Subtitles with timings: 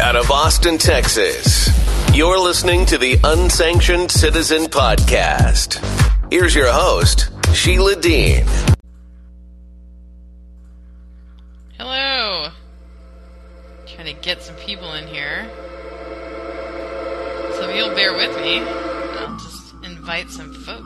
[0.00, 1.68] out of Austin, Texas.
[2.14, 5.84] You're listening to the Unsanctioned Citizen Podcast.
[6.30, 8.44] Here's your host, Sheila Dean.
[11.78, 12.48] Hello.
[13.86, 15.50] Trying to get some people in here.
[17.54, 20.77] So if you'll bear with me, I'll just invite some folks.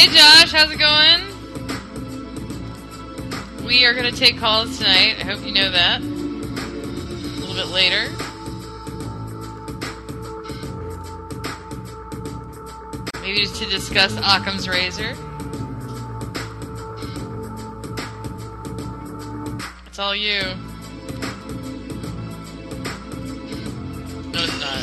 [0.00, 1.20] Hey Josh, how's it going?
[3.66, 5.16] We are going to take calls tonight.
[5.20, 6.00] I hope you know that.
[6.00, 8.08] A little bit later.
[13.20, 15.14] Maybe to discuss Occam's razor.
[19.86, 20.40] It's all you.
[24.32, 24.82] No, it's not.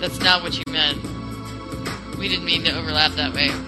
[0.00, 0.62] That's not what you
[2.48, 3.67] mean to overlap that way.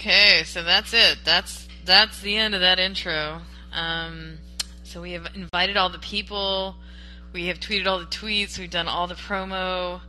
[0.00, 1.18] Okay, so that's it.
[1.26, 3.42] That's that's the end of that intro.
[3.70, 4.38] Um,
[4.82, 6.76] so we have invited all the people.
[7.34, 8.58] We have tweeted all the tweets.
[8.58, 10.00] We've done all the promo,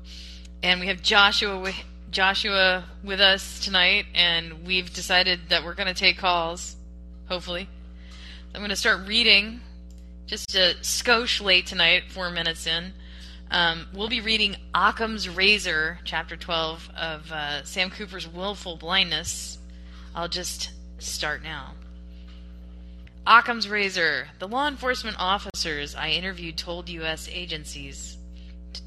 [0.63, 1.75] and we have Joshua with
[2.09, 4.05] Joshua with us tonight.
[4.15, 6.77] And we've decided that we're going to take calls.
[7.27, 7.67] Hopefully,
[8.55, 9.59] I'm going to start reading.
[10.25, 12.93] Just a skosh late tonight, four minutes in.
[13.49, 19.57] Um, we'll be reading Occam's Razor, chapter 12 of uh, Sam Cooper's Wilful Blindness.
[20.13, 21.73] I'll just start now.
[23.25, 24.27] Occam's Razor.
[24.39, 27.29] The law enforcement officers I interviewed told U.S.
[27.31, 28.17] agencies,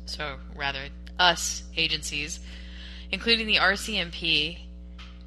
[0.06, 0.88] so rather,
[1.18, 2.40] us agencies,
[3.10, 4.58] including the RCMP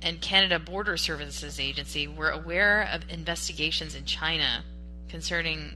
[0.02, 4.64] and Canada Border Services Agency, were aware of investigations in China
[5.08, 5.76] concerning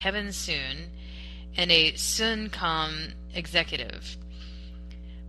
[0.00, 0.90] Kevin Soon
[1.56, 4.16] and a Suncom executive.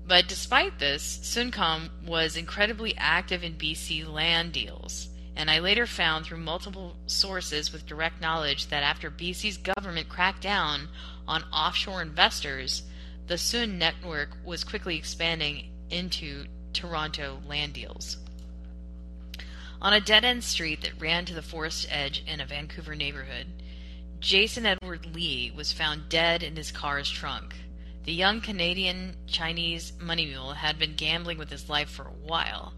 [0.08, 6.26] But despite this, Suncom was incredibly active in BC land deals, and I later found
[6.26, 10.90] through multiple sources with direct knowledge that after BC's government cracked down
[11.28, 12.84] on offshore investors,
[13.26, 18.18] the Sun network was quickly expanding into Toronto land deals.
[19.82, 23.48] On a dead end street that ran to the forest edge in a Vancouver neighborhood,
[24.20, 27.56] Jason Edward Lee was found dead in his car's trunk.
[28.06, 32.74] The young Canadian Chinese money mule had been gambling with his life for a while.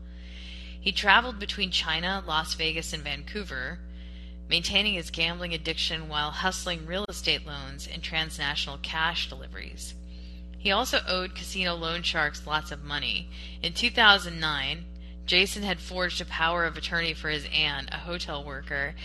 [0.79, 3.79] He traveled between China, Las Vegas, and Vancouver,
[4.47, 9.95] maintaining his gambling addiction while hustling real estate loans and transnational cash deliveries.
[10.57, 13.29] He also owed casino loan sharks lots of money.
[13.61, 14.85] In 2009,
[15.25, 18.95] Jason had forged a power of attorney for his aunt, a hotel worker,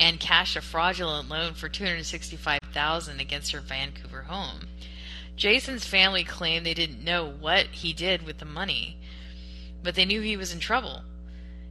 [0.00, 4.68] and cashed a fraudulent loan for 265,000 against her Vancouver home.
[5.36, 8.98] Jason's family claimed they didn't know what he did with the money,
[9.82, 11.02] but they knew he was in trouble.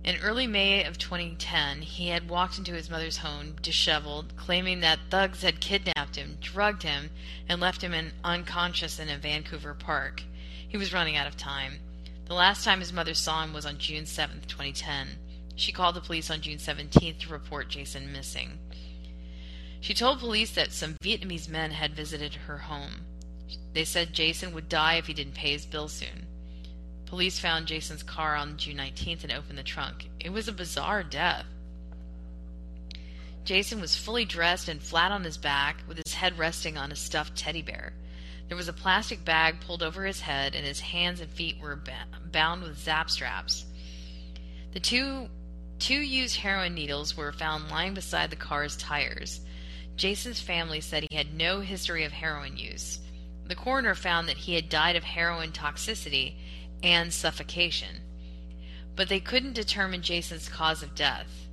[0.04, 5.00] In early May of 2010, he had walked into his mother's home disheveled, claiming that
[5.10, 7.10] thugs had kidnapped him, drugged him,
[7.50, 10.22] and left him in, unconscious in a Vancouver park.
[10.68, 11.80] He was running out of time.
[12.26, 15.18] The last time his mother saw him was on June 7, 2010.
[15.56, 18.60] She called the police on June 17th to report Jason missing.
[19.82, 23.06] She told police that some Vietnamese men had visited her home.
[23.74, 26.28] They said Jason would die if he didn't pay his bill soon.
[27.06, 30.10] Police found Jason's car on June 19th and opened the trunk.
[30.20, 31.46] It was a bizarre death.
[33.44, 36.96] Jason was fully dressed and flat on his back, with his head resting on a
[36.96, 37.94] stuffed teddy bear.
[38.48, 41.80] There was a plastic bag pulled over his head, and his hands and feet were
[42.32, 43.66] bound with zap straps.
[44.74, 45.30] The two
[45.78, 49.42] two used heroin needles were found lying beside the car's tires.
[49.96, 53.00] Jason's family said he had no history of heroin use.
[53.48, 56.36] The coroner found that he had died of heroin toxicity
[56.82, 58.02] and suffocation.
[58.96, 61.48] But they couldn't determine Jason's cause of death.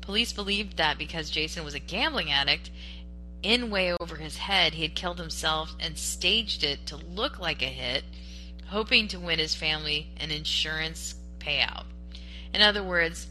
[0.00, 2.70] Police believed that because Jason was a gambling addict,
[3.42, 7.62] in way over his head, he had killed himself and staged it to look like
[7.62, 8.04] a hit,
[8.66, 11.84] hoping to win his family an insurance payout.
[12.52, 13.28] In other words,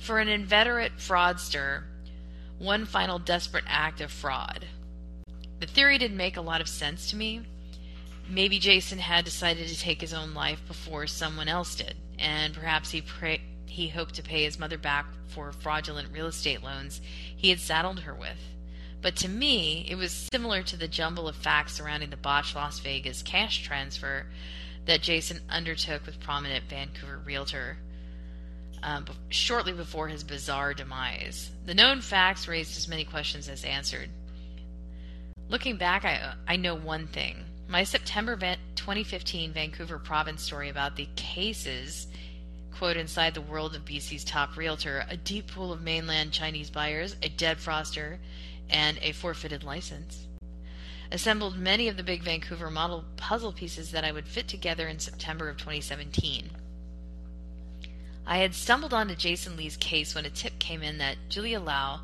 [0.00, 1.84] for an inveterate fraudster,
[2.58, 4.66] one final desperate act of fraud.
[5.62, 7.42] The theory didn't make a lot of sense to me,
[8.28, 12.90] maybe Jason had decided to take his own life before someone else did, and perhaps
[12.90, 17.00] he pra- he hoped to pay his mother back for fraudulent real estate loans
[17.36, 18.40] he had saddled her with.
[19.02, 22.80] But to me, it was similar to the jumble of facts surrounding the botched Las
[22.80, 24.26] Vegas cash transfer
[24.86, 27.78] that Jason undertook with prominent Vancouver realtor
[28.82, 31.52] um, shortly before his bizarre demise.
[31.66, 34.10] The known facts raised as many questions as answered.
[35.52, 37.44] Looking back, I, I know one thing.
[37.68, 42.06] My September 2015 Vancouver province story about the cases,
[42.74, 47.16] quote, inside the world of BC's top realtor, a deep pool of mainland Chinese buyers,
[47.22, 48.16] a dead froster,
[48.70, 50.26] and a forfeited license,
[51.10, 55.00] assembled many of the big Vancouver model puzzle pieces that I would fit together in
[55.00, 56.48] September of 2017.
[58.26, 62.00] I had stumbled onto Jason Lee's case when a tip came in that Julia Lau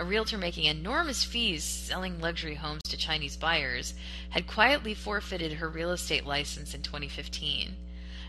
[0.00, 3.92] a realtor making enormous fees selling luxury homes to Chinese buyers,
[4.30, 7.76] had quietly forfeited her real estate license in 2015.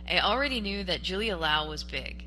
[0.09, 2.25] I already knew that Julia Lau was big.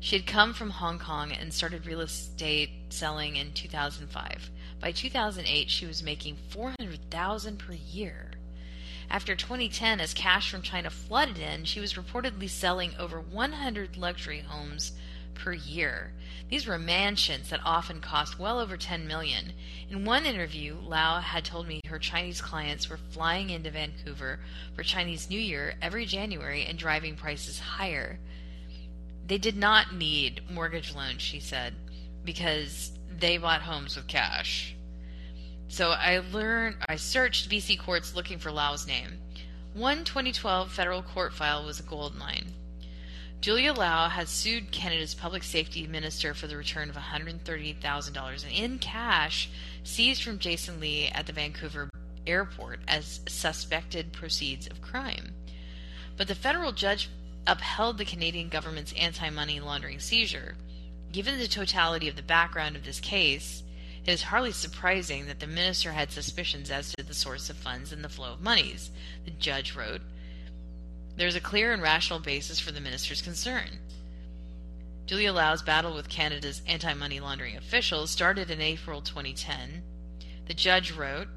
[0.00, 4.50] She had come from Hong Kong and started real estate selling in 2005.
[4.80, 8.32] By 2008, she was making 400,000 per year.
[9.08, 14.40] After 2010, as cash from China flooded in, she was reportedly selling over 100 luxury
[14.40, 14.92] homes
[15.42, 16.12] per year.
[16.50, 19.52] These were mansions that often cost well over 10 million.
[19.88, 24.40] In one interview, Lau had told me her Chinese clients were flying into Vancouver
[24.74, 28.18] for Chinese New Year every January and driving prices higher.
[29.26, 31.74] They did not need mortgage loans, she said,
[32.24, 34.74] because they bought homes with cash.
[35.68, 39.18] So I learned I searched BC courts looking for Lau's name.
[39.72, 42.52] One 2012 federal court file was a gold mine.
[43.40, 49.48] Julia Lau has sued Canada's public safety minister for the return of $130,000 in cash
[49.82, 51.88] seized from Jason Lee at the Vancouver
[52.26, 55.32] airport as suspected proceeds of crime.
[56.18, 57.08] But the federal judge
[57.46, 60.56] upheld the Canadian government's anti money laundering seizure.
[61.10, 63.62] Given the totality of the background of this case,
[64.04, 67.90] it is hardly surprising that the minister had suspicions as to the source of funds
[67.90, 68.90] and the flow of monies,
[69.24, 70.02] the judge wrote.
[71.20, 73.78] There is a clear and rational basis for the minister's concern.
[75.04, 79.82] Julia Lau's battle with Canada's anti money laundering officials started in April 2010.
[80.46, 81.28] The judge wrote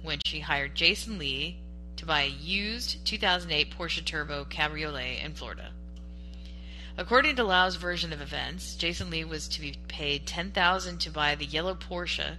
[0.00, 1.60] when she hired Jason Lee
[1.96, 5.72] to buy a used 2008 Porsche Turbo Cabriolet in Florida.
[6.96, 11.34] According to Lau's version of events, Jason Lee was to be paid 10000 to buy
[11.34, 12.36] the yellow Porsche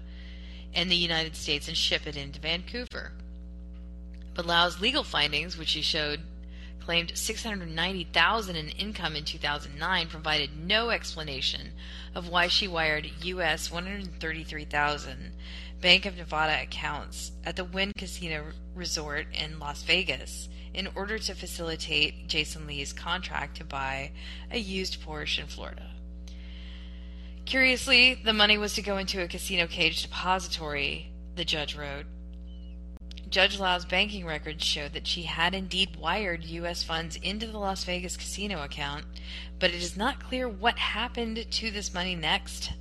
[0.72, 3.12] in the United States and ship it into Vancouver.
[4.34, 6.22] But Lau's legal findings, which he showed
[6.86, 11.72] claimed 690,000 in income in 2009 provided no explanation
[12.14, 15.32] of why she wired US 133,000
[15.82, 21.36] Bank of Nevada accounts at the Wynn Casino Resort in Las Vegas in order to
[21.36, 24.12] facilitate Jason Lee's contract to buy
[24.52, 25.92] a used Porsche in Florida.
[27.46, 32.06] Curiously, the money was to go into a casino cage depository, the judge wrote.
[33.34, 36.84] Judge Lau's banking records showed that she had indeed wired U.S.
[36.84, 39.06] funds into the Las Vegas casino account,
[39.58, 42.74] but it is not clear what happened to this money next.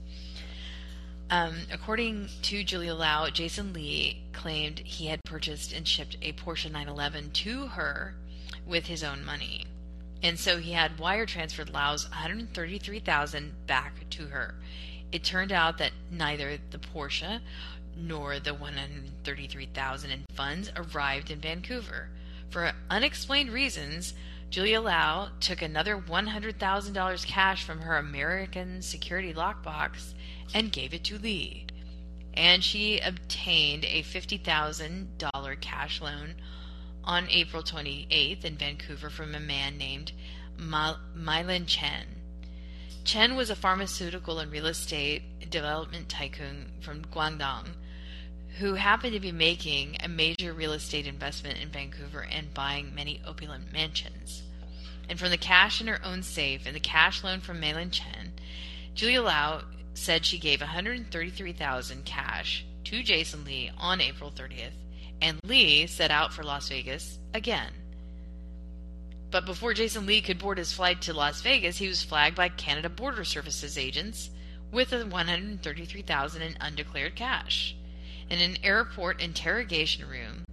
[1.30, 6.70] Um, according to Julia Lau, Jason Lee claimed he had purchased and shipped a Porsche
[6.70, 8.14] 911 to her
[8.66, 9.64] with his own money.
[10.22, 14.56] And so he had wire transferred Lau's 133,000 back to her.
[15.12, 17.40] It turned out that neither the Porsche
[17.96, 22.08] nor the 133,000 in funds arrived in Vancouver.
[22.50, 24.14] For unexplained reasons,
[24.50, 30.12] Julia Lau took another $100,000 cash from her American security lockbox
[30.52, 31.66] and gave it to Lee.
[32.34, 36.34] And she obtained a $50,000 cash loan
[37.04, 40.12] on April 28th in Vancouver from a man named
[40.58, 42.06] Mylan Chen.
[43.04, 47.68] Chen was a pharmaceutical and real estate development tycoon from Guangdong
[48.58, 53.20] who happened to be making a major real estate investment in Vancouver and buying many
[53.26, 54.42] opulent mansions.
[55.08, 58.32] And from the cash in her own safe and the cash loan from Mylan Chen,
[58.94, 59.62] Julia Lau
[59.94, 64.72] said she gave 133,000 cash to Jason Lee on April 30th,
[65.20, 67.72] and Lee set out for Las Vegas again.
[69.30, 72.50] But before Jason Lee could board his flight to Las Vegas, he was flagged by
[72.50, 74.28] Canada Border Services agents
[74.70, 77.74] with a 133,000 in undeclared cash.
[78.32, 80.44] In an airport interrogation room,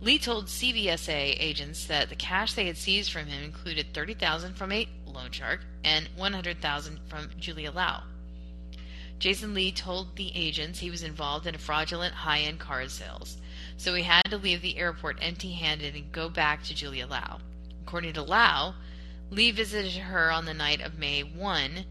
[0.00, 4.72] Lee told CBSA agents that the cash they had seized from him included 30,000 from
[4.72, 8.04] a loan shark and 100,000 from Julia Lau.
[9.18, 13.36] Jason Lee told the agents he was involved in a fraudulent high-end car sales,
[13.76, 17.38] so he had to leave the airport empty-handed and go back to Julia Lau.
[17.82, 18.76] According to Lau,
[19.28, 21.84] Lee visited her on the night of May 1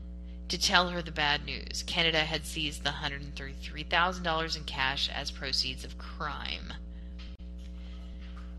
[0.50, 1.84] to tell her the bad news.
[1.88, 6.74] Canada had seized the $133,000 in cash as proceeds of crime.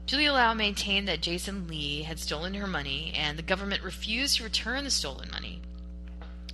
[0.07, 4.45] Julia Lau maintained that Jason Lee had stolen her money and the government refused to
[4.45, 5.63] return the stolen money.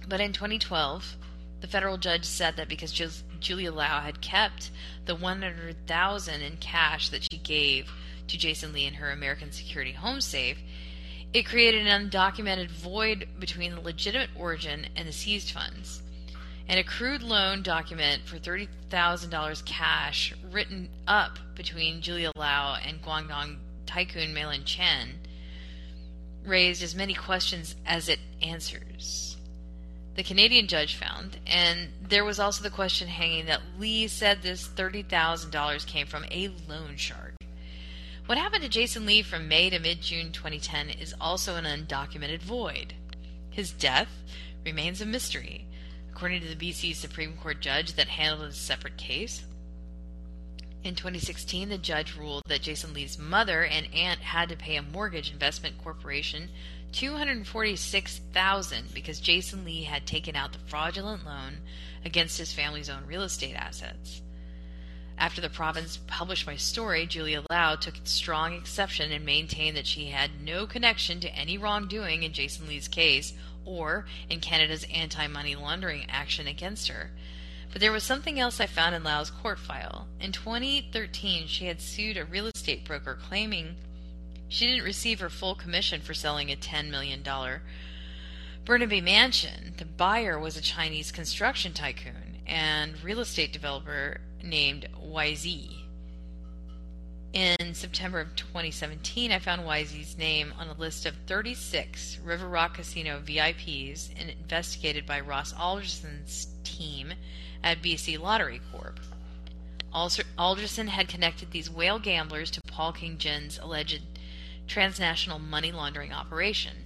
[0.08, 1.16] But in 2012,
[1.60, 2.92] the federal judge said that because
[3.40, 4.70] Julia Lau had kept
[5.04, 7.90] the 100,000 in cash that she gave
[8.28, 10.58] to Jason Lee in her American Security home safe,
[11.32, 16.02] it created an undocumented void between the legitimate origin and the seized funds.
[16.68, 23.56] An accrued loan document for $30,000 cash written up between Julia Lau and Guangdong
[23.86, 25.18] tycoon Mylan Chen
[26.44, 29.36] raised as many questions as it answers
[30.20, 31.38] the Canadian judge found.
[31.46, 36.50] And there was also the question hanging that Lee said this $30,000 came from a
[36.68, 37.29] loan shark.
[38.30, 42.38] What happened to Jason Lee from May to mid June 2010 is also an undocumented
[42.38, 42.94] void.
[43.50, 44.22] His death
[44.64, 45.66] remains a mystery,
[46.12, 49.42] according to the BC Supreme Court judge that handled a separate case.
[50.84, 54.82] In 2016, the judge ruled that Jason Lee's mother and aunt had to pay a
[54.82, 56.50] mortgage investment corporation
[56.92, 61.62] 246,000 because Jason Lee had taken out the fraudulent loan
[62.04, 64.22] against his family's own real estate assets.
[65.20, 70.06] After the province published my story, Julia Lau took strong exception and maintained that she
[70.06, 73.34] had no connection to any wrongdoing in Jason Lee's case
[73.66, 77.10] or in Canada's anti money laundering action against her.
[77.70, 80.08] But there was something else I found in Lau's court file.
[80.18, 83.76] In 2013, she had sued a real estate broker claiming
[84.48, 87.22] she didn't receive her full commission for selling a $10 million
[88.64, 89.74] Burnaby mansion.
[89.76, 95.76] The buyer was a Chinese construction tycoon and real estate developer named YZ.
[97.32, 102.74] In September of 2017, I found YZ's name on a list of 36 River Rock
[102.74, 107.12] Casino VIPs investigated by Ross Alderson's team
[107.62, 108.98] at BC Lottery Corp.
[109.92, 114.02] Alderson had connected these whale gamblers to Paul King Jin's alleged
[114.66, 116.84] transnational money laundering operation.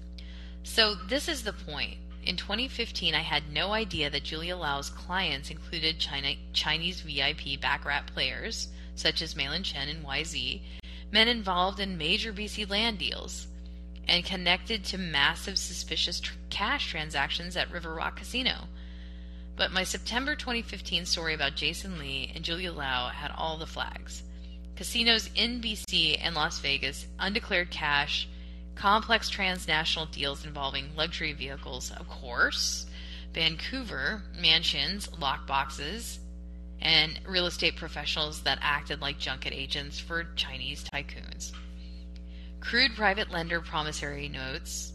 [0.62, 1.98] So, this is the point.
[2.26, 8.06] In 2015, I had no idea that Julia Lau's clients included China, Chinese VIP baccarat
[8.06, 10.62] players, such as Mylan Chen and YZ,
[11.12, 13.46] men involved in major BC land deals,
[14.08, 18.68] and connected to massive suspicious tr- cash transactions at River Rock Casino.
[19.56, 24.22] But my September 2015 story about Jason Lee and Julia Lau had all the flags
[24.76, 28.26] casinos in BC and Las Vegas, undeclared cash,
[28.74, 32.86] complex transnational deals involving luxury vehicles, of course,
[33.32, 36.18] Vancouver, mansions, lockboxes,
[36.80, 41.52] and real estate professionals that acted like junket agents for Chinese tycoons.
[42.60, 44.92] Crude private lender promissory notes,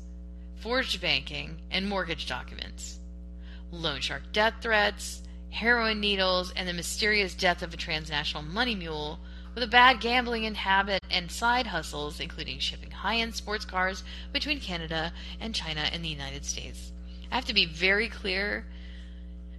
[0.62, 3.00] forged banking, and mortgage documents.
[3.72, 9.20] Loan shark death threats, heroin needles, and the mysterious death of a transnational money mule
[9.60, 14.58] with a bad gambling habit and side hustles, including shipping high end sports cars between
[14.62, 15.12] Canada
[15.42, 16.94] and China and the United States.
[17.30, 18.66] I have to be very clear.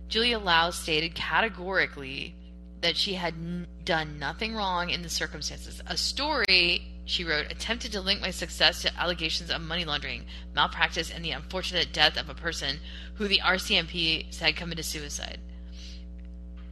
[0.08, 2.34] Julia Lau stated categorically
[2.80, 5.82] that she had n- done nothing wrong in the circumstances.
[5.86, 11.10] A story, she wrote, attempted to link my success to allegations of money laundering, malpractice,
[11.10, 12.78] and the unfortunate death of a person
[13.16, 15.40] who the RCMP said committed suicide.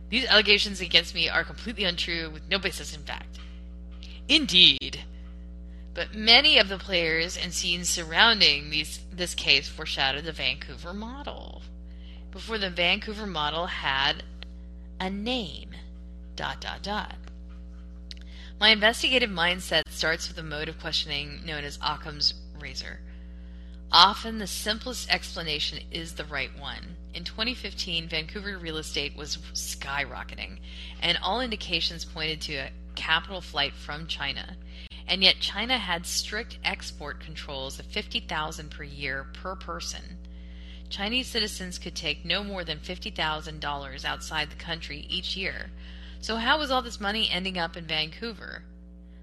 [0.09, 3.39] These allegations against me are completely untrue with no basis in fact.
[4.29, 5.05] Indeed.
[5.95, 11.63] But many of the players and scenes surrounding these, this case foreshadowed the Vancouver model.
[12.31, 14.23] Before the Vancouver model had
[15.01, 15.71] a name.
[16.37, 17.17] Dot, dot, dot.
[18.61, 23.01] My investigative mindset starts with a mode of questioning known as Occam's razor.
[23.91, 26.98] Often the simplest explanation is the right one.
[27.15, 30.59] In 2015, Vancouver real estate was skyrocketing,
[31.01, 34.57] and all indications pointed to a capital flight from China.
[35.07, 40.19] And yet China had strict export controls of 50,000 per year per person.
[40.91, 45.71] Chinese citizens could take no more than $50,000 outside the country each year.
[46.21, 48.65] So how was all this money ending up in Vancouver?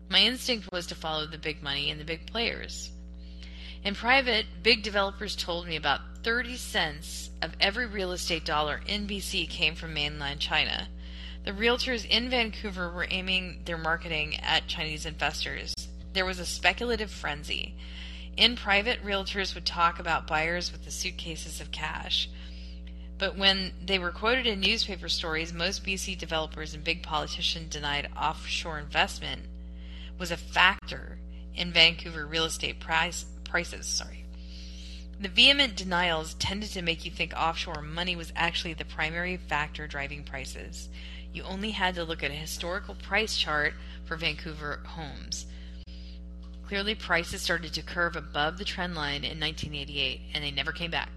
[0.10, 2.92] My instinct was to follow the big money and the big players.
[3.86, 9.06] In private, big developers told me about 30 cents of every real estate dollar in
[9.06, 10.88] BC came from mainland China.
[11.44, 15.76] The realtors in Vancouver were aiming their marketing at Chinese investors.
[16.14, 17.76] There was a speculative frenzy.
[18.36, 22.28] In private, realtors would talk about buyers with the suitcases of cash.
[23.20, 28.10] But when they were quoted in newspaper stories, most BC developers and big politicians denied
[28.20, 29.44] offshore investment
[30.18, 31.20] was a factor
[31.54, 33.88] in Vancouver real estate price, prices.
[33.88, 34.26] Sorry.
[35.18, 39.88] The vehement denials tended to make you think offshore money was actually the primary factor
[39.88, 40.90] driving prices.
[41.32, 45.46] You only had to look at a historical price chart for Vancouver homes.
[46.68, 50.92] Clearly, prices started to curve above the trend line in 1988, and they never came
[50.92, 51.12] back.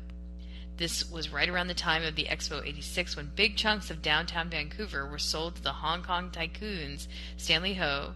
[0.77, 4.49] This was right around the time of the Expo 86 when big chunks of downtown
[4.49, 8.13] Vancouver were sold to the Hong Kong tycoons Stanley Ho,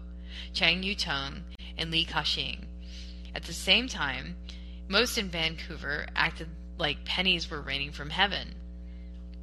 [0.52, 1.42] Chang Yu Tung,
[1.76, 2.66] and Li Ka-shing.
[3.34, 4.36] At the same time,
[4.88, 8.54] most in Vancouver acted like pennies were raining from heaven.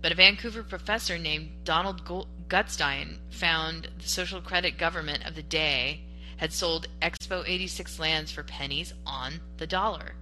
[0.02, 2.06] But a Vancouver professor named Donald
[2.48, 6.02] Gutstein found the social credit government of the day
[6.38, 10.14] had sold Expo 86 lands for pennies on the dollar.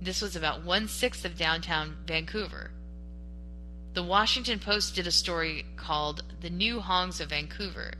[0.00, 2.72] This was about one sixth of downtown Vancouver.
[3.94, 7.92] The Washington Post did a story called The New Hongs of Vancouver.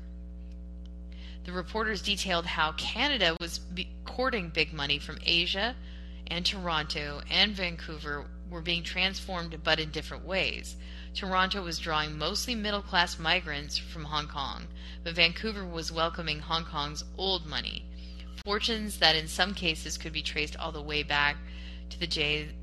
[1.44, 3.60] The reporters detailed how Canada was
[4.04, 5.76] courting big money from Asia,
[6.26, 10.76] and Toronto and Vancouver were being transformed but in different ways.
[11.14, 14.68] Toronto was drawing mostly middle class migrants from Hong Kong,
[15.02, 17.84] but Vancouver was welcoming Hong Kong's old money,
[18.44, 21.36] fortunes that in some cases could be traced all the way back
[21.90, 22.06] to the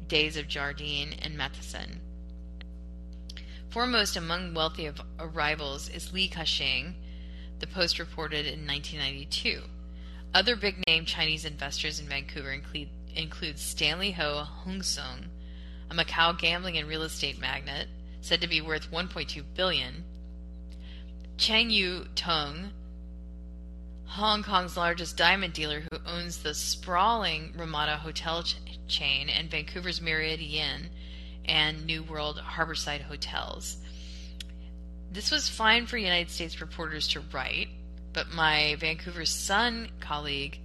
[0.08, 2.02] days of Jardine and Matheson.
[3.70, 4.90] Foremost among wealthy
[5.20, 6.96] arrivals is Li Ka-shing,
[7.62, 9.62] the Post reported in 1992.
[10.34, 15.28] Other big name Chinese investors in Vancouver include, include Stanley Ho Hung Sung,
[15.90, 17.88] a Macau gambling and real estate magnate
[18.20, 20.04] said to be worth 1.2 billion,
[21.38, 22.72] Chang Yu Tung,
[24.06, 30.02] Hong Kong's largest diamond dealer who owns the sprawling Ramada hotel ch- chain and Vancouver's
[30.02, 30.90] Marriott Inn
[31.46, 33.78] and New World Harborside hotels.
[35.14, 37.68] This was fine for United States reporters to write,
[38.14, 40.58] but my Vancouver Sun colleague,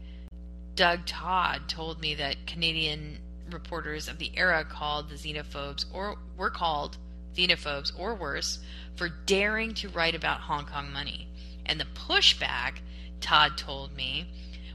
[0.77, 3.19] Doug Todd, told me that Canadian
[3.51, 6.97] reporters of the era called the xenophobes or were called
[7.35, 8.61] xenophobes or worse
[8.95, 11.27] for daring to write about Hong Kong money.
[11.67, 12.79] And the pushback,
[13.21, 14.31] Todd told me,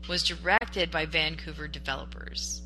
[0.09, 2.61] was directed by Vancouver developers.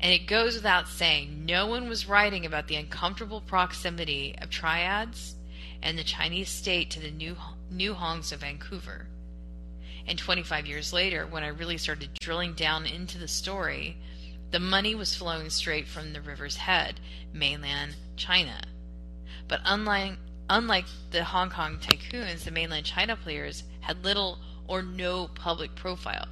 [0.00, 5.35] And it goes without saying, no one was writing about the uncomfortable proximity of triads
[5.86, 7.36] and the Chinese state to the new,
[7.70, 9.06] new Hongs of Vancouver.
[10.04, 13.96] And 25 years later, when I really started drilling down into the story,
[14.50, 16.98] the money was flowing straight from the river's head,
[17.32, 18.62] mainland China.
[19.46, 20.14] But unlike,
[20.50, 26.26] unlike the Hong Kong tycoons, the mainland China players had little or no public profile.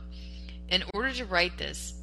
[0.69, 1.95] In order to write this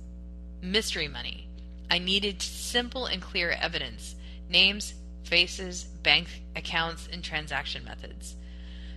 [0.62, 1.50] mystery money,
[1.90, 4.16] I needed simple and clear evidence
[4.48, 8.36] names, faces, bank accounts, and transaction methods.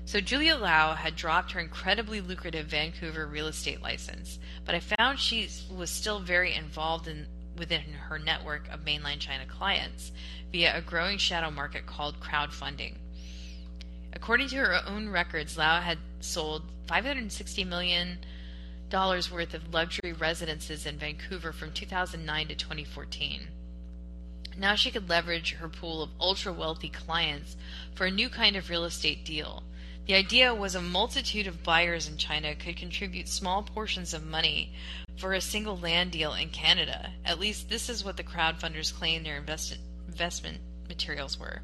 [0.07, 5.19] So Julia Lau had dropped her incredibly lucrative Vancouver real estate license, but I found
[5.19, 10.11] she was still very involved in within her network of mainland China clients
[10.51, 12.97] via a growing shadow market called crowdfunding.
[14.13, 18.19] According to her own records, Lau had sold 560 million
[18.91, 23.49] dollars worth of luxury residences in Vancouver from 2009 to 2014.
[24.57, 27.57] Now she could leverage her pool of ultra wealthy clients
[27.95, 29.63] for a new kind of real estate deal.
[30.07, 34.73] The idea was a multitude of buyers in China could contribute small portions of money
[35.17, 37.13] for a single land deal in Canada.
[37.25, 41.63] At least this is what the crowdfunders claimed their invest- investment materials were.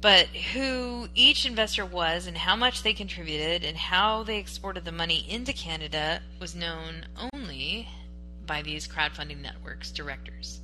[0.00, 4.92] But who each investor was and how much they contributed and how they exported the
[4.92, 7.88] money into Canada was known only
[8.44, 10.60] by these crowdfunding networks directors.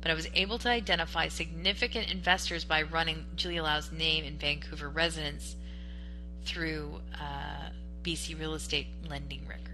[0.00, 4.88] But I was able to identify significant investors by running Julia Lau's name in Vancouver
[4.88, 5.56] residence
[6.44, 7.70] through uh,
[8.02, 9.66] BC real estate lending records.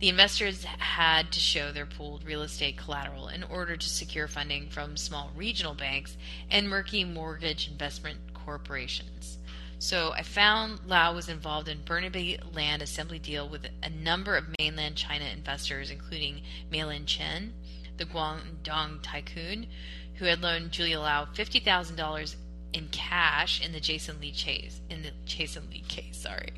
[0.00, 4.70] The investors had to show their pooled real estate collateral in order to secure funding
[4.70, 6.16] from small regional banks
[6.50, 9.36] and murky mortgage investment corporations.
[9.78, 14.44] So I found Lau was involved in Burnaby land assembly deal with a number of
[14.58, 17.54] mainland China investors, including Mei-Lin Chen,
[18.00, 19.66] the Guangdong tycoon,
[20.14, 22.34] who had loaned Julia Lau fifty thousand dollars
[22.72, 26.16] in cash in the Jason Lee chase in the Jason Lee case.
[26.16, 26.52] Sorry,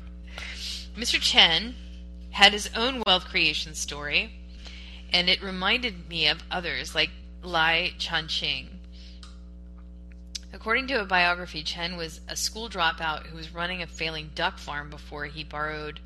[0.95, 1.21] Mr.
[1.21, 1.75] Chen
[2.31, 4.31] had his own wealth creation story,
[5.11, 7.11] and it reminded me of others like
[7.43, 8.69] Lai Changxing.
[10.53, 14.59] According to a biography, Chen was a school dropout who was running a failing duck
[14.59, 15.99] farm before he borrowed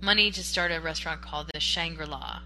[0.00, 2.42] money to start a restaurant called the Shangri La.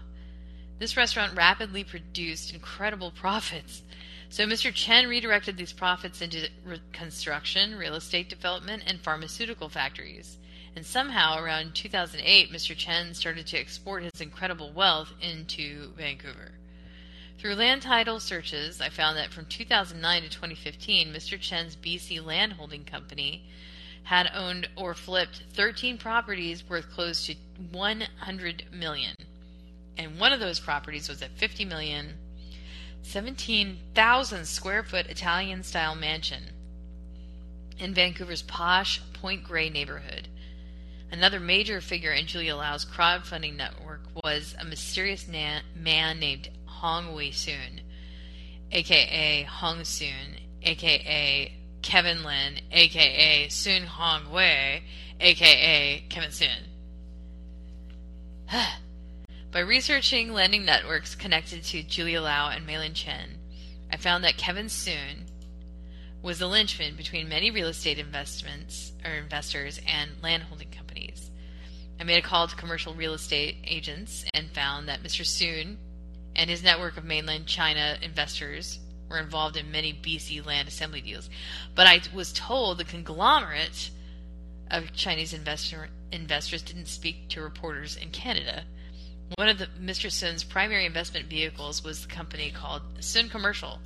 [0.81, 3.83] This restaurant rapidly produced incredible profits.
[4.29, 4.73] So Mr.
[4.73, 6.49] Chen redirected these profits into
[6.91, 10.39] construction, real estate development, and pharmaceutical factories.
[10.75, 12.75] And somehow, around 2008, Mr.
[12.75, 16.53] Chen started to export his incredible wealth into Vancouver.
[17.37, 21.39] Through land title searches, I found that from 2009 to 2015, Mr.
[21.39, 23.43] Chen's BC Land Holding Company
[24.01, 27.35] had owned or flipped 13 properties worth close to
[27.71, 29.13] 100 million.
[29.97, 32.15] And one of those properties was a 50 million,
[33.03, 36.43] 17,000 square foot Italian style mansion
[37.79, 40.27] in Vancouver's posh Point Grey neighborhood.
[41.11, 47.13] Another major figure in Julia Lau's crowdfunding network was a mysterious na- man named Hong
[47.13, 47.81] Wei Soon,
[48.71, 54.83] aka Hong Soon, aka Kevin Lin, aka Soon Hong Wei,
[55.19, 56.69] aka Kevin Soon.
[59.51, 63.37] By researching lending networks connected to Julia Lau and Mei-Lin Chen,
[63.91, 65.25] I found that Kevin Soon
[66.21, 71.31] was the linchpin between many real estate investments or investors and landholding companies.
[71.99, 75.25] I made a call to commercial real estate agents and found that Mr.
[75.25, 75.77] Soon
[76.33, 81.29] and his network of mainland China investors were involved in many BC land assembly deals.
[81.75, 83.89] But I was told the conglomerate
[84.69, 88.63] of Chinese investor, investors didn't speak to reporters in Canada.
[89.35, 90.11] One of the, Mr.
[90.11, 93.79] Sun's primary investment vehicles was the company called Sun Commercial,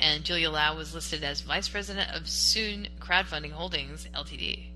[0.00, 4.68] and Julia Lau was listed as Vice President of Sun Crowdfunding Holdings Ltd.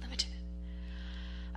[0.00, 0.30] Limited.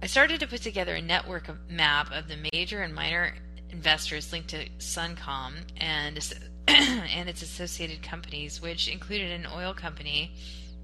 [0.02, 3.36] I started to put together a network map of the major and minor
[3.72, 6.20] investors linked to Suncom and
[6.68, 10.32] and its associated companies, which included an oil company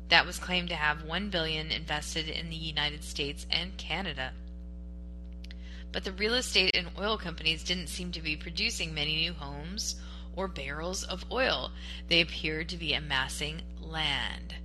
[0.10, 4.32] that was claimed to have 1 billion invested in the United States and Canada.
[5.92, 9.96] But the real estate and oil companies didn't seem to be producing many new homes
[10.36, 11.72] or barrels of oil.
[12.08, 14.56] They appeared to be amassing land.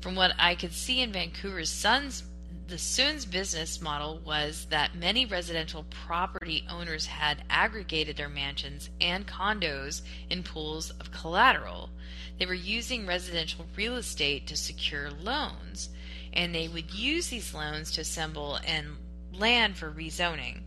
[0.00, 2.24] From what I could see in Vancouver's Sun's
[2.70, 9.26] the Soon's business model was that many residential property owners had aggregated their mansions and
[9.26, 11.90] condos in pools of collateral.
[12.38, 15.90] They were using residential real estate to secure loans,
[16.32, 18.96] and they would use these loans to assemble and
[19.32, 20.60] land for rezoning.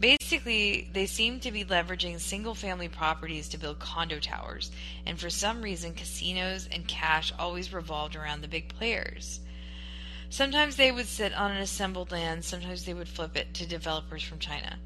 [0.00, 4.70] Basically, they seem to be leveraging single family properties to build condo towers,
[5.06, 9.40] and for some reason, casinos and cash always revolved around the big players.
[10.30, 14.22] Sometimes they would sit on an assembled land, sometimes they would flip it to developers
[14.22, 14.78] from China.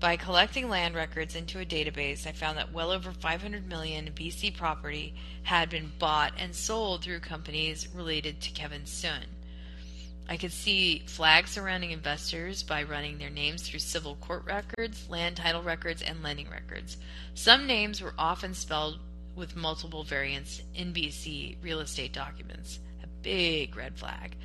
[0.00, 4.56] By collecting land records into a database, I found that well over 500 million BC
[4.56, 9.26] property had been bought and sold through companies related to Kevin Soon.
[10.28, 15.36] I could see flags surrounding investors by running their names through civil court records, land
[15.36, 16.96] title records, and lending records.
[17.34, 18.98] Some names were often spelled
[19.34, 22.78] with multiple variants in BC real estate documents.
[23.02, 24.36] A big red flag.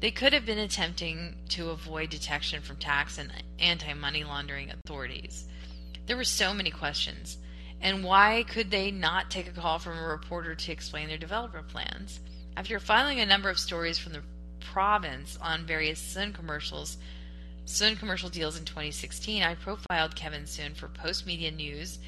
[0.00, 5.46] They could have been attempting to avoid detection from tax and anti money laundering authorities.
[6.06, 7.38] There were so many questions.
[7.80, 11.62] And why could they not take a call from a reporter to explain their developer
[11.62, 12.20] plans?
[12.56, 14.22] After filing a number of stories from the
[14.64, 16.96] province on various Sun commercials,
[17.66, 21.98] Sun commercial deals in 2016, I profiled Kevin Sun for Postmedia News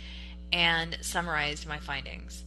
[0.53, 2.45] and summarized my findings.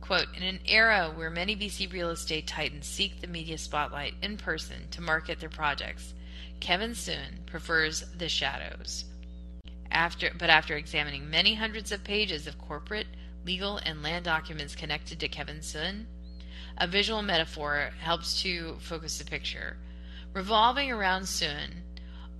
[0.00, 4.36] Quote, in an era where many BC real estate titans seek the media spotlight in
[4.36, 6.12] person to market their projects,
[6.60, 9.04] Kevin Sun prefers the shadows.
[9.90, 13.06] After, but after examining many hundreds of pages of corporate,
[13.46, 16.06] legal, and land documents connected to Kevin Sun,
[16.78, 19.76] a visual metaphor helps to focus the picture.
[20.32, 21.82] Revolving around Sun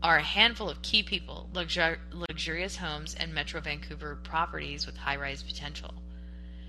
[0.03, 5.17] are a handful of key people, luxur- luxurious homes, and Metro Vancouver properties with high
[5.17, 5.95] rise potential.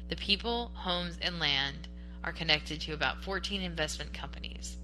[0.10, 1.88] The people, homes, and land
[2.23, 4.78] are connected to about 14 investment companies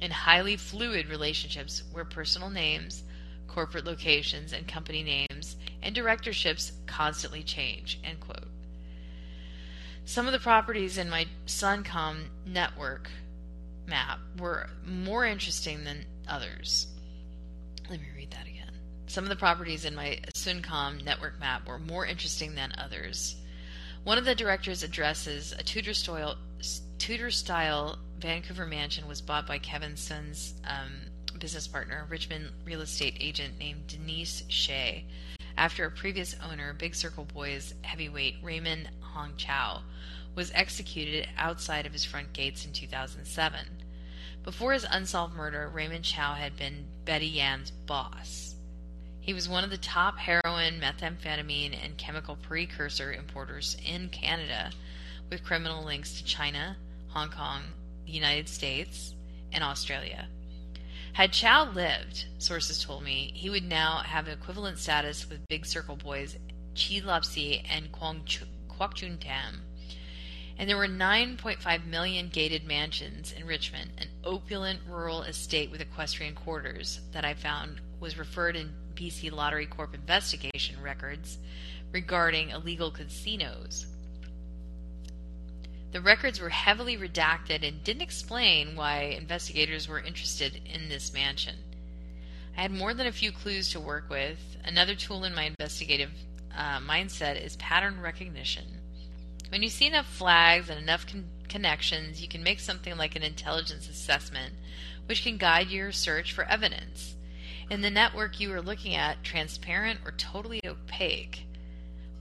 [0.00, 3.02] in highly fluid relationships where personal names,
[3.48, 7.98] corporate locations, and company names and directorships constantly change.
[8.04, 8.49] End quote.
[10.10, 13.08] Some of the properties in my Suncom network
[13.86, 16.88] map were more interesting than others.
[17.88, 18.72] Let me read that again.
[19.06, 23.36] Some of the properties in my Suncom network map were more interesting than others.
[24.02, 26.38] One of the director's addresses, a Tudor style,
[26.98, 33.16] Tudor style Vancouver mansion, was bought by Kevin Sun's um, business partner, Richmond real estate
[33.20, 35.04] agent named Denise Shea,
[35.60, 39.82] after a previous owner, Big Circle Boys heavyweight Raymond Hong Chow,
[40.34, 43.66] was executed outside of his front gates in 2007.
[44.42, 48.54] Before his unsolved murder, Raymond Chow had been Betty Yan's boss.
[49.20, 54.72] He was one of the top heroin, methamphetamine, and chemical precursor importers in Canada,
[55.28, 56.76] with criminal links to China,
[57.08, 57.62] Hong Kong,
[58.06, 59.14] the United States,
[59.52, 60.28] and Australia.
[61.12, 65.96] Had Chow lived, sources told me, he would now have equivalent status with Big Circle
[65.96, 66.38] Boys
[66.74, 68.46] Chi Lop-Si and Kwok
[68.88, 69.62] Chun Tam.
[70.58, 76.34] And there were 9.5 million gated mansions in Richmond, an opulent rural estate with equestrian
[76.34, 81.38] quarters that I found was referred in BC Lottery Corp investigation records
[81.92, 83.86] regarding illegal casinos.
[85.92, 91.56] The records were heavily redacted and didn't explain why investigators were interested in this mansion.
[92.56, 94.38] I had more than a few clues to work with.
[94.64, 96.10] Another tool in my investigative
[96.56, 98.64] uh, mindset is pattern recognition.
[99.50, 103.22] When you see enough flags and enough con- connections, you can make something like an
[103.22, 104.54] intelligence assessment,
[105.06, 107.16] which can guide your search for evidence.
[107.68, 111.46] In the network you are looking at, transparent or totally opaque?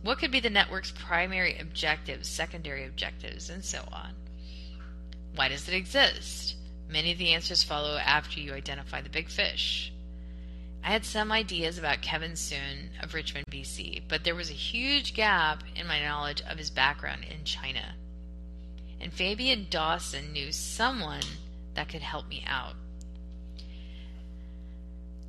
[0.02, 4.15] What could be the network's primary objectives, secondary objectives, and so on?
[5.36, 6.56] Why does it exist?
[6.88, 9.94] Many of the answers follow after you identify the big fish.
[10.84, 15.13] I had some ideas about Kevin Soon of Richmond, BC, but there was a huge
[15.13, 17.96] gap in my knowledge of his background in China.
[19.02, 21.24] And Fabian Dawson knew someone
[21.76, 22.76] that could help me out.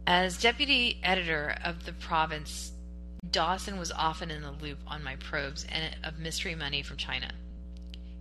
[0.07, 2.73] As deputy editor of the province,
[3.31, 7.31] Dawson was often in the loop on my probes and of mystery money from China.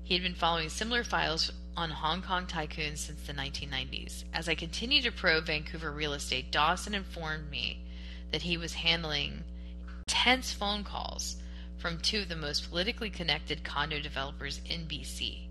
[0.09, 4.23] He had been following similar files on Hong Kong tycoons since the 1990s.
[4.33, 7.85] As I continued to probe Vancouver real estate, Dawson informed me
[8.31, 9.43] that he was handling
[10.07, 11.35] tense phone calls
[11.77, 15.41] from two of the most politically connected condo developers in BC.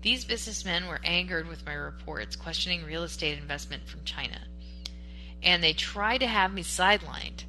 [0.00, 4.40] These businessmen were angered with my reports questioning real estate investment from China
[5.42, 7.44] and they tried to have me sidelined.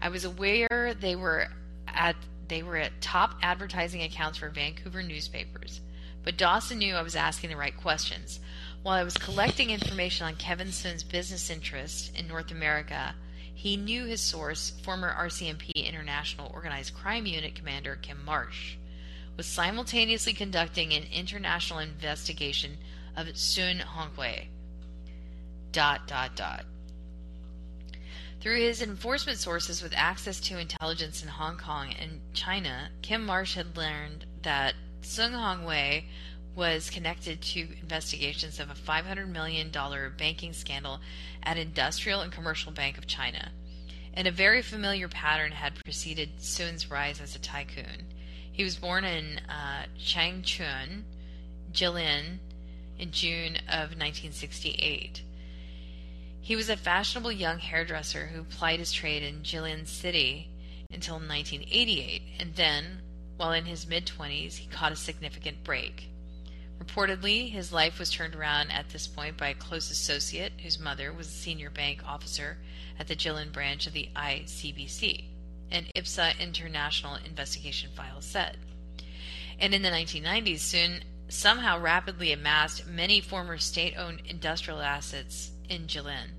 [0.00, 1.48] I was aware they were
[1.86, 2.16] at
[2.48, 5.80] they were at top advertising accounts for Vancouver newspapers,
[6.24, 8.40] but Dawson knew I was asking the right questions.
[8.82, 13.14] While I was collecting information on Kevin Sun's business interests in North America,
[13.54, 18.76] he knew his source, former RCMP International Organized Crime Unit Commander Kim Marsh,
[19.36, 22.78] was simultaneously conducting an international investigation
[23.16, 24.46] of Sun Hongwei.
[25.72, 26.64] Dot dot dot.
[28.40, 33.54] Through his enforcement sources with access to intelligence in Hong Kong and China, Kim Marsh
[33.54, 36.04] had learned that Sun Hongwei
[36.54, 39.72] was connected to investigations of a $500 million
[40.16, 41.00] banking scandal
[41.42, 43.50] at Industrial and Commercial Bank of China.
[44.14, 48.06] And a very familiar pattern had preceded Sun's rise as a tycoon.
[48.50, 51.02] He was born in uh, Changchun,
[51.72, 52.38] Jilin,
[52.98, 55.22] in June of 1968.
[56.40, 60.50] He was a fashionable young hairdresser who plied his trade in Jilin City
[60.90, 63.02] until 1988, and then,
[63.36, 66.08] while in his mid 20s, he caught a significant break.
[66.78, 71.12] Reportedly, his life was turned around at this point by a close associate whose mother
[71.12, 72.58] was a senior bank officer
[72.98, 75.24] at the Jilin branch of the ICBC,
[75.70, 78.56] an IPSA international investigation file said.
[79.58, 85.86] And in the 1990s, Soon somehow rapidly amassed many former state owned industrial assets in
[85.86, 86.30] Jilin.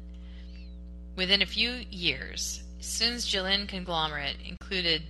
[1.15, 5.03] Within a few years, Sun's Jilin conglomerate included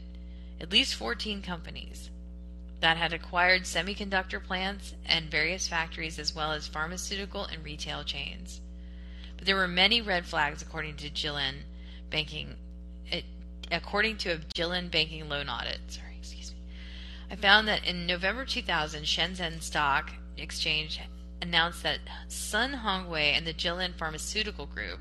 [0.59, 2.09] at least 14 companies
[2.81, 8.61] that had acquired semiconductor plants and various factories as well as pharmaceutical and retail chains.
[9.37, 11.61] But there were many red flags according to Jilin
[12.09, 12.55] banking
[13.11, 13.21] eh,
[13.71, 15.79] according to a Jilin banking loan audit.
[15.87, 16.59] Sorry, excuse me.
[17.29, 20.97] I found that in November 2000, Shenzhen Stock Exchange
[21.41, 24.99] announced that Sun Hongwei and the Jilin Pharmaceutical Group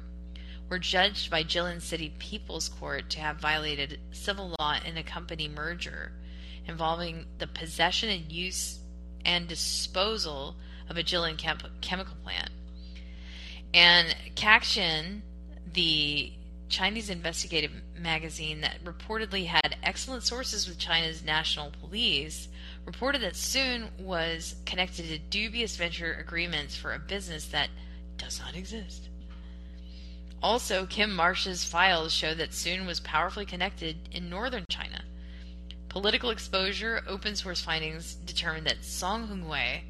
[0.68, 5.48] were judged by Jilin City People's Court to have violated civil law in a company
[5.48, 6.12] merger
[6.66, 8.78] involving the possession and use
[9.24, 10.56] and disposal
[10.88, 12.50] of a Jilin chem- chemical plant.
[13.74, 15.22] And Caixin,
[15.72, 16.32] the
[16.68, 22.48] Chinese investigative magazine that reportedly had excellent sources with China's national police,
[22.88, 27.68] reported that Soon was connected to dubious venture agreements for a business that
[28.16, 29.10] does not exist.
[30.42, 35.02] Also, Kim Marsh's files show that Soon was powerfully connected in northern China.
[35.90, 39.82] Political exposure, open source findings determined that Song Hongwei,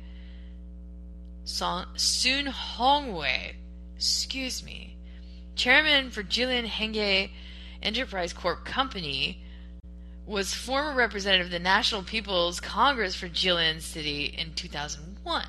[1.44, 3.54] Song, Soon Hongwei,
[3.94, 4.96] excuse me,
[5.54, 7.30] chairman for Jilin Hengye
[7.80, 9.44] Enterprise Corp Company,
[10.28, 15.46] was former representative of the National People's Congress for Jilin City in 2001.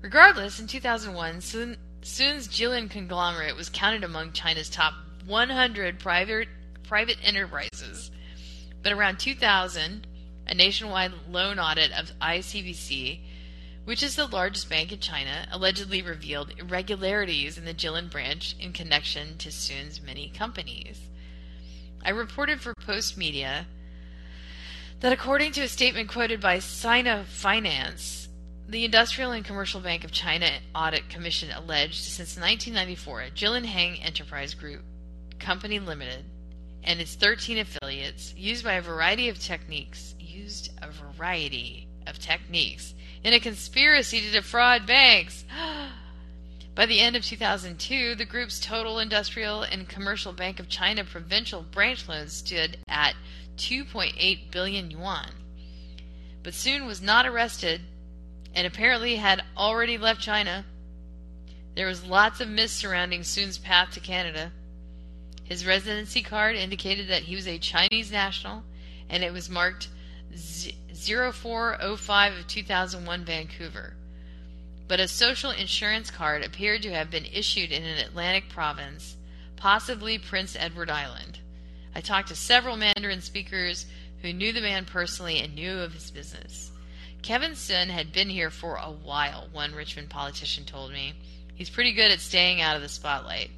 [0.00, 4.94] Regardless, in 2001, Soon, Soon's Jilin conglomerate was counted among China's top
[5.26, 6.48] 100 private
[6.84, 8.10] private enterprises.
[8.82, 10.06] But around 2000,
[10.46, 13.20] a nationwide loan audit of ICBC,
[13.84, 18.72] which is the largest bank in China, allegedly revealed irregularities in the Jilin branch in
[18.72, 21.10] connection to Sun's many companies.
[22.04, 23.66] I reported for Postmedia
[25.00, 28.28] that according to a statement quoted by Sina Finance,
[28.68, 34.54] the Industrial and Commercial Bank of China Audit Commission alleged since 1994 Jilin Hang Enterprise
[34.54, 34.82] Group
[35.38, 36.24] Company Limited
[36.84, 42.94] and its 13 affiliates used by a variety of techniques used a variety of techniques
[43.22, 45.44] in a conspiracy to defraud banks.
[46.74, 51.62] By the end of 2002, the group's total industrial and commercial Bank of China provincial
[51.62, 53.14] branch loans stood at
[53.58, 55.32] 2.8 billion yuan.
[56.42, 57.82] But Soon was not arrested
[58.54, 60.64] and apparently had already left China.
[61.74, 64.52] There was lots of mist surrounding Soon's path to Canada.
[65.44, 68.62] His residency card indicated that he was a Chinese national,
[69.10, 69.88] and it was marked
[70.34, 73.94] 0405 of 2001 Vancouver.
[74.88, 79.16] But a social insurance card appeared to have been issued in an Atlantic province,
[79.56, 81.38] possibly Prince Edward Island.
[81.94, 83.86] I talked to several Mandarin speakers
[84.22, 86.70] who knew the man personally and knew of his business.
[87.22, 91.14] Kevin Sun had been here for a while, one Richmond politician told me.
[91.54, 93.50] He's pretty good at staying out of the spotlight.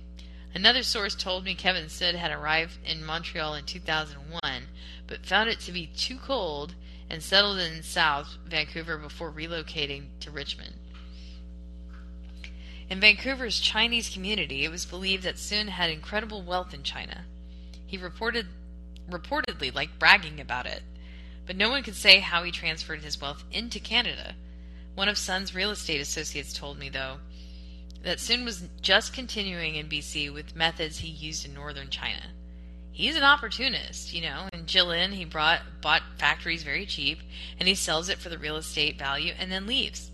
[0.54, 4.68] Another source told me Kevin Sun had arrived in Montreal in 2001,
[5.06, 6.74] but found it to be too cold
[7.08, 10.74] and settled in South Vancouver before relocating to Richmond.
[12.94, 17.24] In Vancouver's Chinese community, it was believed that Sun had incredible wealth in China.
[17.84, 18.46] He reported
[19.10, 20.84] reportedly liked bragging about it,
[21.44, 24.36] but no one could say how he transferred his wealth into Canada.
[24.94, 27.16] One of Sun's real estate associates told me, though,
[28.04, 32.22] that Sun was just continuing in BC with methods he used in northern China.
[32.92, 34.48] He's an opportunist, you know.
[34.52, 37.18] In Jilin, he brought bought factories very cheap,
[37.58, 40.12] and he sells it for the real estate value and then leaves.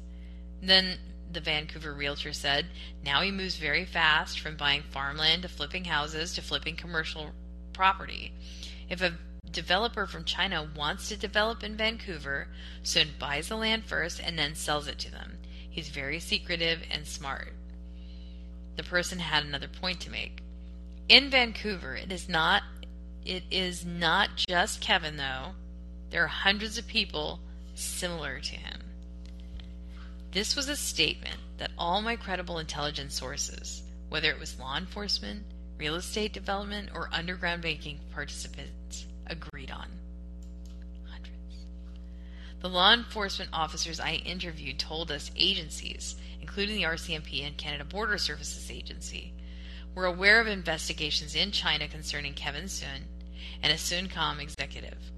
[0.63, 0.97] Then
[1.33, 2.67] the Vancouver realtor said,
[3.05, 7.31] now he moves very fast from buying farmland to flipping houses to flipping commercial
[7.73, 8.33] property.
[8.89, 9.19] If a
[9.51, 12.49] developer from China wants to develop in Vancouver,
[12.83, 15.39] Sun buys the land first and then sells it to them.
[15.69, 17.53] He's very secretive and smart.
[18.77, 20.43] The person had another point to make.
[21.09, 22.63] In Vancouver, it is not
[23.25, 25.53] it is not just Kevin though.
[26.11, 27.41] There are hundreds of people
[27.75, 28.80] similar to him.
[30.33, 35.45] This was a statement that all my credible intelligence sources, whether it was law enforcement,
[35.77, 39.89] real estate development, or underground banking participants, agreed on.
[41.11, 41.67] Hundreds.
[42.61, 48.17] The law enforcement officers I interviewed told us agencies, including the RCMP and Canada Border
[48.17, 49.35] Services Agency,
[49.97, 53.09] were aware of investigations in China concerning Kevin Sun
[53.65, 55.11] and a Suncom executive.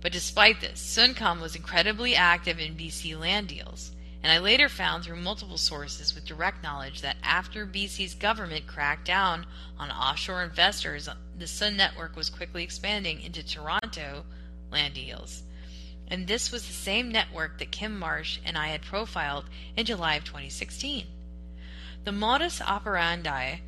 [0.00, 3.92] But despite this, Suncom was incredibly active in BC land deals.
[4.22, 9.06] And I later found through multiple sources with direct knowledge that after BC's government cracked
[9.06, 9.46] down
[9.78, 11.08] on offshore investors,
[11.38, 14.24] the Sun network was quickly expanding into Toronto
[14.70, 15.42] land deals.
[16.06, 19.46] And this was the same network that Kim Marsh and I had profiled
[19.76, 21.06] in July of 2016.
[22.04, 23.60] The modus operandi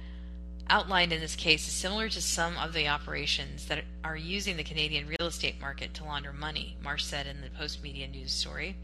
[0.69, 4.65] outlined in this case is similar to some of the operations that are using the
[4.65, 8.77] Canadian real estate market to launder money, Marsh said in the Postmedia news story.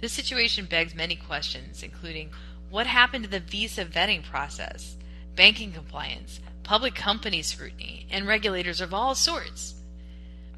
[0.00, 2.30] This situation begs many questions, including
[2.70, 4.96] what happened to the visa vetting process,
[5.34, 9.74] banking compliance, public company scrutiny, and regulators of all sorts.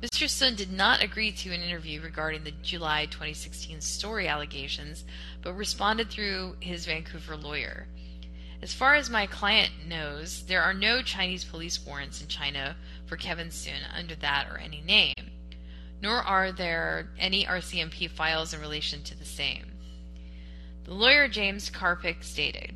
[0.03, 0.29] Mr.
[0.29, 5.05] Sun did not agree to an interview regarding the July 2016 story allegations,
[5.41, 7.87] but responded through his Vancouver lawyer.
[8.61, 12.77] As far as my client knows, there are no Chinese police warrants in China
[13.07, 15.15] for Kevin Sun under that or any name
[16.03, 19.73] nor are there any RCMP files in relation to the same.
[20.85, 22.75] The lawyer James Karpik stated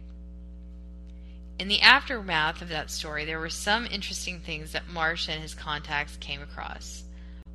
[1.59, 5.55] In the aftermath of that story, there were some interesting things that Marsh and his
[5.55, 7.05] contacts came across.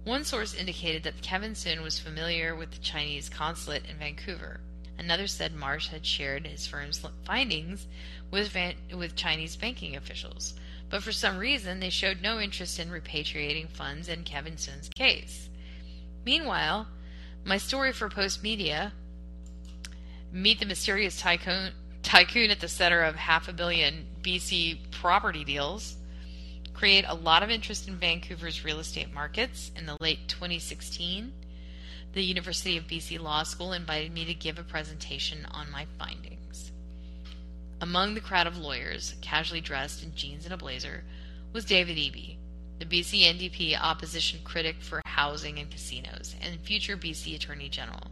[0.04, 4.60] One source indicated that Kevin Sun was familiar with the Chinese consulate in Vancouver.
[4.98, 7.88] Another said Marsh had shared his firm's findings
[8.32, 10.56] with, Van- with Chinese banking officials,
[10.90, 15.49] but for some reason they showed no interest in repatriating funds in Kevin Sun's case.
[16.26, 16.88] Meanwhile,
[17.46, 18.92] my story for Postmedia,
[20.32, 21.72] Meet the Mysterious Tycoon,
[22.04, 25.96] tycoon at the center of half a billion BC property deals,
[26.74, 31.34] create a lot of interest in Vancouver's real estate markets in the late 2016.
[32.14, 36.72] The University of BC Law School invited me to give a presentation on my findings.
[37.82, 41.04] Among the crowd of lawyers, casually dressed in jeans and a blazer,
[41.54, 42.38] was David Eby,
[42.80, 48.08] the BC NDP opposition critic for housing and casinos, and future BC Attorney General.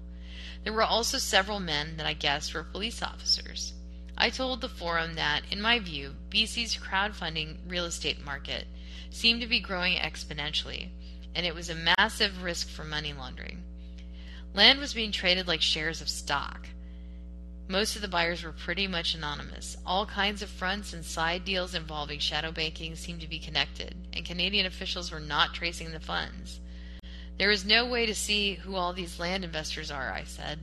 [0.64, 3.74] There were also several men that I guessed were police officers.
[4.18, 8.68] I told the forum that, in my view, BC's crowdfunding real estate market
[9.10, 10.90] seemed to be growing exponentially,
[11.34, 13.64] and it was a massive risk for money laundering.
[14.54, 16.68] Land was being traded like shares of stock.
[17.70, 19.76] Most of the buyers were pretty much anonymous.
[19.86, 24.26] All kinds of fronts and side deals involving shadow banking seemed to be connected, and
[24.26, 26.62] Canadian officials were not tracing the funds.
[27.38, 30.60] There is no way to see who all these land investors are, I said.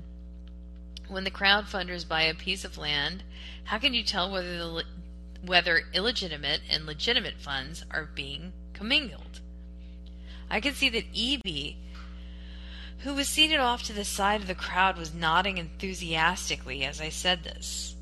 [1.06, 3.22] When the crowdfunders buy a piece of land,
[3.64, 4.84] how can you tell whether the,
[5.44, 9.40] whether illegitimate and legitimate funds are being commingled?
[10.48, 11.76] I can see that Eby
[13.04, 17.10] who was seated off to the side of the crowd, was nodding enthusiastically as I
[17.10, 17.94] said this.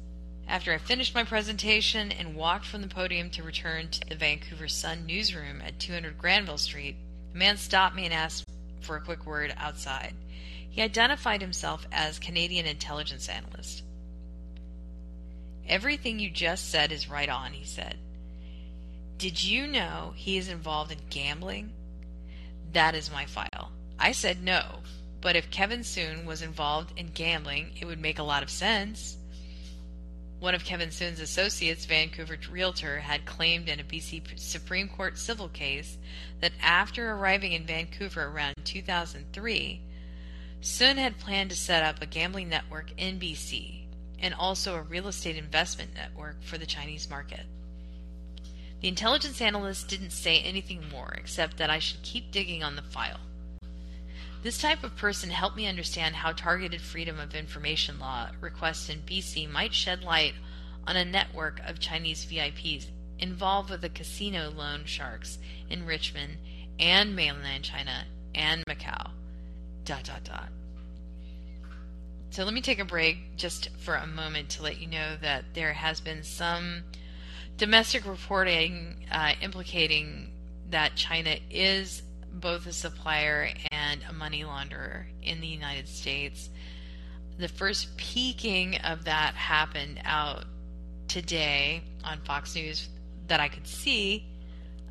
[0.47, 4.69] After I finished my presentation and walked from the podium to return to the Vancouver
[4.69, 6.95] Sun newsroom at 200 Granville Street,
[7.35, 8.45] a man stopped me and asked
[8.81, 10.15] for a quick word outside.
[10.71, 13.83] He identified himself as Canadian intelligence analyst.
[15.69, 17.97] Everything you just said is right on, he said.
[19.19, 21.73] Did you know he is involved in gambling?
[22.73, 23.73] That is my file.
[23.99, 24.81] I said no,
[25.21, 29.17] but if Kevin Sun was involved in gambling, it would make a lot of sense.
[30.41, 35.49] One of Kevin Sun's associates, Vancouver realtor, had claimed in a BC Supreme Court civil
[35.49, 35.99] case
[36.41, 39.81] that after arriving in Vancouver around 2003,
[40.61, 43.83] Sun had planned to set up a gambling network in BC
[44.19, 47.47] and also a real estate investment network for the Chinese market.
[48.81, 52.83] The intelligence analyst didn't say anything more except that I should keep digging on the
[52.83, 53.21] file.
[54.43, 59.03] This type of person helped me understand how targeted freedom of information law requests in
[59.03, 60.35] BC might shed light
[60.85, 62.87] on a network of Chinese VIPs
[63.21, 65.39] involved with the casino loan sharks
[65.71, 66.39] in Richmond
[66.81, 69.13] and mainland China and Macau.
[69.85, 70.49] Dot dot dot.
[72.31, 75.45] So let me take a break just for a moment to let you know that
[75.55, 76.83] there has been some
[77.59, 80.33] domestic reporting uh, implicating
[80.71, 82.03] that China is
[82.33, 86.51] both a supplier and a money launderer in the United States.
[87.39, 90.45] The first peaking of that happened out
[91.09, 92.89] today on Fox News
[93.29, 94.27] that I could see.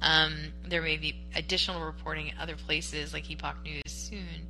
[0.01, 4.47] Um, there may be additional reporting in other places like Epoch News soon.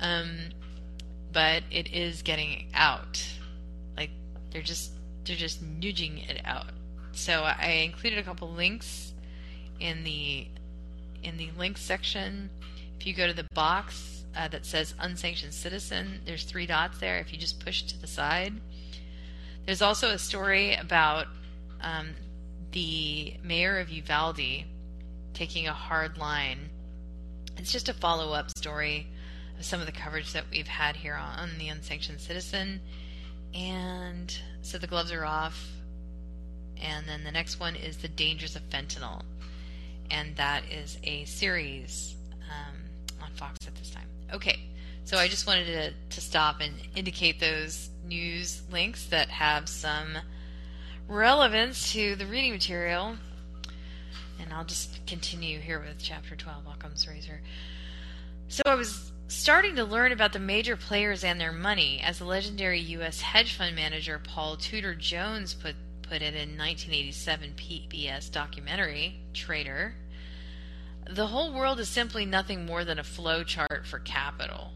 [0.00, 0.28] Um,
[1.32, 3.24] but it is getting out.
[3.96, 4.10] Like
[4.50, 4.92] they're just
[5.24, 6.66] they're just nudging it out.
[7.12, 9.12] So I included a couple links
[9.80, 10.48] in the
[11.22, 12.50] in the links section.
[12.98, 17.18] If you go to the box uh, that says unsanctioned citizen, there's three dots there.
[17.18, 18.54] If you just push to the side,
[19.66, 21.26] there's also a story about
[21.80, 22.14] um,
[22.72, 24.64] the mayor of Uvalde
[25.34, 26.70] taking a hard line
[27.56, 29.06] It's just a follow up story
[29.58, 32.80] of some of the coverage that we've had here on the Unsanctioned Citizen.
[33.54, 35.70] And so the gloves are off.
[36.80, 39.22] And then the next one is The Dangers of Fentanyl.
[40.12, 42.14] And that is a series
[42.48, 42.76] um,
[43.20, 44.06] on Fox at this time.
[44.32, 44.60] Okay,
[45.04, 50.18] so I just wanted to, to stop and indicate those news links that have some
[51.08, 53.16] relevance to the reading material.
[54.40, 57.40] And I'll just continue here with chapter 12, Occam's Razor.
[58.48, 62.26] So I was starting to learn about the major players and their money, as the
[62.26, 63.20] legendary U.S.
[63.22, 69.94] hedge fund manager Paul Tudor Jones put, put it in 1987 PBS documentary, Trader.
[71.08, 74.72] The whole world is simply nothing more than a flow chart for capital.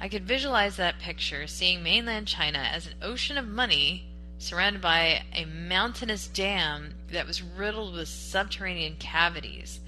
[0.00, 4.06] I could visualize that picture, seeing mainland China as an ocean of money
[4.38, 9.80] surrounded by a mountainous dam that was riddled with subterranean cavities.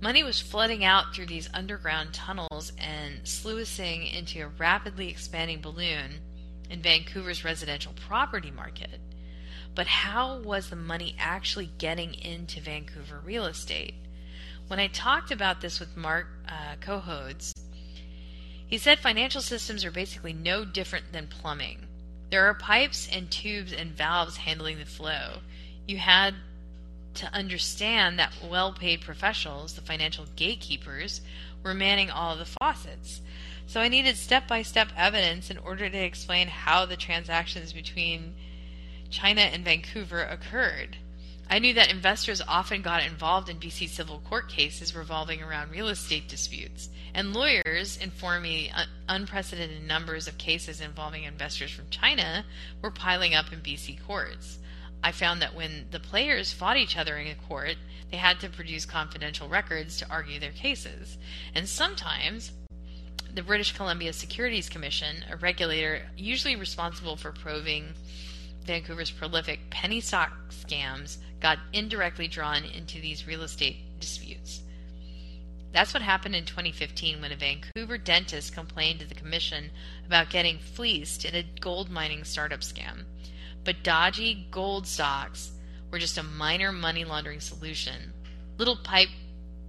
[0.00, 6.20] Money was flooding out through these underground tunnels and sluicing into a rapidly expanding balloon
[6.70, 9.00] in Vancouver's residential property market.
[9.74, 13.94] But how was the money actually getting into Vancouver real estate?
[14.68, 17.54] When I talked about this with Marc uh, Cohodes,
[18.66, 21.86] he said financial systems are basically no different than plumbing.
[22.30, 25.38] There are pipes and tubes and valves handling the flow.
[25.86, 26.34] You had
[27.14, 31.22] to understand that well paid professionals, the financial gatekeepers,
[31.64, 33.22] were manning all the faucets.
[33.66, 38.34] So I needed step by step evidence in order to explain how the transactions between
[39.08, 40.98] China and Vancouver occurred.
[41.50, 45.88] I knew that investors often got involved in BC civil court cases revolving around real
[45.88, 52.44] estate disputes, and lawyers informed me un- unprecedented numbers of cases involving investors from China
[52.82, 54.58] were piling up in BC courts.
[55.02, 57.76] I found that when the players fought each other in a court,
[58.10, 61.16] they had to produce confidential records to argue their cases.
[61.54, 62.52] And sometimes
[63.32, 67.94] the British Columbia Securities Commission, a regulator usually responsible for probing
[68.64, 74.62] Vancouver's prolific penny stock scams, got indirectly drawn into these real estate disputes.
[75.72, 79.70] That's what happened in 2015 when a Vancouver dentist complained to the commission
[80.06, 83.04] about getting fleeced in a gold mining startup scam.
[83.64, 85.52] But dodgy gold stocks
[85.90, 88.12] were just a minor money laundering solution,
[88.56, 89.10] little pipe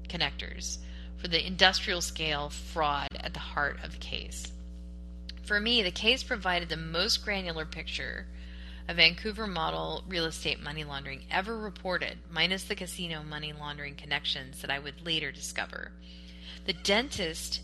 [0.07, 0.77] connectors
[1.17, 4.51] for the industrial scale fraud at the heart of the case.
[5.43, 8.27] For me, the case provided the most granular picture
[8.89, 14.61] a Vancouver model real estate money laundering ever reported, minus the casino money laundering connections
[14.61, 15.91] that I would later discover.
[16.65, 17.61] The dentist,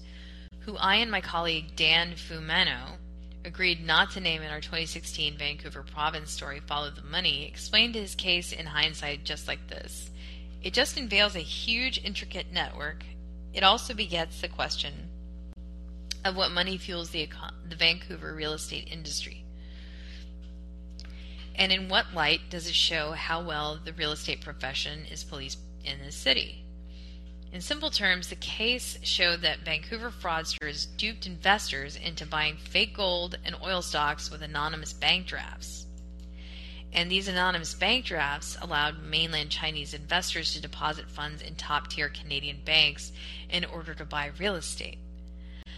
[0.59, 2.97] who I and my colleague Dan Fumano
[3.43, 8.13] agreed not to name in our 2016 Vancouver province story, Follow the Money, explained his
[8.13, 10.11] case in hindsight just like this.
[10.61, 13.03] It just unveils a huge, intricate network.
[13.51, 14.93] It also begets the question
[16.23, 17.27] of what money fuels the,
[17.67, 19.44] the Vancouver real estate industry.
[21.57, 25.59] And in what light does it show how well the real estate profession is policed
[25.83, 26.65] in this city?
[27.53, 33.37] In simple terms, the case showed that Vancouver fraudsters duped investors into buying fake gold
[33.45, 35.85] and oil stocks with anonymous bank drafts.
[36.91, 42.09] And these anonymous bank drafts allowed mainland Chinese investors to deposit funds in top tier
[42.09, 43.13] Canadian banks
[43.49, 44.97] in order to buy real estate.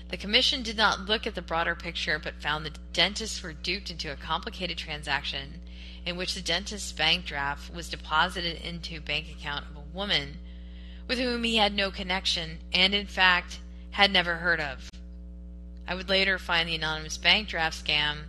[0.09, 3.91] The commission did not look at the broader picture but found the dentists were duped
[3.91, 5.61] into a complicated transaction
[6.07, 10.37] in which the dentist's bank draft was deposited into bank account of a woman
[11.05, 13.59] with whom he had no connection and, in fact,
[13.91, 14.89] had never heard of.
[15.85, 18.19] I would later find the anonymous bank draft scam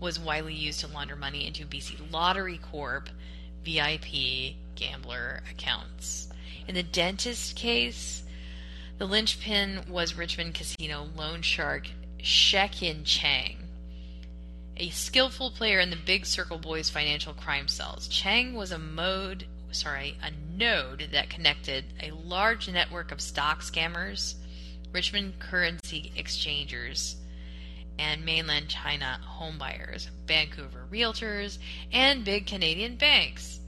[0.00, 3.10] was widely used to launder money into BC Lottery Corp
[3.66, 6.28] VIP gambler accounts.
[6.66, 8.22] In the dentist case,
[8.96, 11.88] the linchpin was Richmond Casino loan shark
[12.22, 13.67] Shek Yin Chang
[14.78, 18.06] a skillful player in the Big Circle Boys financial crime cells.
[18.08, 24.34] Chang was a mode, sorry, a node that connected a large network of stock scammers,
[24.92, 27.16] Richmond currency exchangers,
[27.98, 31.58] and mainland China homebuyers, Vancouver realtors,
[31.92, 33.58] and big Canadian banks.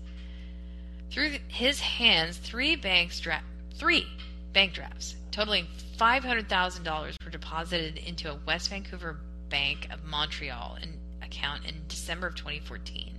[1.10, 3.42] Through his hands, three banks dra-
[3.74, 4.06] three
[4.52, 9.18] bank drafts totaling $500,000 were deposited into a West Vancouver
[9.50, 10.78] Bank of Montreal
[11.20, 13.18] account in December of 2014.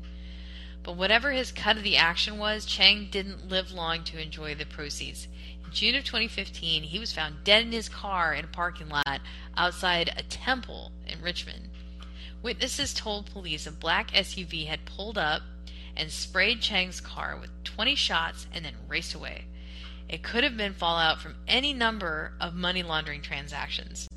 [0.83, 4.65] But whatever his cut of the action was, Chang didn't live long to enjoy the
[4.65, 5.27] proceeds.
[5.63, 9.21] In June of 2015, he was found dead in his car in a parking lot
[9.55, 11.69] outside a temple in Richmond.
[12.41, 15.43] Witnesses told police a black SUV had pulled up
[15.95, 19.45] and sprayed Chang's car with 20 shots and then raced away.
[20.09, 24.07] It could have been fallout from any number of money laundering transactions.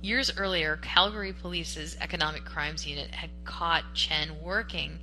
[0.00, 5.00] Years earlier, Calgary Police's Economic Crimes Unit had caught Chen working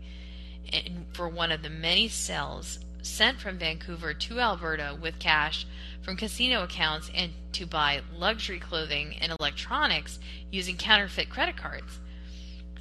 [0.71, 5.67] in, for one of the many cells sent from Vancouver to Alberta with cash
[6.01, 10.17] from casino accounts and to buy luxury clothing and electronics
[10.49, 11.99] using counterfeit credit cards.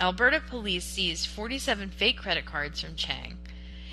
[0.00, 3.38] Alberta police seized 47 fake credit cards from Chang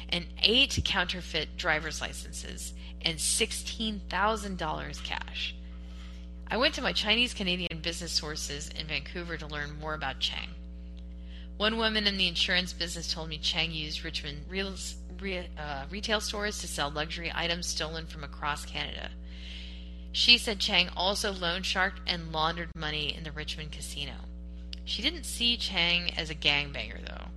[0.09, 5.55] and eight counterfeit driver's licenses and $16,000 cash.
[6.51, 10.49] I went to my Chinese Canadian business sources in Vancouver to learn more about Chang.
[11.55, 14.73] One woman in the insurance business told me Chang used Richmond real,
[15.21, 19.11] re, uh, retail stores to sell luxury items stolen from across Canada.
[20.11, 24.15] She said Chang also loan sharked and laundered money in the Richmond casino.
[24.83, 27.27] She didn't see Chang as a gangbanger, though.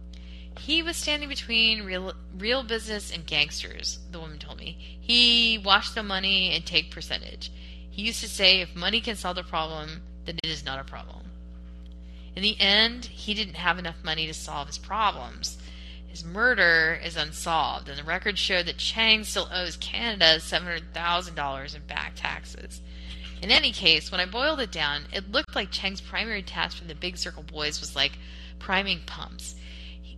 [0.58, 4.98] He was standing between real, real business and gangsters, the woman told me.
[5.00, 7.52] He washed the money and take percentage.
[7.94, 10.84] He used to say, if money can solve the problem, then it is not a
[10.84, 11.30] problem.
[12.34, 15.58] In the end, he didn't have enough money to solve his problems.
[16.08, 21.82] His murder is unsolved, and the records show that Chang still owes Canada $700,000 in
[21.86, 22.80] back taxes.
[23.40, 26.84] In any case, when I boiled it down, it looked like Chang's primary task for
[26.88, 28.18] the Big Circle Boys was like
[28.58, 29.54] priming pumps.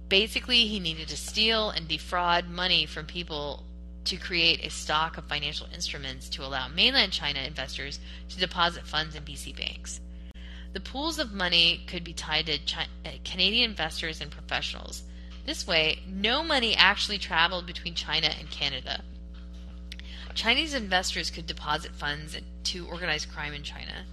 [0.08, 3.65] Basically, he needed to steal and defraud money from people
[4.06, 7.98] to create a stock of financial instruments to allow mainland China investors
[8.28, 10.00] to deposit funds in BC banks.
[10.72, 15.02] The pools of money could be tied to China, uh, Canadian investors and professionals.
[15.46, 19.02] This way, no money actually traveled between China and Canada.
[20.34, 24.04] Chinese investors could deposit funds to organized crime in China,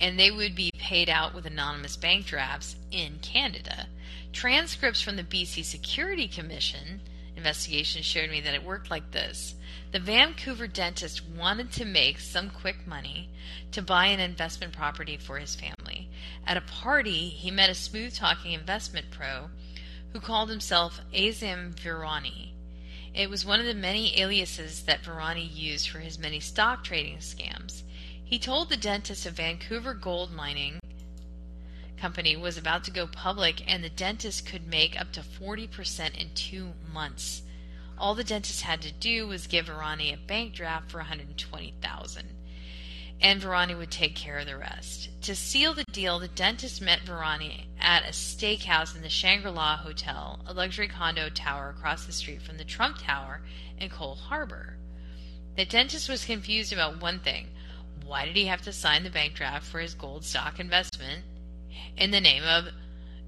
[0.00, 3.86] and they would be paid out with anonymous bank drafts in Canada.
[4.32, 7.00] Transcripts from the BC Security Commission
[7.40, 9.54] investigation showed me that it worked like this.
[9.92, 13.30] The Vancouver dentist wanted to make some quick money
[13.72, 16.10] to buy an investment property for his family.
[16.46, 19.48] At a party, he met a smooth talking investment pro
[20.12, 22.50] who called himself Azim Virani.
[23.14, 27.18] It was one of the many aliases that Virani used for his many stock trading
[27.18, 27.82] scams.
[28.22, 30.78] He told the dentist of Vancouver Gold Mining
[32.00, 36.34] company was about to go public and the dentist could make up to 40% in
[36.34, 37.42] two months.
[37.98, 42.34] All the dentist had to do was give Virani a bank draft for 120000
[43.22, 45.10] and Virani would take care of the rest.
[45.22, 50.40] To seal the deal, the dentist met Virani at a steakhouse in the Shangri-La Hotel,
[50.46, 53.42] a luxury condo tower across the street from the Trump Tower
[53.78, 54.78] in Coal Harbour.
[55.56, 57.48] The dentist was confused about one thing.
[58.06, 61.24] Why did he have to sign the bank draft for his gold stock investment?
[61.96, 62.66] In the name of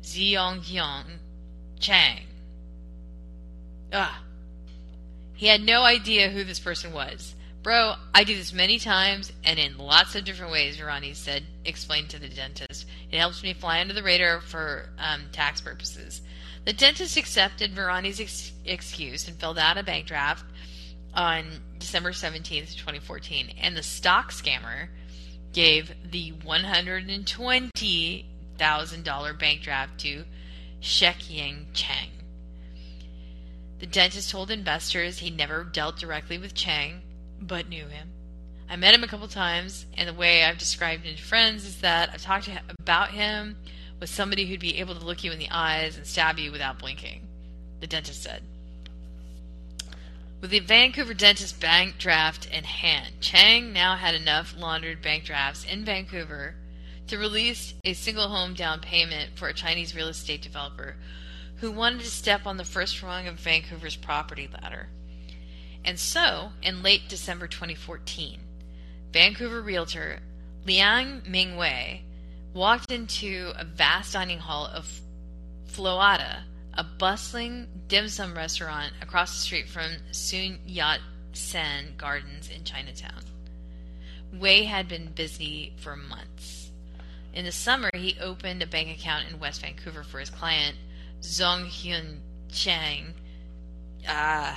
[0.02, 1.18] Xionghyang
[1.78, 2.20] Chang.
[3.92, 4.22] Ah.
[5.34, 7.34] He had no idea who this person was.
[7.62, 12.10] Bro, I do this many times and in lots of different ways, Virani said, explained
[12.10, 12.86] to the dentist.
[13.10, 16.22] It helps me fly under the radar for um, tax purposes.
[16.64, 20.44] The dentist accepted Virani's ex- excuse and filled out a bank draft
[21.14, 21.44] on
[21.78, 23.54] December 17th, 2014.
[23.60, 24.88] And the stock scammer
[25.52, 28.26] gave the 120
[28.62, 30.24] $1,000 bank draft to
[30.80, 32.10] Shek Shekying Chang.
[33.80, 37.02] The dentist told investors he never dealt directly with Chang,
[37.40, 38.10] but knew him.
[38.70, 41.80] I met him a couple times, and the way I've described him to friends is
[41.80, 43.56] that I've talked to about him
[43.98, 46.78] with somebody who'd be able to look you in the eyes and stab you without
[46.78, 47.26] blinking,
[47.80, 48.42] the dentist said.
[50.40, 55.64] With the Vancouver dentist bank draft in hand, Chang now had enough laundered bank drafts
[55.64, 56.54] in Vancouver
[57.12, 60.96] to release a single home down payment for a Chinese real estate developer
[61.56, 64.88] who wanted to step on the first rung of Vancouver's property ladder.
[65.84, 68.40] And so, in late December 2014,
[69.12, 70.20] Vancouver realtor
[70.64, 72.00] Liang Mingwei
[72.54, 75.02] walked into a vast dining hall of
[75.66, 81.00] Floata, a bustling dim sum restaurant across the street from Sun Yat
[81.34, 83.22] sen Gardens in Chinatown.
[84.32, 86.61] Wei had been busy for months.
[87.32, 90.76] In the summer, he opened a bank account in West Vancouver for his client,
[91.20, 92.18] Zong Hyun
[92.50, 93.14] Chang,
[94.06, 94.54] uh,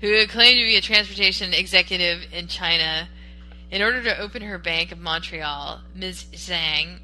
[0.00, 3.08] who claimed to be a transportation executive in China.
[3.70, 6.24] In order to open her bank of Montreal, Ms.
[6.32, 6.98] Zhang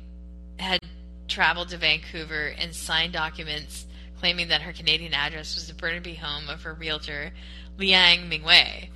[0.58, 0.80] had
[1.28, 3.86] traveled to Vancouver and signed documents
[4.18, 7.32] claiming that her Canadian address was the Burnaby home of her realtor,
[7.76, 8.88] Liang Mingwei.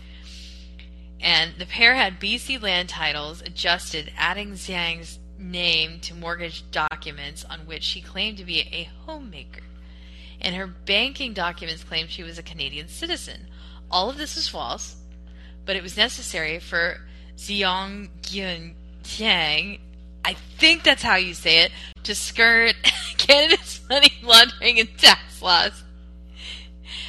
[1.21, 7.61] And the pair had BC land titles adjusted, adding Zhang's name to mortgage documents on
[7.61, 9.63] which she claimed to be a homemaker.
[10.41, 13.47] And her banking documents claimed she was a Canadian citizen.
[13.91, 14.97] All of this is false,
[15.67, 17.01] but it was necessary for
[17.37, 19.81] Xiong Tiang,
[20.25, 21.73] I think that's how you say it,
[22.05, 22.75] to skirt
[23.17, 25.83] Canada's money laundering and tax laws.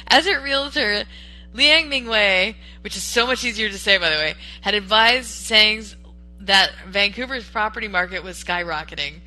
[0.06, 1.04] As a realtor,
[1.52, 5.96] Liang Mingwei, which is so much easier to say by the way, had advised Zhang's
[6.42, 9.20] that Vancouver's property market was skyrocketing.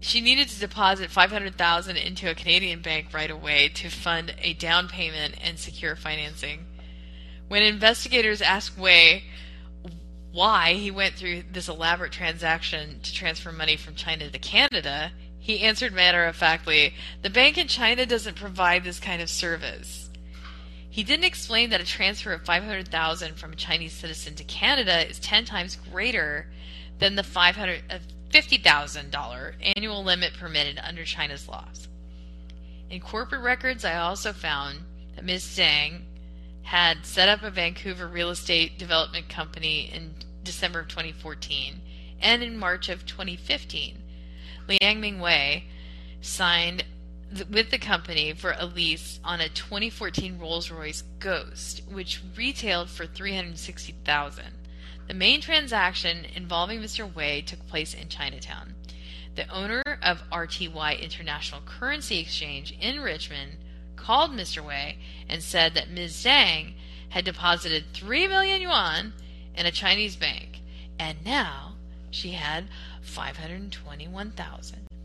[0.00, 4.88] She needed to deposit 500,000 into a Canadian bank right away to fund a down
[4.88, 6.66] payment and secure financing.
[7.48, 9.24] When investigators asked Wei
[10.32, 15.60] why he went through this elaborate transaction to transfer money from China to Canada, he
[15.60, 20.05] answered matter of factly, "The bank in China doesn't provide this kind of service."
[20.96, 25.18] He didn't explain that a transfer of 500,000 from a Chinese citizen to Canada is
[25.18, 26.46] 10 times greater
[27.00, 27.98] than the uh,
[28.30, 31.88] $50,000 annual limit permitted under China's laws.
[32.88, 34.84] In corporate records, I also found
[35.14, 35.44] that Ms.
[35.44, 36.00] Zhang
[36.62, 41.78] had set up a Vancouver real estate development company in December of 2014
[42.22, 44.02] and in March of 2015.
[44.66, 45.64] Liang Mingwei
[46.22, 46.84] signed
[47.50, 54.44] with the company for a lease on a 2014 Rolls-Royce Ghost, which retailed for 360,000.
[55.08, 57.12] The main transaction involving Mr.
[57.12, 58.74] Wei took place in Chinatown.
[59.34, 63.58] The owner of RTY International Currency Exchange in Richmond
[63.96, 64.64] called Mr.
[64.64, 64.98] Wei
[65.28, 66.24] and said that Ms.
[66.24, 66.74] Zhang
[67.10, 69.12] had deposited 3 million yuan
[69.54, 70.60] in a Chinese bank,
[70.98, 71.74] and now
[72.10, 72.64] she had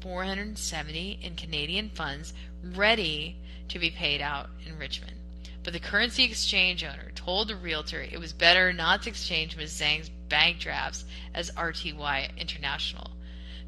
[0.02, 2.34] 521,470 in Canadian funds
[2.64, 3.38] ready
[3.70, 5.18] to be paid out in Richmond.
[5.64, 9.80] But the currency exchange owner told the realtor it was better not to exchange Ms.
[9.80, 13.12] Zhang's bank drafts as RTY International.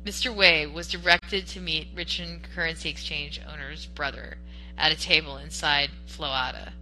[0.04, 0.36] Mr.
[0.36, 4.38] Wei was directed to meet Richmond Currency Exchange owner's brother,
[4.78, 6.74] at a table inside Floata.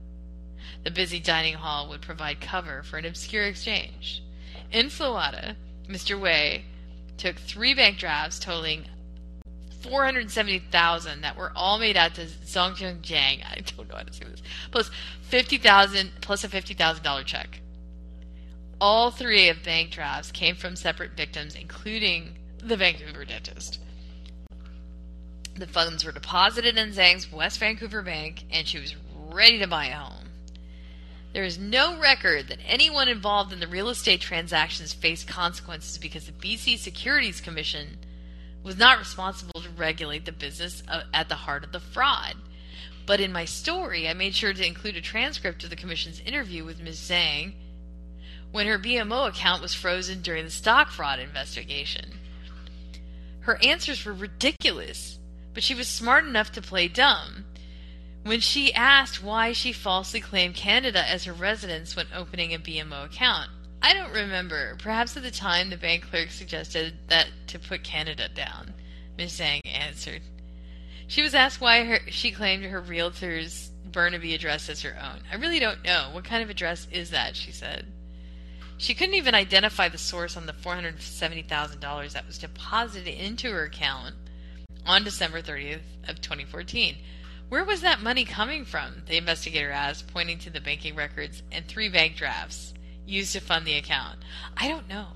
[0.83, 4.23] The busy dining hall would provide cover for an obscure exchange.
[4.71, 5.55] In Floata,
[5.87, 6.19] Mr.
[6.19, 6.65] Wei
[7.17, 8.85] took three bank drafts totaling
[9.81, 13.43] 470,000 that were all made out to Zhongcheng Jiang.
[13.45, 14.41] I don't know how to say this.
[14.71, 14.89] Plus
[15.23, 17.61] 50,000 plus a $50,000 check.
[18.79, 23.79] All three of bank drafts came from separate victims, including the Vancouver dentist.
[25.55, 28.95] The funds were deposited in Zhang's West Vancouver bank, and she was
[29.29, 30.29] ready to buy a home.
[31.33, 36.25] There is no record that anyone involved in the real estate transactions faced consequences because
[36.25, 37.97] the BC Securities Commission
[38.63, 42.35] was not responsible to regulate the business uh, at the heart of the fraud.
[43.05, 46.63] But in my story, I made sure to include a transcript of the Commission's interview
[46.63, 46.99] with Ms.
[46.99, 47.53] Zhang
[48.51, 52.19] when her BMO account was frozen during the stock fraud investigation.
[53.41, 55.17] Her answers were ridiculous
[55.53, 57.45] but she was smart enough to play dumb.
[58.23, 63.05] When she asked why she falsely claimed Canada as her residence when opening a BMO
[63.05, 63.49] account,
[63.81, 64.75] I don't remember.
[64.77, 68.73] Perhaps at the time the bank clerk suggested that to put Canada down.
[69.17, 70.21] Miss Zhang answered.
[71.07, 75.23] She was asked why her, she claimed her realtor's Burnaby address as her own.
[75.31, 76.09] I really don't know.
[76.11, 77.35] What kind of address is that?
[77.35, 77.87] She said.
[78.77, 84.15] She couldn't even identify the source on the $470,000 that was deposited into her account
[84.85, 86.95] on December 30th of 2014.
[87.49, 89.03] Where was that money coming from?
[89.07, 92.73] The investigator asked, pointing to the banking records and three bank drafts
[93.11, 94.19] used to fund the account.
[94.57, 95.07] I don't know.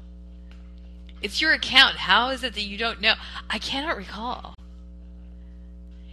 [1.22, 1.96] It's your account.
[1.96, 3.14] How is it that you don't know?
[3.50, 4.54] I cannot recall.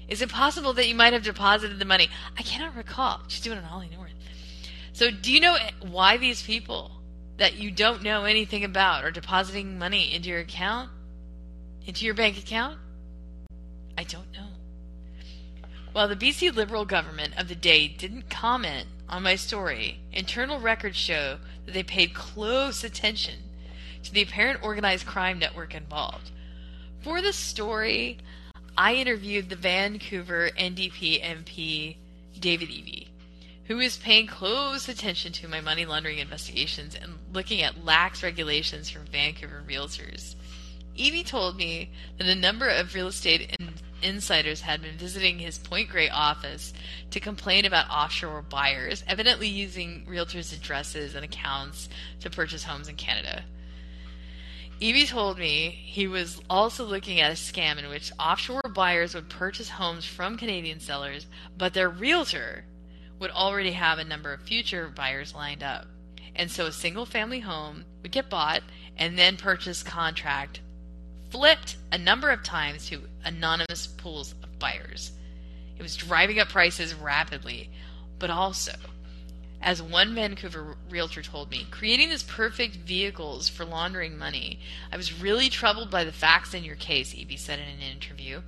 [0.08, 2.08] Is it possible that you might have deposited the money?
[2.38, 3.20] I cannot recall.
[3.28, 4.12] She's doing it Ollie North.
[4.92, 6.90] So, do you know why these people
[7.38, 10.90] that you don't know anything about are depositing money into your account?
[11.86, 12.78] Into your bank account?
[13.96, 14.48] I don't know.
[15.92, 20.96] While the BC Liberal government of the day didn't comment on my story, internal records
[20.96, 21.36] show
[21.66, 23.34] that they paid close attention
[24.02, 26.30] to the apparent organized crime network involved.
[27.02, 28.16] For the story,
[28.76, 31.96] I interviewed the Vancouver NDP MP
[32.40, 33.08] David Eby,
[33.66, 38.88] who is paying close attention to my money laundering investigations and looking at lax regulations
[38.88, 40.36] for Vancouver realtors.
[40.96, 43.54] Eby told me that a number of real estate
[44.02, 46.72] insiders had been visiting his Point Grey office
[47.10, 51.88] to complain about offshore buyers, evidently using realtors' addresses and accounts
[52.20, 53.44] to purchase homes in Canada.
[54.80, 59.28] Eby told me he was also looking at a scam in which offshore buyers would
[59.28, 61.26] purchase homes from Canadian sellers,
[61.56, 62.64] but their realtor
[63.20, 65.86] would already have a number of future buyers lined up.
[66.34, 68.62] And so a single family home would get bought
[68.96, 70.60] and then purchase contract
[71.32, 75.12] flipped a number of times to anonymous pools of buyers.
[75.78, 77.70] It was driving up prices rapidly,
[78.18, 78.74] but also,
[79.62, 84.58] As one Vancouver realtor told me, creating these perfect vehicles for laundering money.
[84.90, 88.42] I was really troubled by the facts in your case, Eby said in an interview.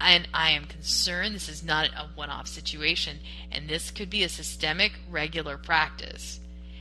[0.00, 3.18] And I am concerned this is not a one off situation,
[3.52, 6.40] and this could be a systemic, regular practice.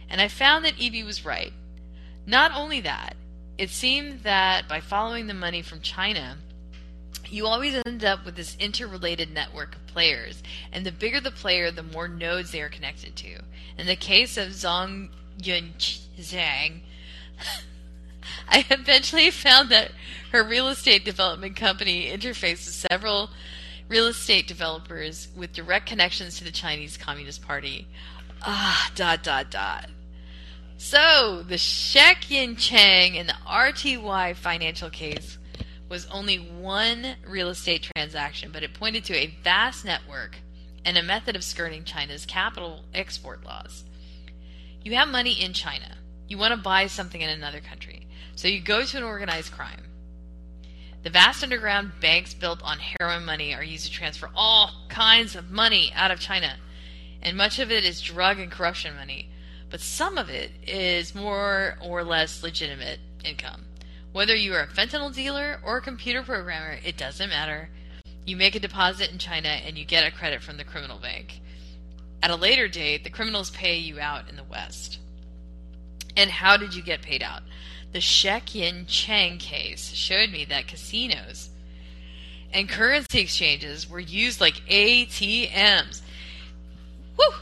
[0.09, 1.53] And I found that Eby was right.
[2.25, 3.15] Not only that,
[3.59, 6.37] it seemed that by following the money from China,
[7.27, 10.41] you always end up with this interrelated network of players,
[10.71, 13.41] and the bigger the player, the more nodes they are connected to.
[13.77, 15.09] In the case of Zhang
[15.43, 15.73] Yun
[16.17, 16.79] Zhang,
[18.47, 19.91] I eventually found that
[20.31, 23.29] her real estate development company interfaced with several
[23.89, 27.89] real estate developers with direct connections to the Chinese Communist Party.
[28.41, 29.89] Ah, dot, dot, dot.
[30.81, 35.37] So, the Shek Yin Chang and the RTY financial case
[35.89, 40.37] was only one real estate transaction, but it pointed to a vast network
[40.85, 43.83] and a method of skirting China's capital export laws.
[44.81, 45.97] You have money in China.
[46.29, 48.07] You want to buy something in another country.
[48.37, 49.83] So you go to an organized crime.
[51.03, 55.51] The vast underground banks built on heroin money are used to transfer all kinds of
[55.51, 56.55] money out of China.
[57.21, 59.28] And much of it is drug and corruption money.
[59.69, 63.65] But some of it is more or less legitimate income.
[64.11, 67.69] Whether you are a fentanyl dealer or a computer programmer, it doesn't matter.
[68.25, 71.41] You make a deposit in China and you get a credit from the criminal bank.
[72.21, 74.99] At a later date, the criminals pay you out in the West.
[76.17, 77.43] And how did you get paid out?
[77.91, 81.49] The Shek Yin Chang case showed me that casinos
[82.53, 86.01] and currency exchanges were used like ATMs.
[87.17, 87.35] Woo!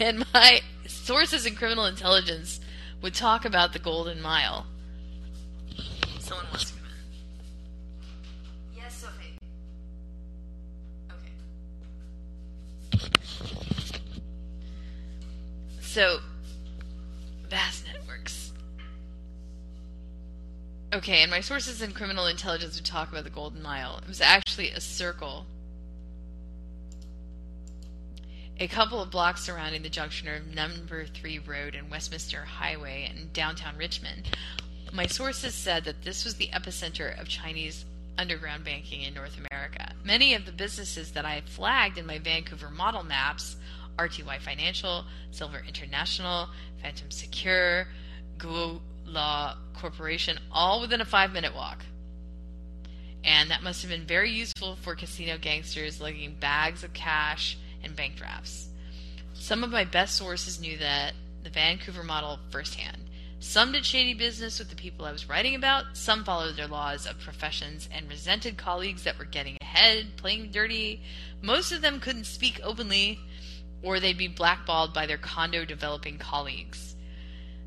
[0.00, 0.60] and my
[1.06, 2.58] sources in criminal intelligence
[3.00, 4.66] would talk about the Golden Mile.
[6.18, 6.82] Someone wants to come
[8.74, 8.82] in.
[8.82, 9.38] Yes, Sophie.
[11.12, 11.32] Okay.
[15.80, 16.18] So,
[17.48, 18.52] vast networks.
[20.92, 24.00] Okay, and my sources in criminal intelligence would talk about the Golden Mile.
[24.02, 25.46] It was actually a circle
[28.58, 33.30] a couple of blocks surrounding the junction of Number 3 Road and Westminster Highway in
[33.32, 34.30] downtown Richmond
[34.92, 37.84] my sources said that this was the epicenter of Chinese
[38.18, 39.92] underground banking in North America.
[40.04, 43.56] Many of the businesses that I flagged in my Vancouver model maps
[43.98, 46.48] RTY Financial, Silver International,
[46.82, 47.88] Phantom Secure,
[48.38, 51.84] Guo Law Corporation, all within a five minute walk.
[53.24, 57.96] And that must have been very useful for casino gangsters lugging bags of cash and
[57.96, 58.68] bank drafts.
[59.34, 61.12] Some of my best sources knew that
[61.42, 63.02] the Vancouver model firsthand.
[63.38, 67.06] Some did shady business with the people I was writing about, some followed their laws
[67.06, 71.02] of professions and resented colleagues that were getting ahead, playing dirty.
[71.42, 73.20] Most of them couldn't speak openly,
[73.82, 76.96] or they'd be blackballed by their condo developing colleagues.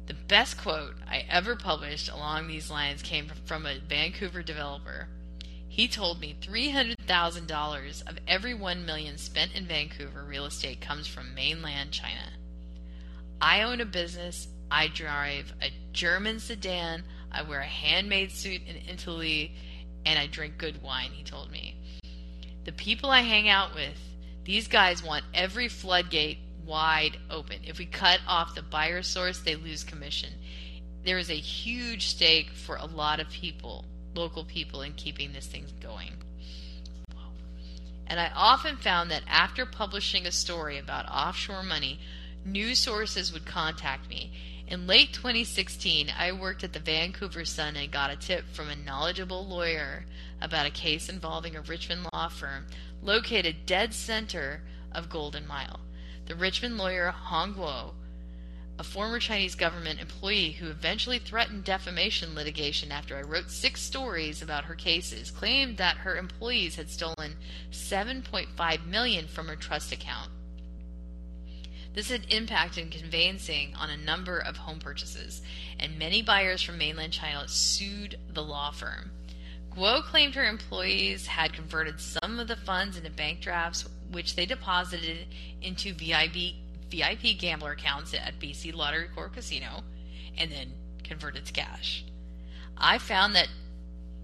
[0.08, 5.08] The best quote I ever published along these lines came from a Vancouver developer.
[5.70, 11.34] He told me $300,000 of every 1 million spent in Vancouver real estate comes from
[11.34, 12.34] mainland China.
[13.40, 17.04] I own a business I drive a German sedan.
[17.32, 19.54] I wear a handmade suit in Italy,
[20.06, 21.76] and I drink good wine, he told me.
[22.66, 24.00] The people I hang out with,
[24.44, 27.60] these guys want every floodgate wide open.
[27.64, 30.34] If we cut off the buyer source, they lose commission.
[31.04, 35.48] There is a huge stake for a lot of people, local people, in keeping this
[35.48, 36.14] thing going.
[38.08, 42.00] And I often found that after publishing a story about offshore money,
[42.44, 44.32] news sources would contact me
[44.70, 48.76] in late 2016, I worked at the Vancouver Sun and got a tip from a
[48.76, 50.06] knowledgeable lawyer
[50.40, 52.68] about a case involving a Richmond law firm
[53.02, 55.80] located dead center of Golden Mile.
[56.28, 57.94] The Richmond lawyer Hong Guo,
[58.80, 64.42] a former Chinese government employee who eventually threatened defamation litigation after I wrote six stories
[64.42, 67.36] about her cases, claimed that her employees had stolen
[67.72, 70.32] 7.5 million from her trust account.
[71.94, 75.42] This had impacted conveyancing on a number of home purchases,
[75.78, 79.12] and many buyers from mainland China sued the law firm.
[79.76, 84.46] Guo claimed her employees had converted some of the funds into bank drafts, which they
[84.46, 85.28] deposited
[85.62, 86.56] into VIP,
[86.90, 89.84] VIP gambler accounts at BC Lottery Corp Casino,
[90.38, 90.74] and then
[91.04, 92.06] converted to cash.
[92.78, 93.50] I found that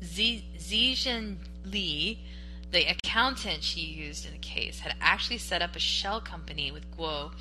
[0.01, 2.19] Zijin Li,
[2.71, 6.95] the accountant she used in the case, had actually set up a shell company with
[6.97, 7.31] Guo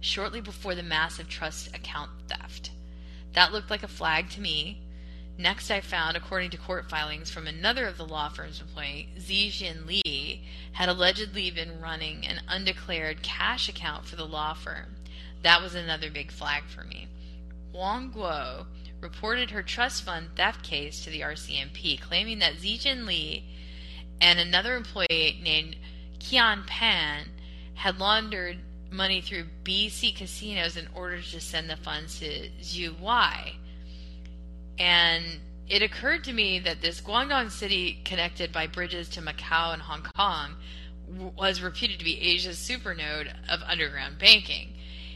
[0.00, 2.70] shortly before the massive trust account theft.
[3.32, 4.82] That looked like a flag to me.
[5.38, 9.86] Next, I found, according to court filings from another of the law firm's employees, Zijin
[9.86, 14.96] Li had allegedly been running an undeclared cash account for the law firm.
[15.42, 17.08] That was another big flag for me.
[17.72, 18.66] Wang Guo
[19.00, 23.44] reported her trust fund theft case to the RCMP, claiming that Zijin Li
[24.20, 25.76] and another employee named
[26.20, 27.30] Qian Pan
[27.74, 28.58] had laundered
[28.90, 33.54] money through BC casinos in order to send the funds to Zhuhai.
[34.78, 35.24] And
[35.68, 40.02] it occurred to me that this Guangdong city, connected by bridges to Macau and Hong
[40.16, 40.56] Kong,
[41.36, 44.74] was reputed to be Asia's supernode of underground banking.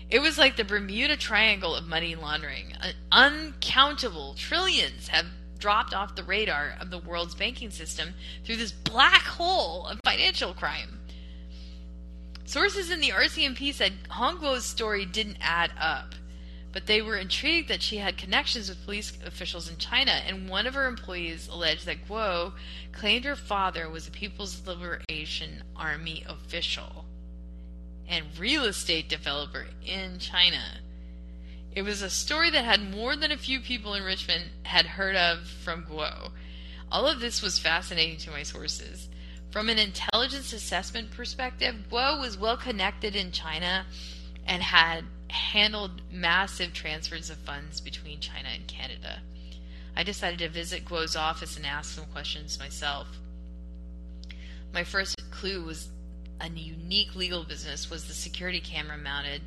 [0.08, 2.74] It was like the Bermuda Triangle of money laundering.
[2.80, 5.26] Uh, uncountable trillions have
[5.58, 10.54] dropped off the radar of the world's banking system through this black hole of financial
[10.54, 11.00] crime.
[12.44, 16.14] Sources in the RCMP said Hong Guo's story didn't add up,
[16.72, 20.66] but they were intrigued that she had connections with police officials in China, and one
[20.66, 22.52] of her employees alleged that Guo
[22.92, 27.06] claimed her father was a People's Liberation Army official
[28.08, 30.80] and real estate developer in China.
[31.74, 35.16] It was a story that had more than a few people in Richmond had heard
[35.16, 36.30] of from Guo.
[36.90, 39.08] All of this was fascinating to my sources.
[39.50, 43.86] From an intelligence assessment perspective, Guo was well connected in China
[44.46, 49.20] and had handled massive transfers of funds between China and Canada.
[49.96, 53.08] I decided to visit Guo's office and ask some questions myself.
[54.72, 55.88] My first clue was
[56.40, 59.42] a unique legal business was the security camera mounted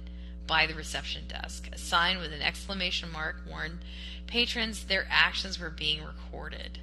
[0.48, 1.70] by the reception desk.
[1.72, 3.80] A sign with an exclamation mark warned
[4.26, 6.80] patrons their actions were being recorded.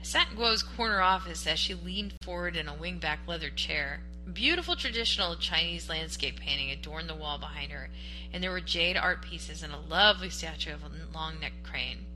[0.00, 4.00] I sat in Guo's corner office as she leaned forward in a wingback leather chair.
[4.32, 7.90] Beautiful traditional Chinese landscape painting adorned the wall behind her,
[8.32, 12.06] and there were jade art pieces and a lovely statue of a long necked crane.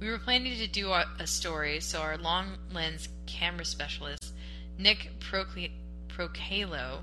[0.00, 4.32] We were planning to do a story, so our long lens camera specialist,
[4.78, 7.02] Nick Procaylo,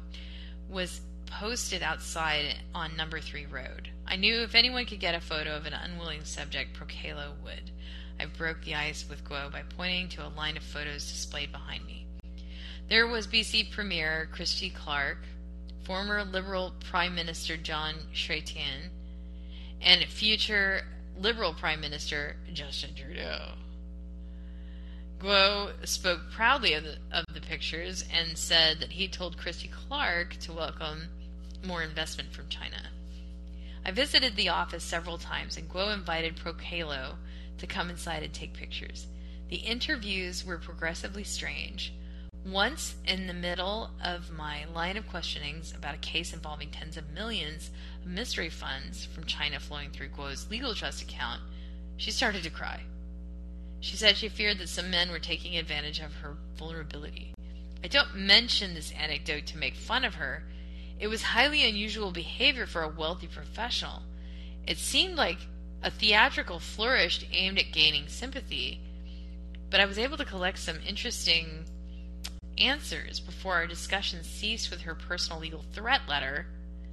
[0.67, 3.89] was posted outside on number three road.
[4.07, 7.69] I knew if anyone could get a photo of an unwilling subject, Procaylo would.
[8.19, 11.85] I broke the ice with Guo by pointing to a line of photos displayed behind
[11.85, 12.06] me.
[12.89, 15.17] There was BC Premier Christy Clark,
[15.83, 18.91] former Liberal Prime Minister Jean Chrétien,
[19.81, 20.83] and future
[21.19, 23.55] Liberal Prime Minister Justin Trudeau.
[25.19, 30.37] Guo spoke proudly of the, of the pictures and said that he told Christy Clark
[30.37, 31.09] to welcome
[31.65, 32.91] more investment from China.
[33.83, 37.15] I visited the office several times, and Guo invited Procaylo
[37.57, 39.07] to come inside and take pictures.
[39.49, 41.91] The interviews were progressively strange.
[42.47, 47.11] Once, in the middle of my line of questionings about a case involving tens of
[47.11, 47.71] millions
[48.01, 51.41] of mystery funds from China flowing through Guo's legal trust account,
[51.97, 52.79] she started to cry.
[53.81, 57.33] She said she feared that some men were taking advantage of her vulnerability.
[57.83, 60.43] I don't mention this anecdote to make fun of her.
[60.99, 64.03] It was highly unusual behavior for a wealthy professional.
[64.65, 65.39] It seemed like
[65.83, 68.79] a theatrical flourish aimed at gaining sympathy,
[69.69, 71.65] but I was able to collect some interesting
[72.59, 76.47] answers before our discussion ceased with her personal legal threat letter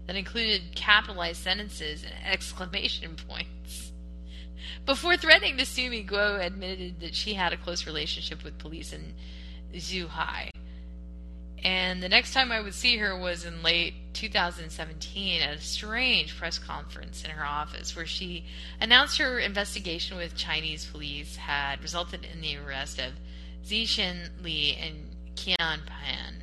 [0.06, 3.92] that included capitalized sentences and exclamation points.
[4.86, 8.92] Before threatening to sue me, Guo admitted that she had a close relationship with police
[8.92, 9.14] in
[9.72, 10.50] Zhuhai
[11.64, 16.36] and the next time I would see her was in late 2017 at a strange
[16.36, 18.44] press conference in her office where she
[18.80, 23.12] announced her investigation with Chinese police had resulted in the arrest of
[23.64, 26.42] Zixin Li and Qian Pan.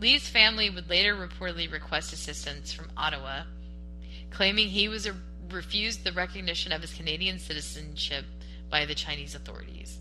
[0.00, 3.42] Li's family would later reportedly request assistance from Ottawa,
[4.30, 5.14] claiming he was a,
[5.50, 8.24] refused the recognition of his Canadian citizenship
[8.70, 9.98] by the Chinese authorities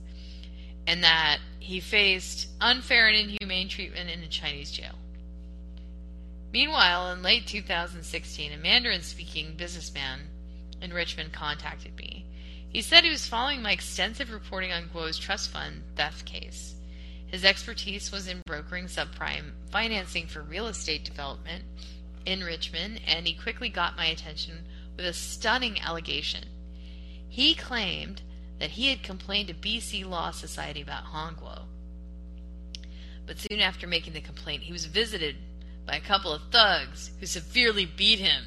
[0.88, 4.96] and that he faced unfair and inhumane treatment in a Chinese jail.
[6.52, 10.22] Meanwhile, in late 2016, a Mandarin speaking businessman
[10.82, 12.26] in Richmond contacted me.
[12.68, 16.76] He said he was following my extensive reporting on Guo's trust fund theft case.
[17.32, 21.64] His expertise was in brokering subprime financing for real estate development
[22.26, 24.66] in Richmond, and he quickly got my attention
[24.98, 26.44] with a stunning allegation.
[27.30, 28.22] He claimed
[28.60, 31.64] that he had complained to BC Law Society about Hong Guo.
[33.26, 35.38] But soon after making the complaint, he was visited
[35.86, 38.44] by a couple of thugs who severely beat him.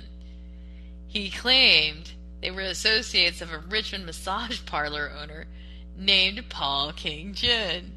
[1.07, 2.13] He claimed
[2.43, 5.47] they were associates of a Richmond massage parlor owner
[5.97, 7.93] named Paul King Jin.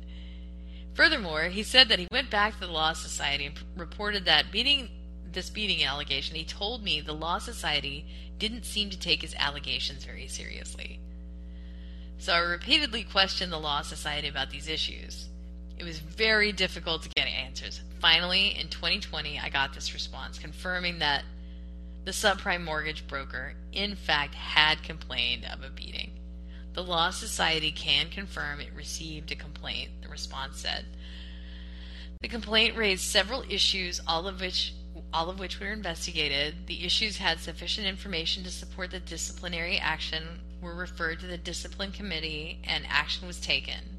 [0.98, 4.90] Furthermore, he said that he went back to the Law Society and reported that beating
[5.32, 8.04] this beating allegation, he told me the Law Society
[8.40, 11.00] didn't seem to take his allegations very seriously.
[12.18, 15.28] So I repeatedly questioned the Law Society about these issues.
[15.78, 17.82] It was very difficult to get answers.
[18.00, 21.24] Finally, in 2020, I got this response confirming that
[22.06, 26.18] the subprime mortgage broker, in fact, had complained of a beating.
[26.78, 30.86] The Law Society can confirm it received a complaint, the response said.
[32.22, 34.76] The complaint raised several issues, all of which
[35.12, 36.68] all of which were investigated.
[36.68, 41.92] The issues had sufficient information to support the disciplinary action, were referred to the discipline
[41.94, 43.98] committee, and action was taken.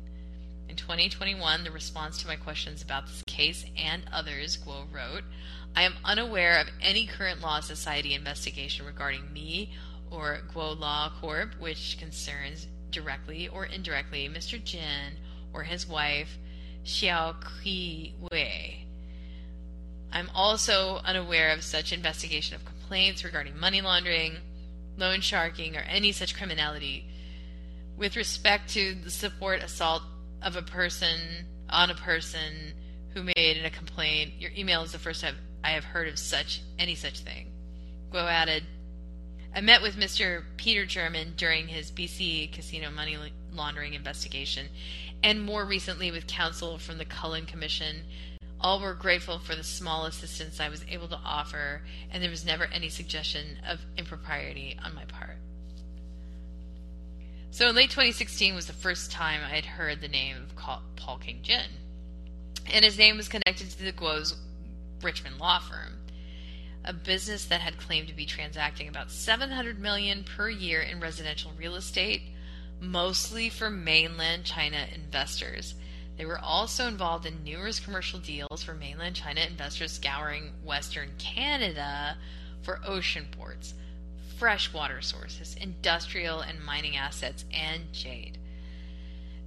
[0.69, 5.25] In 2021, the response to my questions about this case and others, Guo wrote,
[5.75, 9.73] I am unaware of any current Law Society investigation regarding me
[10.11, 14.63] or Guo Law Corp, which concerns directly or indirectly Mr.
[14.63, 15.17] Jin
[15.53, 16.39] or his wife,
[16.85, 18.87] Xiao Qi Wei.
[20.13, 24.37] I'm also unaware of such investigation of complaints regarding money laundering,
[24.97, 27.05] loan sharking, or any such criminality.
[27.97, 30.03] With respect to the support assault
[30.43, 31.21] of a person
[31.69, 32.73] on a person
[33.13, 36.63] who made a complaint, your email is the first time I have heard of such
[36.79, 37.53] any such thing.
[38.11, 38.65] Guo added,
[39.55, 40.45] I met with Mr.
[40.57, 43.17] Peter German during his BC casino money
[43.53, 44.69] laundering investigation,
[45.23, 48.05] and more recently with counsel from the Cullen Commission
[48.61, 52.45] all were grateful for the small assistance I was able to offer, and there was
[52.45, 55.39] never any suggestion of impropriety on my part.
[57.51, 60.57] So in late 2016 was the first time I had heard the name of
[60.97, 61.71] Paul King Jin,
[62.73, 64.37] and his name was connected to the Guo's
[65.03, 65.99] Richmond law firm,
[66.89, 71.53] a business that had claimed to be transacting about 700 million per year in residential
[71.57, 72.23] real estate,
[72.81, 75.75] mostly for mainland China investors
[76.19, 82.19] they were also involved in numerous commercial deals for mainland China investors scouring Western Canada
[82.63, 83.75] for ocean ports,
[84.37, 88.37] freshwater sources, industrial and mining assets, and jade.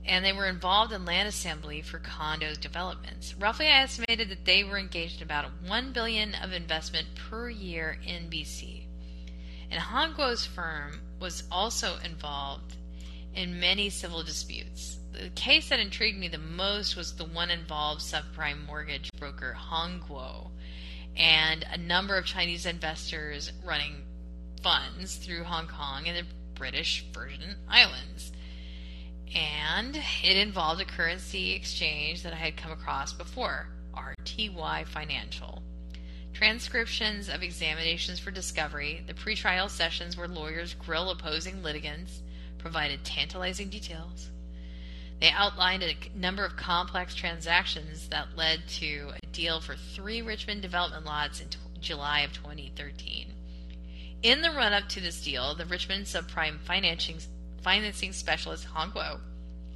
[0.05, 3.35] And they were involved in land assembly for condo developments.
[3.35, 7.99] Roughly, I estimated that they were engaged in about 1 billion of investment per year
[8.05, 8.85] in BC.
[9.69, 12.75] And Hong Guo's firm was also involved
[13.33, 18.01] in many civil disputes the case that intrigued me the most was the one involved
[18.01, 20.49] subprime mortgage broker Hong Guo
[21.17, 24.03] and a number of Chinese investors running
[24.63, 28.31] funds through Hong Kong and the British Virgin Islands.
[29.35, 35.63] And it involved a currency exchange that I had come across before RTY Financial.
[36.33, 42.21] Transcriptions of examinations for discovery, the pretrial sessions where lawyers grill opposing litigants,
[42.57, 44.29] provided tantalizing details
[45.21, 50.63] they outlined a number of complex transactions that led to a deal for three Richmond
[50.63, 53.31] development lots in t- July of 2013.
[54.23, 57.19] In the run up to this deal, the Richmond subprime financing,
[57.61, 59.19] financing specialist Hong Guo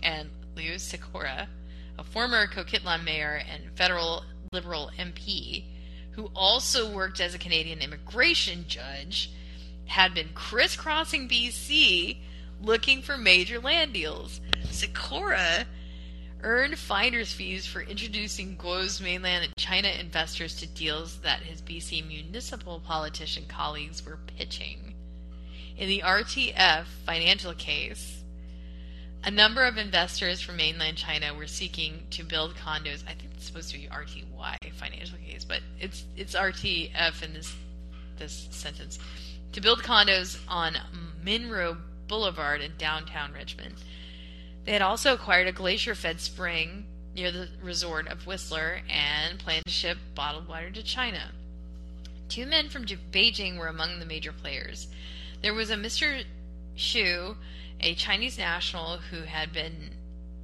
[0.01, 1.47] and Lou Sekora,
[1.97, 4.23] a former Coquitlam mayor and federal
[4.53, 5.65] Liberal MP,
[6.11, 9.31] who also worked as a Canadian immigration judge,
[9.85, 12.17] had been crisscrossing BC
[12.61, 14.41] looking for major land deals.
[14.69, 15.65] Sikora
[16.41, 22.79] earned finder's fees for introducing Guo's mainland China investors to deals that his BC municipal
[22.79, 24.94] politician colleagues were pitching.
[25.77, 28.23] In the RTF financial case,
[29.23, 33.03] a number of investors from mainland China were seeking to build condos.
[33.07, 37.55] I think it's supposed to be RTY financial case, but it's it's RTF in this
[38.17, 38.99] this sentence
[39.51, 40.77] to build condos on
[41.23, 41.77] Minoru
[42.07, 43.75] Boulevard in downtown Richmond.
[44.63, 46.85] They had also acquired a glacier fed spring
[47.15, 51.31] near the resort of Whistler and planned to ship bottled water to China.
[52.29, 54.87] Two men from Beijing were among the major players.
[55.45, 56.23] There was a Mr.
[56.75, 57.35] Xu,
[57.79, 59.91] a Chinese national who had been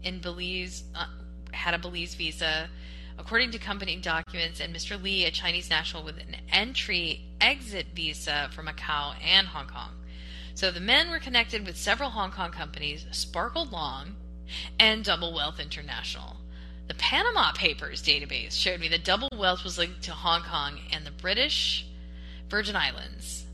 [0.04, 1.08] in Belize, uh,
[1.52, 2.70] had a Belize visa,
[3.18, 5.02] according to company documents, and Mr.
[5.02, 9.90] Li, a Chinese national with an entry exit visa for Macau and Hong Kong.
[10.54, 14.18] So the men were connected with several Hong Kong companies, Sparkle Long
[14.78, 16.38] and Double Wealth International.
[16.88, 21.08] The Panama Papers database showed me that Double Wealth was linked to Hong Kong and
[21.08, 21.88] the British
[22.50, 23.48] Virgin Islands.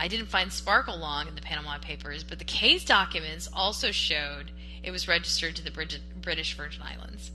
[0.00, 4.52] I didn't find Sparkle Long in the Panama Papers, but the case documents also showed
[4.82, 7.32] it was registered to the British Virgin Islands.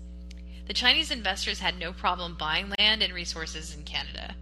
[0.65, 4.35] The Chinese investors had no problem buying land and resources in Canada.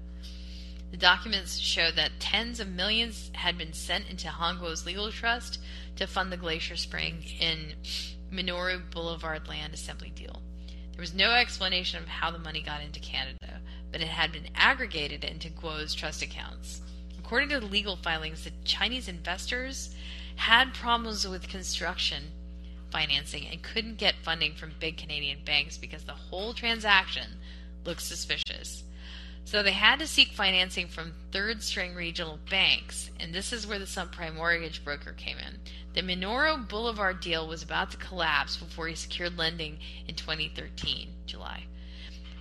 [0.91, 5.59] The documents show that tens of millions had been sent into Hong Guo's legal trust
[5.95, 7.73] to fund the Glacier Spring in
[8.31, 10.43] Minoru Boulevard land assembly deal.
[10.91, 13.61] There was no explanation of how the money got into Canada,
[13.91, 16.81] but it had been aggregated into Guo's trust accounts.
[17.31, 19.95] According to the legal filings, the Chinese investors
[20.35, 22.23] had problems with construction
[22.91, 27.37] financing and couldn't get funding from big Canadian banks because the whole transaction
[27.85, 28.83] looked suspicious.
[29.45, 33.79] So they had to seek financing from third string regional banks, and this is where
[33.79, 35.59] the subprime mortgage broker came in.
[35.93, 41.63] The Minoru Boulevard deal was about to collapse before he secured lending in 2013, July.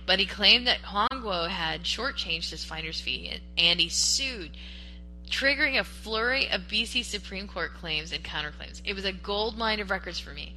[0.05, 4.51] But he claimed that Hong Guo had shortchanged his finder's fee, and he sued,
[5.31, 8.81] triggering a flurry of BC Supreme Court claims and counterclaims.
[8.83, 10.55] It was a gold mine of records for me.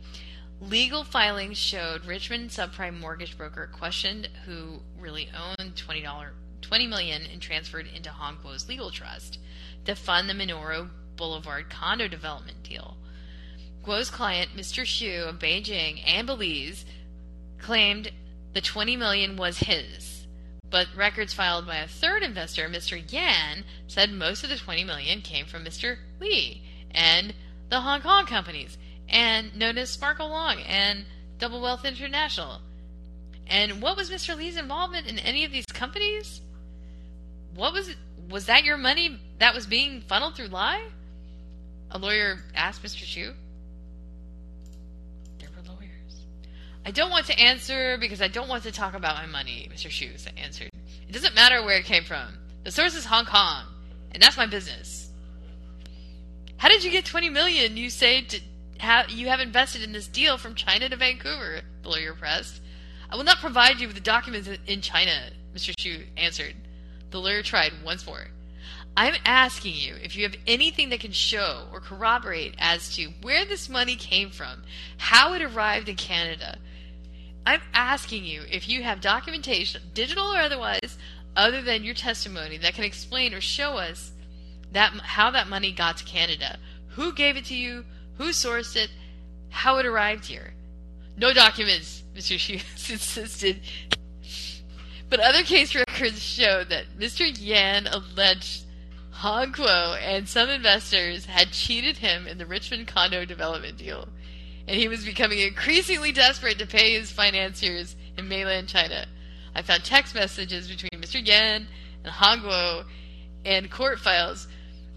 [0.60, 6.28] Legal filings showed Richmond subprime mortgage broker questioned who really owned $20,
[6.60, 9.38] 20 million and transferred into Hong Guo's legal trust
[9.84, 12.96] to fund the Minoru Boulevard condo development deal.
[13.84, 14.82] Guo's client, Mr.
[14.82, 16.84] Xu of Beijing and Belize,
[17.58, 18.10] claimed
[18.54, 20.13] the 20 million was his.
[20.74, 23.00] But records filed by a third investor, Mr.
[23.12, 25.98] Yan, said most of the 20 million came from Mr.
[26.18, 27.32] Li and
[27.68, 28.76] the Hong Kong companies
[29.08, 31.04] and known as Sparkle Long and
[31.38, 32.60] Double Wealth International.
[33.46, 34.36] And what was Mr.
[34.36, 36.40] Li's involvement in any of these companies?
[37.54, 37.96] What was it?
[38.28, 40.88] Was that your money that was being funneled through Li?
[41.92, 43.04] A lawyer asked Mr.
[43.04, 43.32] Xu.
[45.38, 46.26] There were lawyers.
[46.86, 49.88] I don't want to answer because I don't want to talk about my money, Mr.
[49.88, 50.68] Xu answered.
[51.08, 52.38] It doesn't matter where it came from.
[52.64, 53.64] The source is Hong Kong,
[54.12, 55.10] and that's my business.
[56.58, 58.40] How did you get 20 million you say to
[58.78, 62.60] have you have invested in this deal from China to Vancouver, the lawyer pressed.
[63.10, 65.74] I will not provide you with the documents in China, Mr.
[65.74, 66.54] Xu answered.
[67.10, 68.26] The lawyer tried once more.
[68.96, 73.44] I'm asking you if you have anything that can show or corroborate as to where
[73.44, 74.62] this money came from,
[74.98, 76.58] how it arrived in Canada.
[77.46, 80.98] I'm asking you if you have documentation, digital or otherwise,
[81.36, 84.12] other than your testimony that can explain or show us
[84.72, 86.58] that how that money got to Canada.
[86.90, 87.84] Who gave it to you?
[88.18, 88.90] who sourced it,
[89.50, 90.54] how it arrived here.
[91.16, 92.38] No documents, Mr.
[92.38, 93.60] Shields insisted.
[95.08, 97.30] But other case records show that Mr.
[97.38, 98.64] Yan alleged
[99.10, 104.08] Hong Guo and some investors had cheated him in the Richmond condo development deal,
[104.66, 109.06] and he was becoming increasingly desperate to pay his financiers in mainland China.
[109.54, 111.24] I found text messages between Mr.
[111.24, 111.66] Yan
[112.02, 112.84] and Hong Guo
[113.44, 114.48] and court files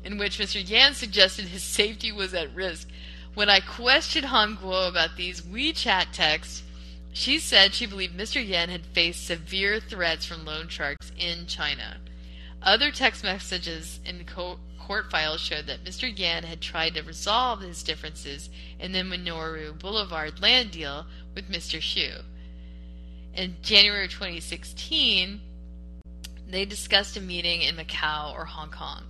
[0.03, 0.67] in which Mr.
[0.67, 2.87] Yan suggested his safety was at risk
[3.37, 6.63] when I questioned Hong Guo about these WeChat texts,
[7.13, 8.43] she said she believed Mr.
[8.43, 11.97] Yan had faced severe threats from loan sharks in China.
[12.63, 14.25] Other text messages in
[14.87, 16.17] court files showed that Mr.
[16.17, 18.49] Yan had tried to resolve his differences
[18.79, 21.05] in the Minoru Boulevard land deal
[21.35, 21.79] with Mr.
[21.79, 22.23] Xu.
[23.33, 25.41] In January 2016,
[26.49, 29.03] they discussed a meeting in Macau or Hong Kong.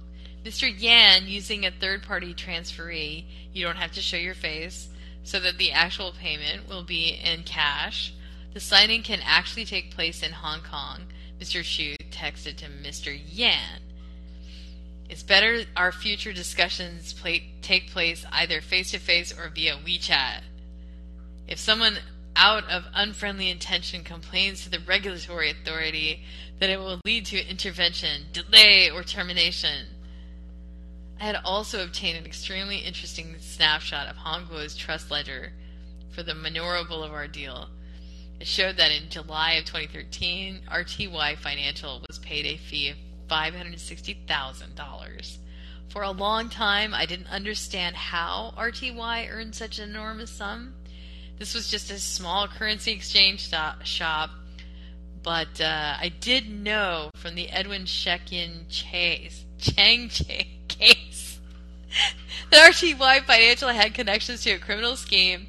[0.44, 0.68] Mr.
[0.76, 4.90] Yan using a third party transferee, you don't have to show your face,
[5.24, 8.16] so that the actual payment will be in cash.
[8.56, 11.02] The signing can actually take place in Hong Kong.
[11.40, 11.62] Mr.
[11.62, 13.16] Xu texted to Mr.
[13.28, 13.82] Yan.
[15.10, 20.42] It's better our future discussions play, take place either face to face or via WeChat.
[21.48, 21.98] If someone
[22.36, 26.24] out of unfriendly intention complains to the regulatory authority,
[26.60, 29.88] then it will lead to intervention, delay, or termination.
[31.20, 35.54] I had also obtained an extremely interesting snapshot of Hong Guo's trust ledger
[36.12, 37.70] for the Minoru Boulevard deal.
[38.40, 42.98] It showed that in July of 2013, RTY Financial was paid a fee of
[43.28, 45.38] $560,000.
[45.90, 50.74] For a long time, I didn't understand how RTY earned such an enormous sum.
[51.40, 53.50] This was just a small currency exchange
[53.84, 54.30] shop,
[55.24, 61.40] but uh, I did know from the Edwin Shek Yin Chase, Chang Chase case
[62.52, 65.48] that RTY Financial had connections to a criminal scheme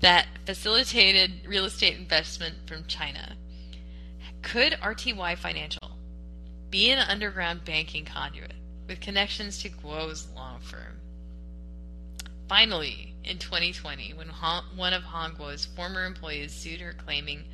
[0.00, 3.36] that facilitated real estate investment from China.
[4.42, 5.79] Could RTY Financial
[6.70, 8.52] be an underground banking conduit
[8.86, 11.00] with connections to Guo's law firm?
[12.48, 14.28] Finally, in 2020, when
[14.76, 17.44] one of Hong Guo's former employees sued her claiming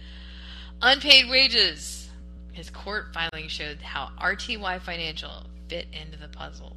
[0.80, 2.08] unpaid wages,
[2.52, 6.76] his court filing showed how RTY Financial fit into the puzzle.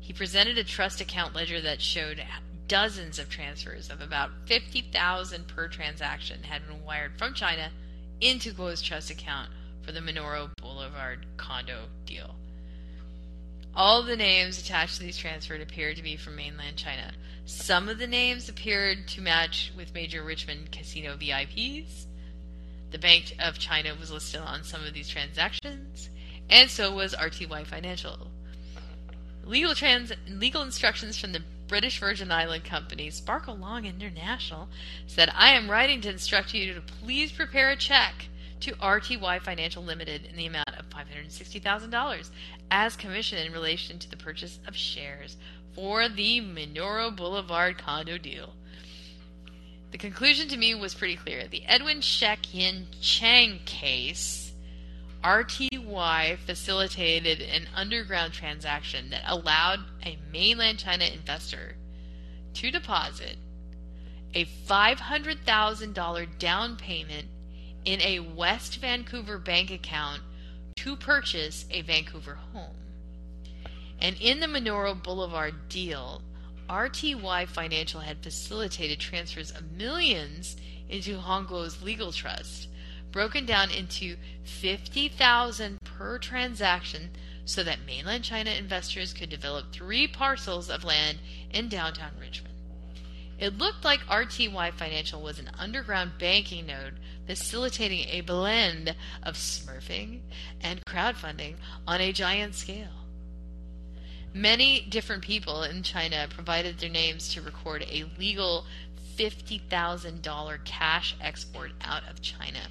[0.00, 2.22] He presented a trust account ledger that showed
[2.68, 7.70] dozens of transfers of about 50,000 per transaction had been wired from China
[8.20, 9.50] into Guo's trust account
[9.86, 12.34] for the Minoru Boulevard condo deal.
[13.72, 17.12] All the names attached to these transfers appeared to be from mainland China.
[17.44, 22.06] Some of the names appeared to match with major Richmond casino VIPs.
[22.90, 26.10] The Bank of China was listed on some of these transactions,
[26.50, 28.30] and so was RTY Financial.
[29.44, 34.68] Legal trans legal instructions from the British Virgin Island company Sparkle Long International
[35.06, 38.28] said, I am writing to instruct you to please prepare a check
[38.60, 42.30] to RTY Financial Limited in the amount of $560,000
[42.70, 45.36] as commission in relation to the purchase of shares
[45.74, 48.54] for the Minoru Boulevard condo deal.
[49.92, 51.46] The conclusion to me was pretty clear.
[51.46, 54.52] The Edwin Shek Yin Chang case,
[55.22, 61.76] RTY facilitated an underground transaction that allowed a mainland China investor
[62.54, 63.36] to deposit
[64.34, 67.26] a $500,000 down payment
[67.86, 70.20] in a West Vancouver bank account
[70.76, 72.76] to purchase a Vancouver home.
[74.00, 76.20] And in the Minoru Boulevard deal,
[76.68, 80.56] RTY Financial had facilitated transfers of millions
[80.88, 82.68] into Hong Guo's legal trust,
[83.12, 87.10] broken down into 50,000 per transaction
[87.44, 91.18] so that mainland China investors could develop three parcels of land
[91.52, 92.54] in downtown Richmond.
[93.38, 100.20] It looked like RTY Financial was an underground banking node facilitating a blend of smurfing
[100.60, 103.06] and crowdfunding on a giant scale.
[104.32, 108.66] Many different people in China provided their names to record a legal
[109.16, 112.68] $50,000 cash export out of China.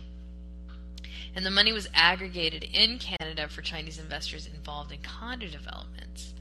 [1.36, 6.34] And the money was aggregated in Canada for Chinese investors involved in condo developments.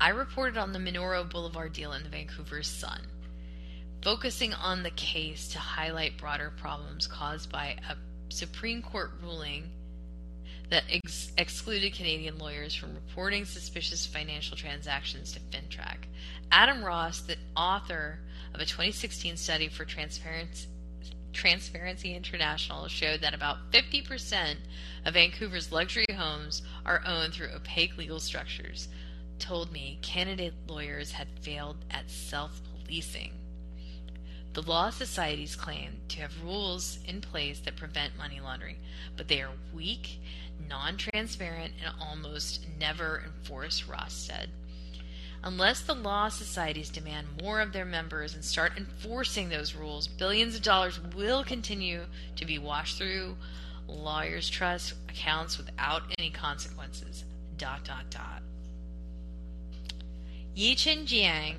[0.00, 3.00] I reported on the Minoru Boulevard deal in the Vancouver Sun,
[4.04, 7.96] focusing on the case to highlight broader problems caused by a
[8.28, 9.70] Supreme Court ruling
[10.68, 15.96] that ex- excluded Canadian lawyers from reporting suspicious financial transactions to FINTRAC.
[16.52, 18.18] Adam Ross, the author
[18.52, 20.68] of a 2016 study for Transparency,
[21.32, 24.56] Transparency International, showed that about 50%
[25.06, 28.88] of Vancouver's luxury homes are owned through opaque legal structures,
[29.38, 33.32] told me candidate lawyers had failed at self policing.
[34.54, 38.76] The law societies claim to have rules in place that prevent money laundering,
[39.16, 40.20] but they are weak
[40.68, 44.50] non transparent, and almost never enforced, Ross said.
[45.42, 50.54] Unless the law societies demand more of their members and start enforcing those rules, billions
[50.54, 52.04] of dollars will continue
[52.36, 53.36] to be washed through
[53.88, 57.24] lawyers' trust accounts without any consequences.
[57.58, 58.42] Dot dot dot.
[60.54, 61.56] Yi Cheng Jiang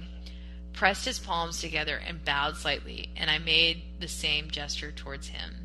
[0.76, 5.56] pressed his palms together and bowed slightly, and I made the same gesture towards him.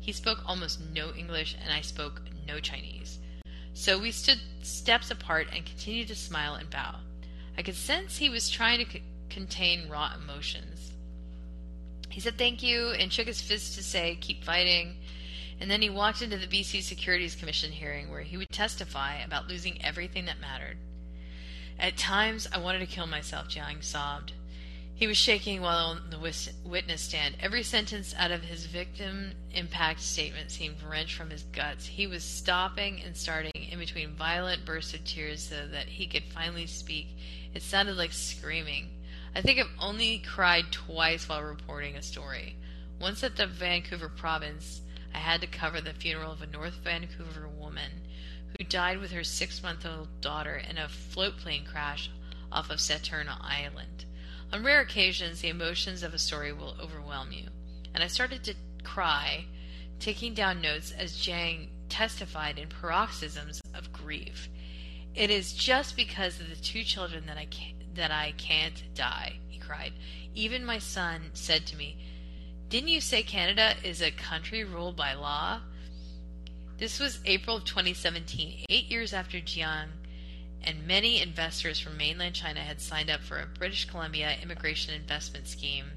[0.00, 3.18] He spoke almost no English, and I spoke no Chinese.
[3.74, 6.96] So we stood steps apart and continued to smile and bow.
[7.58, 10.92] I could sense he was trying to c- contain raw emotions.
[12.08, 14.96] He said thank you and shook his fist to say, keep fighting.
[15.60, 19.48] And then he walked into the BC Securities Commission hearing where he would testify about
[19.48, 20.78] losing everything that mattered.
[21.78, 24.32] At times, I wanted to kill myself, Jiang sobbed.
[24.96, 26.18] He was shaking while on the
[26.64, 27.36] witness stand.
[27.38, 31.84] Every sentence out of his victim impact statement seemed wrenched from his guts.
[31.84, 36.22] He was stopping and starting in between violent bursts of tears so that he could
[36.32, 37.08] finally speak.
[37.52, 38.88] It sounded like screaming.
[39.34, 42.56] I think I've only cried twice while reporting a story.
[42.98, 44.80] Once at the Vancouver province,
[45.14, 48.00] I had to cover the funeral of a North Vancouver woman
[48.56, 52.10] who died with her six month old daughter in a float plane crash
[52.50, 54.05] off of Saturna Island.
[54.52, 57.48] On rare occasions, the emotions of a story will overwhelm you,
[57.94, 58.54] and I started to
[58.84, 59.46] cry,
[59.98, 64.48] taking down notes as Jiang testified in paroxysms of grief.
[65.14, 69.38] It is just because of the two children that I can't, that I can't die,
[69.48, 69.94] he cried.
[70.34, 71.96] Even my son said to me,
[72.68, 75.60] Didn't you say Canada is a country ruled by law?
[76.78, 79.88] This was April of 2017, eight years after Jiang
[80.62, 85.46] and many investors from mainland China had signed up for a British Columbia immigration investment
[85.46, 85.92] scheme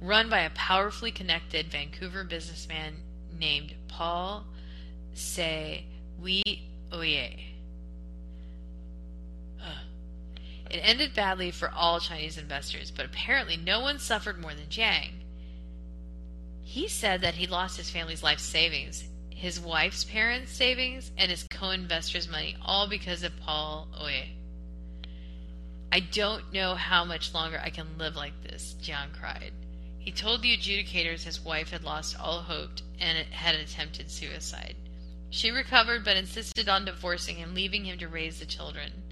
[0.00, 3.02] run by a powerfully connected Vancouver businessman
[3.36, 4.46] named Paul
[5.14, 5.84] Se
[6.20, 6.42] Wei
[6.92, 7.44] Oei.
[10.70, 15.12] It ended badly for all Chinese investors, but apparently no one suffered more than Jiang.
[16.62, 19.04] He said that he lost his family's life savings
[19.38, 24.30] his wife's parents' savings, and his co investors' money, all because of Paul Oei.
[25.92, 29.52] I don't know how much longer I can live like this, Jiang cried.
[29.96, 34.74] He told the adjudicators his wife had lost all hope and had attempted suicide.
[35.30, 39.04] She recovered but insisted on divorcing him, leaving him to raise the children.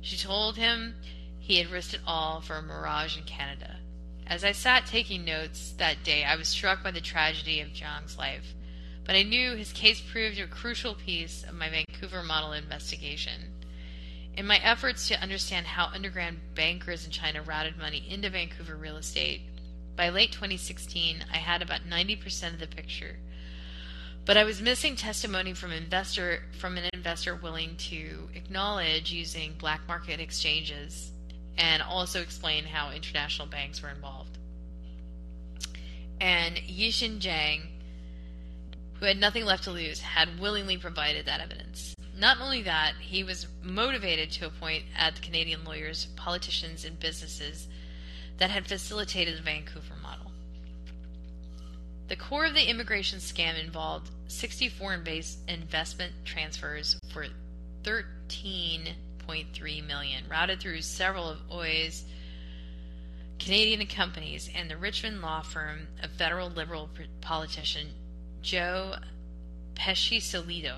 [0.00, 0.94] She told him
[1.40, 3.80] he had risked it all for a mirage in Canada.
[4.28, 8.16] As I sat taking notes that day, I was struck by the tragedy of Jiang's
[8.16, 8.54] life
[9.06, 13.52] but I knew his case proved a crucial piece of my Vancouver model investigation.
[14.36, 18.96] In my efforts to understand how underground bankers in China routed money into Vancouver real
[18.96, 19.42] estate,
[19.94, 23.16] by late 2016, I had about 90% of the picture.
[24.26, 29.86] But I was missing testimony from investor from an investor willing to acknowledge using black
[29.86, 31.12] market exchanges
[31.56, 34.36] and also explain how international banks were involved.
[36.20, 37.60] And Yixin Zhang,
[38.98, 41.94] who had nothing left to lose, had willingly provided that evidence.
[42.16, 47.68] Not only that, he was motivated to appoint at the Canadian lawyers, politicians, and businesses
[48.38, 50.32] that had facilitated the Vancouver model.
[52.08, 57.26] The core of the immigration scam involved 60 foreign based investment transfers for
[57.82, 62.04] 13.3 million, routed through several of Oei's
[63.38, 66.88] Canadian companies and the Richmond law firm of federal liberal
[67.20, 67.88] politician
[68.46, 68.94] Joe
[69.74, 70.76] Peschisolido.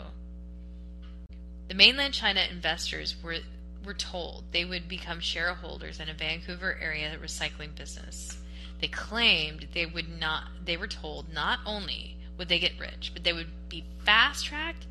[1.68, 3.40] The mainland China investors were
[3.84, 8.38] were told they would become shareholders in a Vancouver area recycling business.
[8.80, 13.22] They claimed they would not they were told not only would they get rich, but
[13.22, 14.86] they would be fast tracked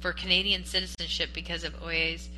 [0.00, 2.30] for Canadian citizenship because of Oei's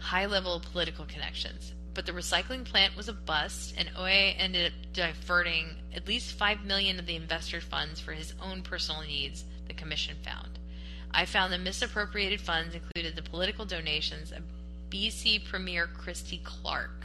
[0.00, 1.72] high level political connections.
[1.94, 6.64] But the recycling plant was a bust, and Oei ended up diverting at least five
[6.64, 10.58] million of the investor funds for his own personal needs, the commission found.
[11.12, 14.42] I found the misappropriated funds included the political donations of
[14.90, 17.04] BC Premier Christy Clark.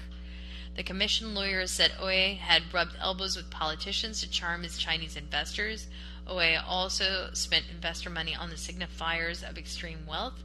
[0.75, 5.87] The commission lawyers said Oei had rubbed elbows with politicians to charm his Chinese investors.
[6.27, 10.43] Oei also spent investor money on the signifiers of extreme wealth.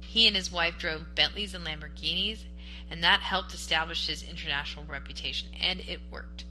[0.00, 2.44] He and his wife drove Bentleys and Lamborghinis,
[2.90, 6.44] and that helped establish his international reputation, and it worked.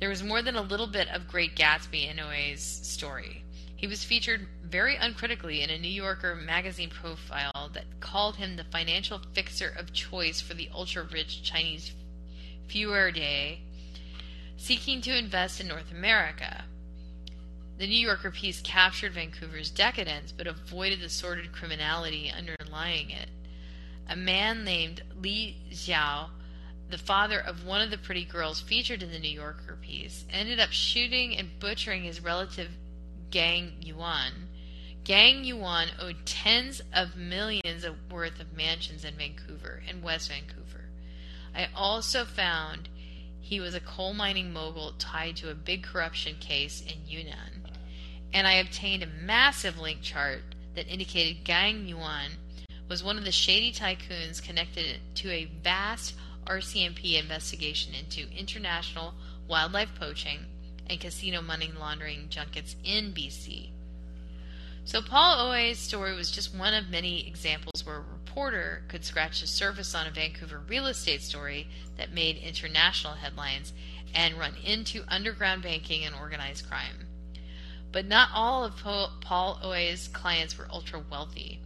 [0.00, 3.44] There was more than a little bit of Great Gatsby in Oei's story.
[3.76, 8.64] He was featured very uncritically in a New Yorker magazine profile that called him the
[8.64, 11.92] financial fixer of choice for the ultra rich Chinese
[12.68, 13.58] fuerdai
[14.56, 16.64] seeking to invest in North America.
[17.76, 23.28] The New Yorker piece captured Vancouver's decadence but avoided the sordid criminality underlying it.
[24.08, 26.30] A man named Li Xiao,
[26.88, 30.60] the father of one of the pretty girls featured in the New Yorker piece, ended
[30.60, 32.70] up shooting and butchering his relative
[33.30, 34.48] Gang Yuan.
[35.04, 40.88] Gang Yuan owed tens of millions of worth of mansions in Vancouver and West Vancouver.
[41.54, 42.88] I also found
[43.40, 47.64] he was a coal mining mogul tied to a big corruption case in Yunnan
[48.34, 50.42] and I obtained a massive link chart
[50.74, 52.32] that indicated Gang Yuan
[52.88, 56.14] was one of the shady tycoons connected to a vast
[56.46, 59.14] RCMP investigation into international
[59.48, 60.40] wildlife poaching
[60.88, 63.70] and casino money laundering junkets in BC.
[64.84, 69.40] So Paul Oei's story was just one of many examples where a reporter could scratch
[69.40, 73.72] the surface on a Vancouver real estate story that made international headlines
[74.14, 77.06] and run into underground banking and organized crime.
[77.92, 81.60] But not all of Paul Oei's clients were ultra wealthy.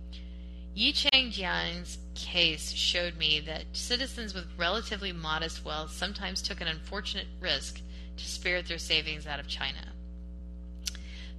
[0.79, 6.69] Yi Cheng Jiang's case showed me that citizens with relatively modest wealth sometimes took an
[6.69, 7.81] unfortunate risk
[8.17, 9.93] to spirit their savings out of China.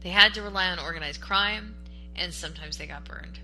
[0.01, 1.75] They had to rely on organized crime,
[2.17, 3.39] and sometimes they got burned.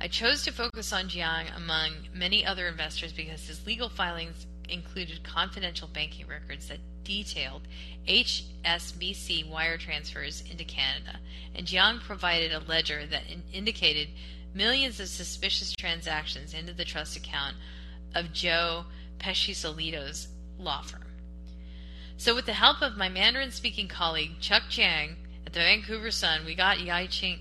[0.00, 5.24] I chose to focus on Jiang among many other investors because his legal filings included
[5.24, 7.62] confidential banking records that detailed
[8.06, 11.18] HSBC wire transfers into Canada,
[11.56, 14.10] and Jiang provided a ledger that in- indicated
[14.54, 17.56] millions of suspicious transactions into the trust account
[18.14, 18.84] of Joe
[19.18, 20.28] Peschisolido's
[20.58, 21.02] law firm.
[22.16, 26.44] So, with the help of my Mandarin speaking colleague Chuck Chiang at the Vancouver Sun,
[26.44, 27.40] we got Yicheng,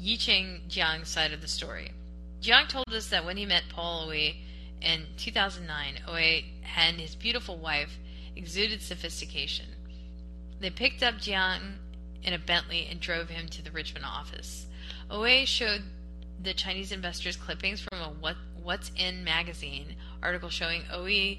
[0.00, 1.92] Yicheng Jiang's side of the story.
[2.42, 4.36] Jiang told us that when he met Paul Oei
[4.80, 6.44] in 2009, Oei
[6.76, 7.98] and his beautiful wife
[8.36, 9.66] exuded sophistication.
[10.60, 11.76] They picked up Jiang
[12.22, 14.66] in a Bentley and drove him to the Richmond office.
[15.10, 15.82] Oei showed
[16.42, 21.38] the Chinese investors clippings from a what, What's In magazine article showing Oei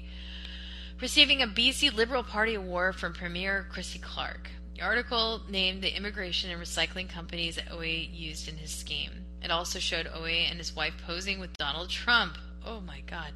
[1.00, 4.50] receiving a BC Liberal Party award from Premier Christy Clark.
[4.74, 9.26] The article named the immigration and recycling companies that Oei used in his scheme.
[9.42, 12.36] It also showed Oei and his wife posing with Donald Trump.
[12.64, 13.32] Oh my God.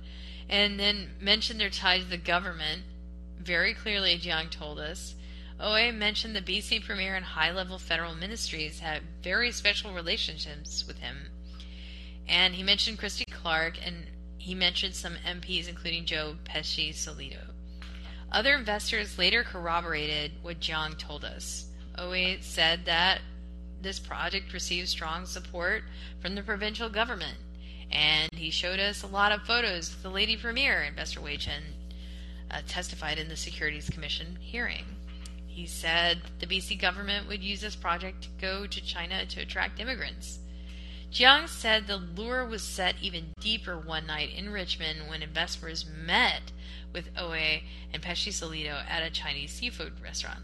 [0.48, 2.82] And then mentioned their tie to the government
[3.38, 5.14] very clearly, Jiang told us.
[5.60, 10.98] Oei mentioned the BC Premier and high level federal ministries had very special relationships with
[10.98, 11.28] him.
[12.28, 14.06] And he mentioned Christy Clark and
[14.38, 17.38] he mentioned some MPs, including Joe Peschisolido.
[18.32, 21.66] Other investors later corroborated what Jiang told us.
[21.98, 23.20] Oei said that
[23.80, 25.84] this project received strong support
[26.20, 27.38] from the provincial government
[27.90, 31.62] And he showed us a lot of photos of the lady premier, Investor Wei Chen
[32.50, 34.84] uh, testified in the Securities Commission hearing.
[35.46, 39.78] He said the BC government would use this project to go to China to attract
[39.80, 40.40] immigrants.
[41.14, 46.50] Jiang said the lure was set even deeper one night in Richmond when investors met
[46.92, 47.62] with Oei
[47.92, 50.40] and Peschisolido at a Chinese seafood restaurant.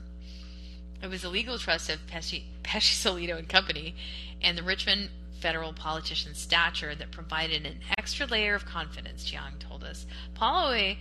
[1.02, 3.96] It was a legal trust of Pesci, Peschisolido and Company
[4.40, 5.10] and the Richmond
[5.40, 10.06] federal politician's stature that provided an extra layer of confidence, Jiang told us.
[10.34, 10.98] Paul Oei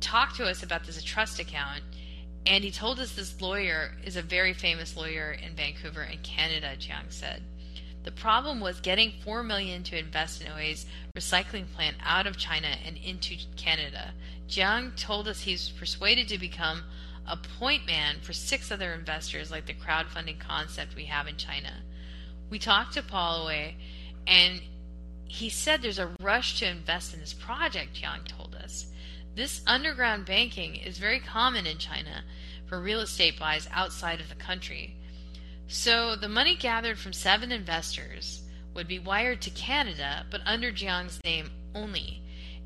[0.00, 1.82] talked to us about this trust account
[2.46, 6.72] and he told us this lawyer is a very famous lawyer in Vancouver and Canada,
[6.76, 7.44] Jiang said.
[8.04, 12.68] The problem was getting 4 million to invest in Oei's recycling plant out of China
[12.84, 14.12] and into Canada.
[14.48, 16.82] Jiang told us he's persuaded to become
[17.26, 21.82] a point man for six other investors like the crowdfunding concept we have in China.
[22.50, 23.74] We talked to Paul Oei
[24.26, 24.62] and
[25.24, 28.86] he said there's a rush to invest in this project, Jiang told us.
[29.34, 32.24] This underground banking is very common in China
[32.66, 34.96] for real estate buys outside of the country.
[35.72, 38.42] So the money gathered from seven investors
[38.74, 42.22] would be wired to Canada, but under Jiang's name only.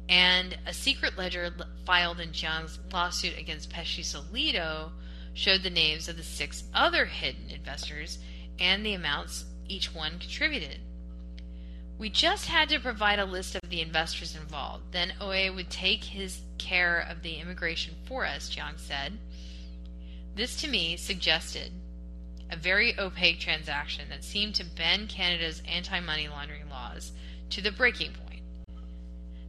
[0.09, 1.55] And a secret ledger
[1.87, 4.91] filed in Jiang's lawsuit against Peschisolido
[5.35, 8.19] showed the names of the six other hidden investors
[8.59, 10.81] and the amounts each one contributed.
[11.99, 14.91] We just had to provide a list of the investors involved.
[14.91, 19.21] Then Oei would take his care of the immigration for us, Jiang said.
[20.35, 21.71] This to me suggested
[22.51, 27.13] a very opaque transaction that seemed to bend Canada's anti money laundering laws
[27.51, 28.43] to the breaking point.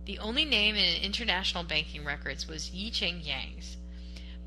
[0.05, 3.77] The only name in international banking records was Yicheng Jiang's.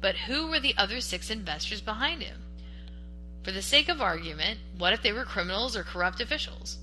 [0.00, 2.42] But who were the other six investors behind him?
[3.42, 6.78] For the sake of argument, what if they were criminals or corrupt officials?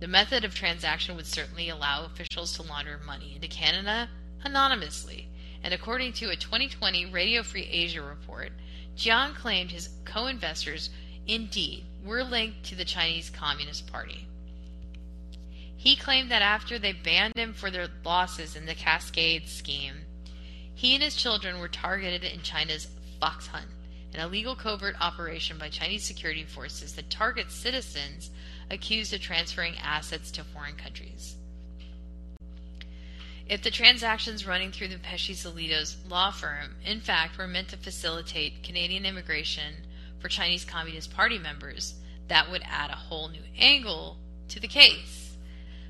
[0.00, 4.10] The method of transaction would certainly allow officials to launder money into Canada
[4.44, 5.28] anonymously,
[5.62, 8.52] and according to a 2020 Radio Free Asia report,
[8.96, 10.90] Jiang claimed his co investors,
[11.26, 14.26] indeed, were linked to the Chinese Communist Party.
[15.76, 20.06] He claimed that after they banned him for their losses in the Cascade scheme,
[20.74, 22.88] he and his children were targeted in China's
[23.20, 23.68] Fox Hunt,
[24.14, 28.30] an illegal covert operation by Chinese security forces that targets citizens
[28.70, 31.36] accused of transferring assets to foreign countries.
[33.46, 38.62] If the transactions running through the Pesci law firm, in fact, were meant to facilitate
[38.62, 39.74] Canadian immigration
[40.18, 41.94] for Chinese Communist Party members,
[42.28, 44.16] that would add a whole new angle
[44.48, 45.36] to the case.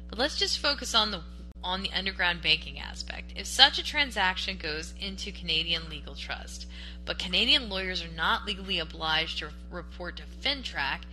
[0.08, 1.22] But let's just focus on the
[1.62, 3.32] on the underground banking aspect.
[3.36, 6.66] If such a transaction goes into Canadian legal trust,
[7.06, 11.04] but Canadian lawyers are not legally obliged to report to FINTRAC,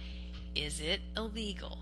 [0.53, 1.77] is it illegal?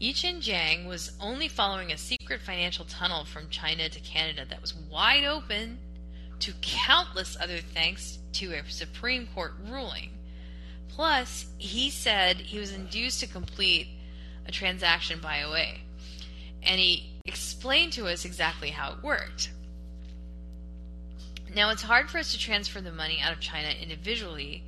[0.00, 4.74] Yicheng Jiang was only following a secret financial tunnel from China to Canada that was
[4.74, 5.78] wide open
[6.40, 10.10] to countless other thanks to a Supreme Court ruling.
[10.88, 13.86] Plus, he said he was induced to complete
[14.46, 15.78] a transaction by Oei.
[16.62, 19.50] And he explained to us exactly how it worked.
[21.54, 24.64] Now, it's hard for us to transfer the money out of China individually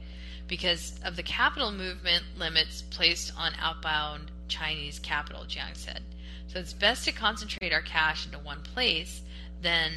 [0.46, 6.02] because of the capital movement limits placed on outbound Chinese capital, Jiang said.
[6.48, 9.22] So it's best to concentrate our cash into one place
[9.62, 9.92] than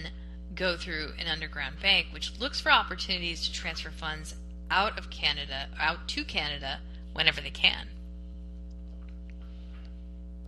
[0.55, 4.35] go through an underground bank, which looks for opportunities to transfer funds
[4.71, 6.79] out of Canada, out to Canada
[7.13, 7.87] whenever they can.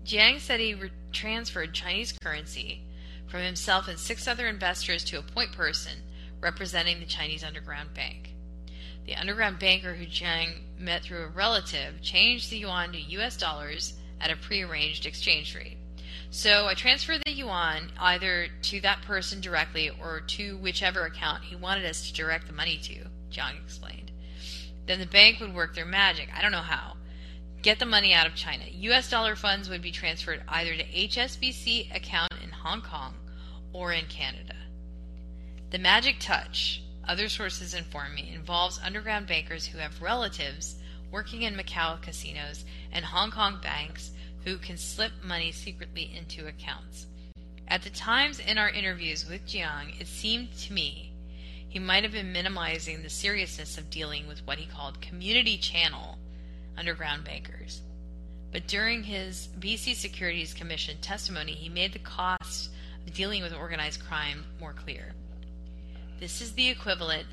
[0.06, 2.82] Jiang said he re- transferred Chinese currency
[3.28, 6.00] from himself and six other investors to a point person
[6.42, 8.31] representing the Chinese underground bank.
[9.06, 13.94] The underground banker who Jiang met through a relative changed the yuan to US dollars
[14.20, 15.78] at a prearranged exchange rate.
[16.30, 21.56] So I transferred the yuan either to that person directly or to whichever account he
[21.56, 24.12] wanted us to direct the money to, Jiang explained.
[24.86, 26.30] Then the bank would work their magic.
[26.36, 26.96] I don't know how.
[27.62, 28.64] Get the money out of China.
[28.68, 33.16] US dollar funds would be transferred either to HSBC account in Hong Kong
[33.74, 34.56] or in Canada.
[35.70, 40.76] The magic touch, other sources inform me, involves underground bankers who have relatives
[41.12, 44.12] working in Macau casinos and Hong Kong banks
[44.46, 47.08] who can slip money secretly into accounts.
[47.68, 51.14] At the times in our interviews with Jiang, it seemed to me
[51.70, 56.18] he might have been minimizing the seriousness of dealing with what he called community channel
[56.78, 57.82] underground bankers.
[58.52, 62.72] But during his BC Securities Commission testimony, he made the cost
[63.08, 65.14] of dealing with organized crime more clear.
[66.22, 67.26] This is the equivalent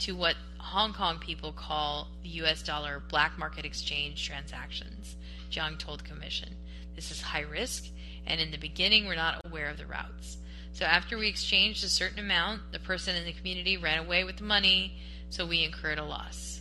[0.00, 5.16] to what Hong Kong people call the US dollar black market exchange transactions,
[5.50, 6.54] Jiang told commission.
[6.94, 7.86] This is high risk
[8.26, 10.36] and in the beginning we're not aware of the routes.
[10.74, 14.36] So after we exchanged a certain amount, the person in the community ran away with
[14.36, 14.98] the money,
[15.30, 16.60] so we incurred a loss.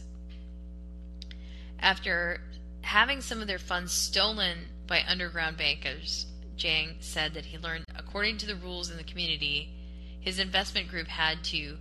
[1.77, 2.39] After
[2.83, 6.25] having some of their funds stolen by underground bankers,
[6.57, 9.75] Jiang said that he learned, according to the rules in the community,
[10.19, 11.77] his investment group had to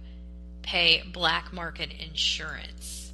[0.62, 3.12] pay black market insurance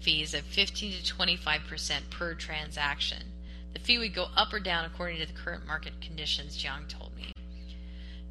[0.00, 3.22] fees of 15 to 25% per transaction.
[3.72, 7.16] The fee would go up or down according to the current market conditions, Jiang told
[7.16, 7.32] me.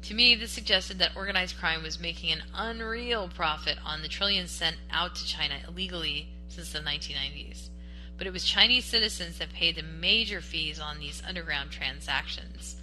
[0.02, 4.50] To me, this suggested that organized crime was making an unreal profit on the trillions
[4.50, 7.70] sent out to China illegally since the 1990s.
[8.18, 12.76] But it was Chinese citizens that paid the major fees on these underground transactions.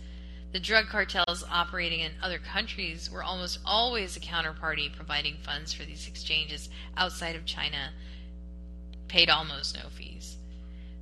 [0.51, 5.83] The drug cartels operating in other countries were almost always a counterparty providing funds for
[5.83, 7.91] these exchanges outside of China,
[9.07, 10.37] paid almost no fees.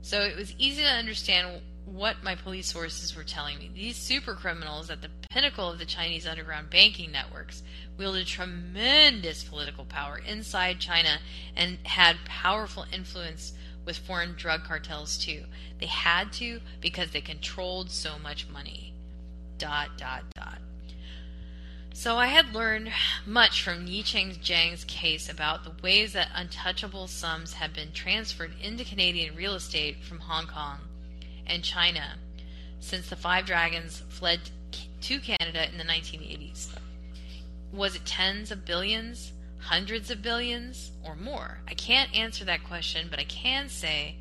[0.01, 3.71] So it was easy to understand what my police sources were telling me.
[3.73, 7.63] These super criminals at the pinnacle of the Chinese underground banking networks
[7.97, 11.19] wielded tremendous political power inside China
[11.55, 13.53] and had powerful influence
[13.85, 15.43] with foreign drug cartels too.
[15.79, 18.86] They had to because they controlled so much money.
[19.57, 20.59] Dot dot dot.
[21.93, 22.91] So I had learned
[23.25, 28.83] much from Yicheng Jiang's case about the ways that untouchable sums had been transferred into
[28.83, 30.77] Canadian real estate from Hong Kong
[31.47, 32.17] and China
[32.79, 34.41] since the Five Dragons fled
[35.01, 36.69] to Canada in the 1980s.
[37.71, 41.61] Was it tens of billions, hundreds of billions, or more?
[41.67, 44.17] I can't answer that question, but I can say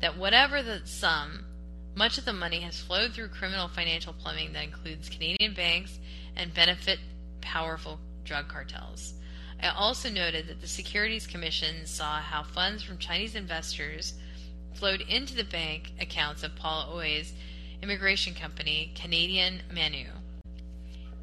[0.00, 1.46] that whatever the sum,
[1.94, 5.98] much of the money has flowed through criminal financial plumbing that includes Canadian banks
[6.36, 6.98] and benefit
[7.40, 9.14] powerful drug cartels.
[9.62, 14.12] I also noted that the Securities Commission saw how funds from Chinese investors
[14.74, 17.34] flowed into the bank accounts of Paul Oei's
[17.82, 20.06] immigration company, Canadian Manu,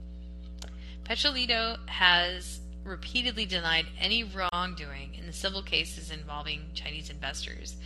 [1.05, 7.77] Peschisolido has repeatedly denied any wrongdoing in the civil cases involving Chinese investors,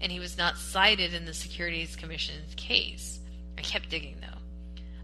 [0.00, 3.18] and he was not cited in the Securities Commission's case.
[3.56, 4.38] I kept digging though.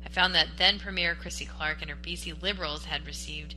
[0.04, 3.54] I found that then Premier Christy Clark and her BC Liberals had received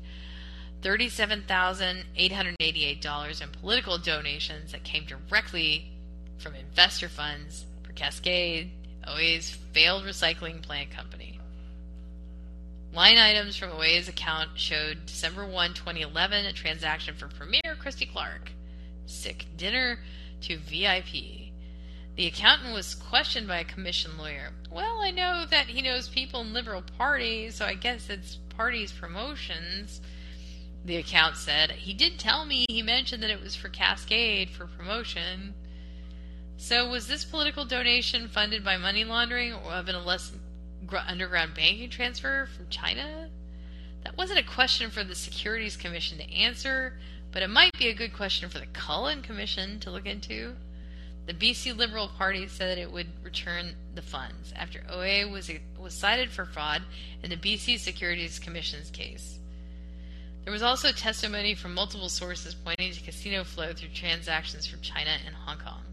[0.82, 5.92] $37,888 in political donations that came directly
[6.38, 8.72] from investor funds for Cascade,
[9.08, 11.37] Oei's failed recycling plant company.
[12.98, 18.50] Line items from Oei's account showed December 1, 2011, a transaction for Premier Christy Clark.
[19.06, 20.00] Sick dinner
[20.42, 21.52] to VIP.
[22.16, 24.50] The accountant was questioned by a commission lawyer.
[24.72, 28.92] Well, I know that he knows people in Liberal Party, so I guess it's party's
[28.92, 30.02] promotions.
[30.84, 34.66] The account said he did tell me he mentioned that it was for Cascade for
[34.66, 35.54] promotion.
[36.58, 40.32] So was this political donation funded by money laundering or of an less
[40.96, 43.30] underground banking transfer from China?
[44.04, 46.98] That wasn't a question for the Securities Commission to answer,
[47.32, 50.56] but it might be a good question for the Cullen Commission to look into.
[51.26, 55.94] The BC Liberal Party said that it would return the funds after Oei was was
[55.94, 56.84] cited for fraud
[57.22, 59.40] in the BC Securities Commission's case.
[60.46, 65.18] There was also testimony from multiple sources pointing to casino flow through transactions from China
[65.26, 65.84] and Hong Kong.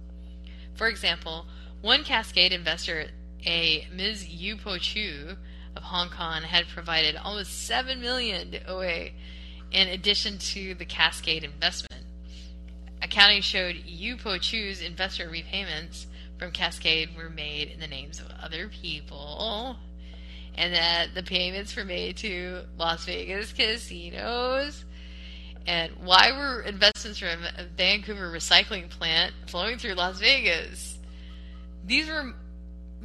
[0.75, 1.47] For example,
[1.81, 3.09] one Cascade investor,
[3.45, 4.29] a Ms.
[4.29, 5.37] Yu Po Chu
[5.77, 9.13] of Hong Kong, had provided almost seven million to Oei
[9.73, 12.05] in addition to the Cascade investment.
[13.03, 16.07] Accounting showed Yu Po Chu's investor repayments
[16.39, 19.77] from Cascade were made in the names of other people,
[20.57, 24.85] and that the payments were made to Las Vegas casinos.
[25.67, 30.99] And why were investments from a Vancouver recycling plant flowing through Las Vegas?
[31.87, 32.35] These were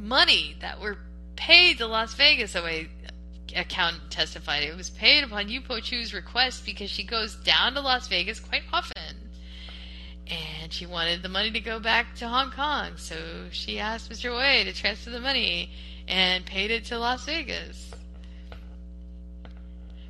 [0.00, 0.98] money that were
[1.36, 2.88] paid to Las Vegas, so a
[3.56, 4.62] account testified.
[4.62, 8.40] It was paid upon Yu Po Chu's request because she goes down to Las Vegas
[8.40, 9.16] quite often.
[10.28, 13.16] And she wanted the money to go back to Hong Kong, so
[13.50, 14.30] she asked Mr.
[14.30, 15.72] Oei to transfer the money
[16.06, 17.90] and paid it to Las Vegas.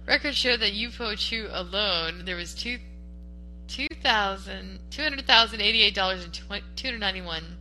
[0.06, 2.78] Records show that Yupo Chu alone, there was two,
[3.68, 7.56] two thousand two hundred thousand eighty-eight dollars and two hundred ninety-one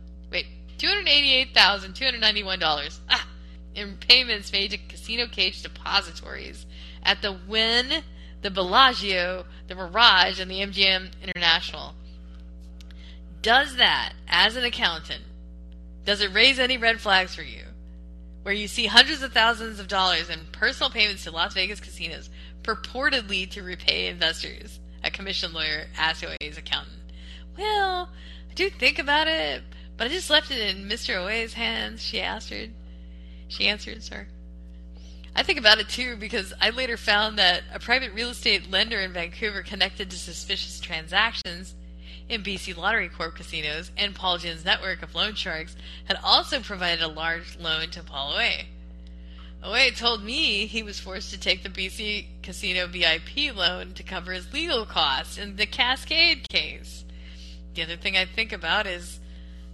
[0.80, 3.28] $288,291 ah,
[3.74, 6.64] in payments made to casino cage depositories
[7.02, 8.02] at the Wynn,
[8.42, 11.94] the Bellagio, the Mirage, and the MGM International.
[13.42, 15.22] Does that, as an accountant,
[16.04, 17.64] does it raise any red flags for you?
[18.42, 22.30] Where you see hundreds of thousands of dollars in personal payments to Las Vegas casinos
[22.62, 26.96] purportedly to repay investors, a commission lawyer asked his accountant.
[27.56, 28.08] Well,
[28.50, 29.62] I do think about it,
[30.00, 31.16] but I just left it in Mr.
[31.16, 32.70] Oei's hands, she answered.
[33.48, 34.28] She answered, sir.
[35.36, 38.98] I think about it too because I later found that a private real estate lender
[38.98, 41.74] in Vancouver connected to suspicious transactions
[42.30, 47.04] in BC Lottery Corp casinos and Paul Jin's network of loan sharks had also provided
[47.04, 48.64] a large loan to Paul Oei.
[49.62, 54.32] Oei told me he was forced to take the BC Casino VIP loan to cover
[54.32, 57.04] his legal costs in the Cascade case.
[57.74, 59.19] The other thing I think about is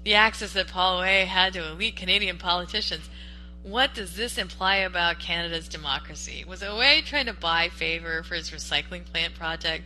[0.06, 3.10] the access that Paul Oei had to elite Canadian politicians.
[3.64, 6.44] What does this imply about Canada's democracy?
[6.46, 9.82] Was Oei trying to buy favor for his recycling plant project?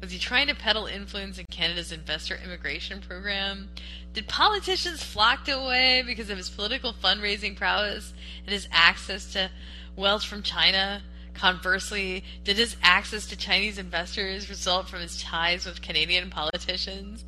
[0.00, 3.68] Was he trying to peddle influence in Canada's investor immigration program?
[4.12, 8.14] Did politicians flock to Oei because of his political fundraising prowess
[8.44, 9.50] and his access to
[9.96, 11.02] wealth from China?
[11.34, 17.24] Conversely, did his access to Chinese investors result from his ties with Canadian politicians?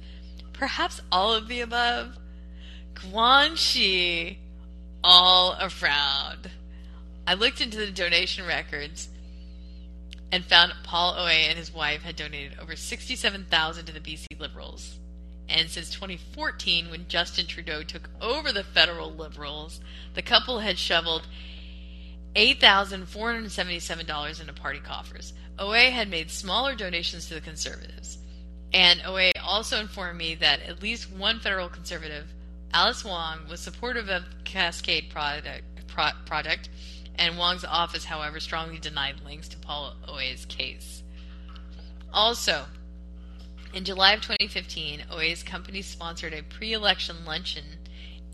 [0.53, 2.17] Perhaps all of the above?
[3.01, 4.39] Guanxi
[5.05, 6.51] all around.
[7.27, 9.11] I looked into the donation records
[10.33, 14.99] and found Paul Oei and his wife had donated over 67,000 to the BC Liberals.
[15.49, 19.81] And since 2014, when Justin Trudeau took over the federal Liberals,
[20.15, 21.29] the couple had shoveled
[22.35, 25.33] $8,477 into party coffers.
[25.59, 28.19] Oei had made smaller donations to the Conservatives.
[28.73, 32.27] And Oei also informed me that at least one federal Conservative
[32.77, 36.69] Alice Wong was supportive of the Cascade project, pro, project,
[37.15, 41.03] and Wong's office, however, strongly denied links to Paul Oei's case.
[42.13, 42.67] Also,
[43.73, 47.79] in July of 2015, Oei's company sponsored a pre election luncheon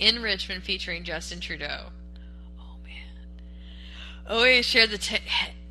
[0.00, 1.90] in Richmond featuring Justin Trudeau.
[2.58, 4.62] Oh man.
[4.64, 5.20] Shared the,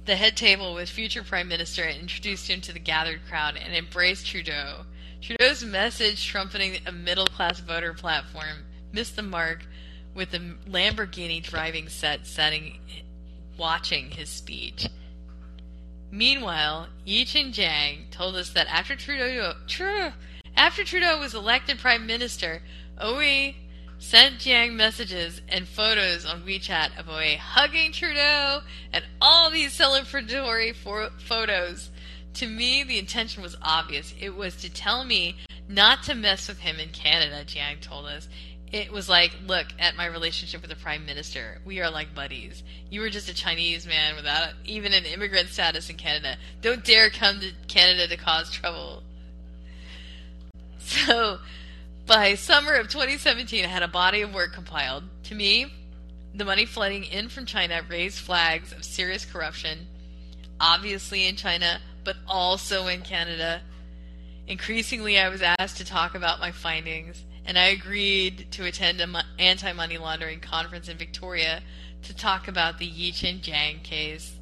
[0.06, 3.76] the head table with future Prime Minister and introduced him to the gathered crowd and
[3.76, 4.86] embraced Trudeau.
[5.22, 9.66] Trudeau's message trumpeting a middle class voter platform missed the mark
[10.16, 12.80] with the Lamborghini driving set setting
[13.56, 14.88] watching his speech.
[16.10, 19.54] Meanwhile, Yicheng Jiang told us that after Trudeau,
[20.56, 22.64] after Trudeau was elected prime minister,
[23.00, 23.56] Oei
[24.00, 28.62] sent Jiang messages and photos on WeChat of Oei hugging Trudeau
[28.92, 31.92] and all these celebratory for- photos
[32.36, 34.14] to me, the intention was obvious.
[34.20, 35.38] It was to tell me
[35.68, 38.28] not to mess with him in Canada, Jiang told us.
[38.72, 41.60] It was like, look at my relationship with the Prime Minister.
[41.66, 42.64] We are like buddies.
[42.90, 46.38] You were just a Chinese man without even an immigrant status in Canada.
[46.62, 49.04] Don't dare come to Canada to cause trouble.
[50.80, 51.40] So,
[52.06, 55.04] by summer of 2017, I had a body of work compiled.
[55.24, 55.72] To me,
[56.34, 59.88] the money flooding in from China raised flags of serious corruption,
[60.62, 63.62] obviously in China, but also in Canada.
[64.48, 69.18] Increasingly, I was asked to talk about my findings, and I agreed to attend an
[69.40, 71.62] anti money laundering conference in Victoria
[72.04, 74.38] to talk about the Yicheng Jiang case.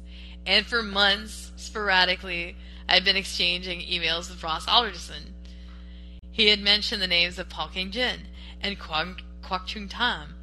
[0.46, 2.56] And for months, sporadically,
[2.88, 5.34] I had been exchanging emails with Ross Alderson.
[6.30, 8.20] He had mentioned the names of Paul King Jin
[8.60, 10.34] and Kwok, Kwok Chung Tam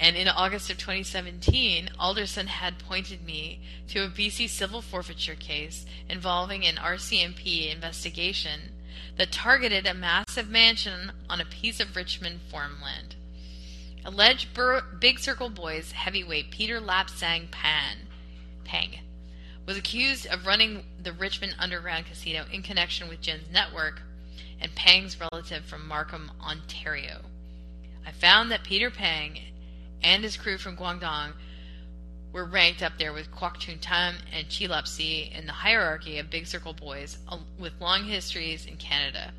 [0.00, 5.84] and in August of 2017, Alderson had pointed me to a BC civil forfeiture case
[6.08, 8.72] involving an RCMP investigation
[9.18, 13.16] that targeted a massive mansion on a piece of Richmond farmland.
[14.04, 17.98] Alleged Bur- Big Circle Boys heavyweight Peter Lapsang Pan
[18.64, 19.00] Pang
[19.66, 24.00] was accused of running the Richmond Underground Casino in connection with Jin's network
[24.58, 27.20] and Pang's relative from Markham, Ontario.
[28.06, 29.38] I found that Peter Pang
[30.02, 31.32] and his crew from Guangdong
[32.32, 36.18] were ranked up there with Kwok Chung Tam and Chi Lap Si in the hierarchy
[36.18, 39.32] of Big Circle boys uh, with long histories in Canada.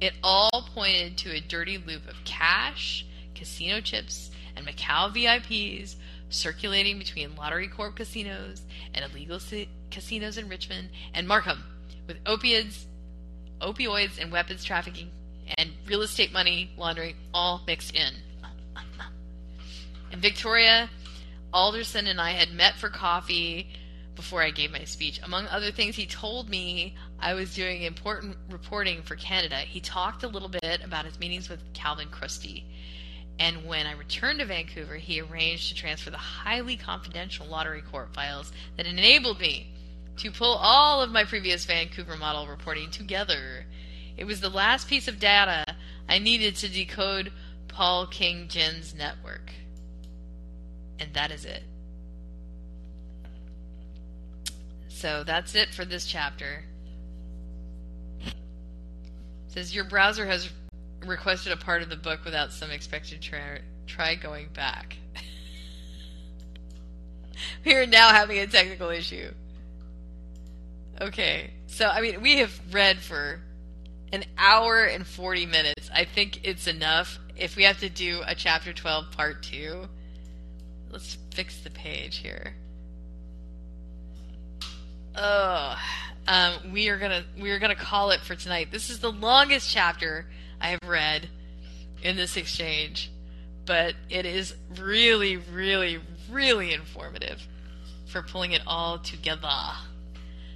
[0.00, 5.96] It all pointed to a dirty loop of cash, casino chips, and Macau VIPs
[6.28, 8.62] circulating between Lottery Corp casinos
[8.94, 9.40] and illegal
[9.90, 11.64] casinos in Richmond and Markham,
[12.06, 12.86] with opiates,
[13.60, 15.10] opioids and weapons trafficking
[15.56, 18.14] and real estate money laundering all mixed in.
[20.12, 20.88] In Victoria,
[21.52, 23.68] Alderson and I had met for coffee
[24.14, 25.20] before I gave my speech.
[25.22, 29.56] Among other things, he told me I was doing important reporting for Canada.
[29.56, 32.64] He talked a little bit about his meetings with Calvin Chrustie.
[33.38, 38.14] And when I returned to Vancouver, he arranged to transfer the highly confidential Lottery Corp
[38.14, 39.72] files that enabled me
[40.16, 43.66] to pull all of my previous Vancouver model reporting together.
[44.16, 45.64] It was the last piece of data
[46.08, 47.32] I needed to decode
[47.68, 49.52] Paul King Jin's network.
[50.98, 51.62] And that is it.
[54.88, 56.64] So that's it for this chapter.
[58.20, 58.34] It
[59.48, 60.48] says your browser has
[61.04, 64.96] requested a part of the book without some expected try, try going back.
[67.64, 69.30] we are now having a technical issue.
[71.00, 73.40] Okay, so I mean, we have read for
[74.12, 75.90] an hour and 40 minutes.
[75.94, 77.18] I think it's enough.
[77.36, 79.88] If we have to do a chapter 12 part 2,
[80.90, 82.54] let's fix the page here.
[85.14, 85.76] Oh,
[86.28, 88.68] um, we are gonna we are gonna call it for tonight.
[88.70, 90.26] This is the longest chapter
[90.60, 91.28] I have read
[92.02, 93.10] in this exchange,
[93.64, 96.00] but it is really, really,
[96.30, 97.46] really informative
[98.06, 99.48] for pulling it all together.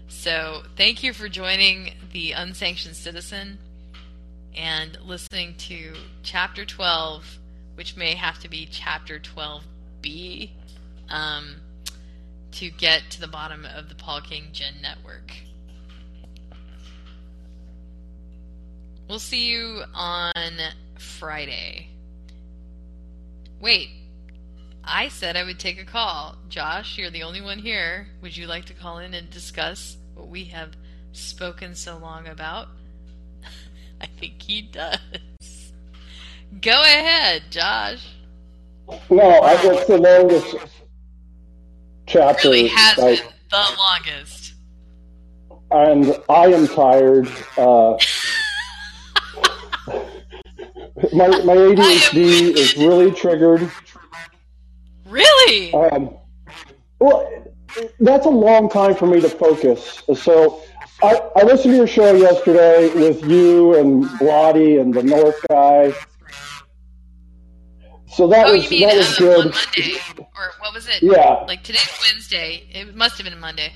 [0.09, 3.59] So, thank you for joining the Unsanctioned Citizen
[4.57, 7.39] and listening to Chapter 12,
[7.74, 9.19] which may have to be Chapter
[10.01, 10.51] 12B,
[11.09, 11.56] um,
[12.52, 15.32] to get to the bottom of the Paul King Jin Network.
[19.09, 20.32] We'll see you on
[20.98, 21.89] Friday.
[23.60, 23.89] Wait,
[24.85, 26.36] I said I would take a call.
[26.48, 28.09] Josh, you're the only one here.
[28.22, 30.77] Would you like to call in and discuss what we have
[31.12, 32.68] spoken so long about?
[34.01, 34.98] I think he does.
[36.60, 38.06] Go ahead, Josh.
[39.11, 40.57] No, I guess the longest
[42.07, 42.51] chapter.
[42.51, 44.55] Really has I, been the longest.
[45.71, 47.29] and I am tired.
[47.57, 47.97] Uh,
[51.12, 53.71] my my ADHD is really triggered.
[55.07, 55.73] Really?
[55.75, 56.17] Um,
[57.01, 57.29] well,
[58.01, 60.03] that's a long time for me to focus.
[60.15, 60.62] So
[61.03, 65.93] I, I listened to your show yesterday with you and Blotty and the North guy.
[68.21, 69.45] So that oh, was you mean that uh, was good.
[69.47, 69.97] Monday?
[70.19, 71.03] Or what was it?
[71.03, 71.43] Yeah.
[71.49, 72.69] Like today's Wednesday.
[72.71, 73.73] It must have been Monday.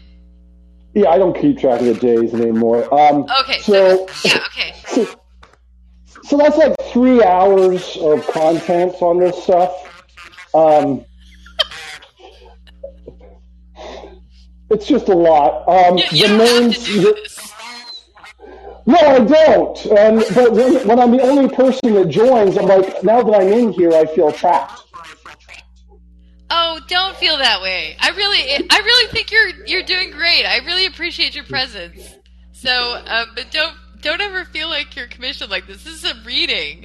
[0.93, 2.83] Yeah, I don't keep track of the days anymore.
[2.93, 4.75] Um, Okay, so, so yeah, okay.
[4.87, 5.07] so,
[6.25, 10.05] so that's like three hours of content on this stuff.
[10.53, 11.07] Um,
[14.71, 15.67] it's just a lot.
[15.67, 16.87] Um, You, you the names.
[18.87, 19.03] To do this.
[19.03, 19.87] No, I don't.
[19.87, 23.49] And but when, when I'm the only person that joins, I'm like, now that I'm
[23.49, 24.83] in here, I feel trapped.
[26.51, 27.97] Oh, don't feel that way.
[27.99, 30.45] I really, I really think you're you're doing great.
[30.45, 32.17] I really appreciate your presence.
[32.53, 35.83] So, uh, but don't don't ever feel like you're commissioned like this.
[35.85, 36.85] This is a reading,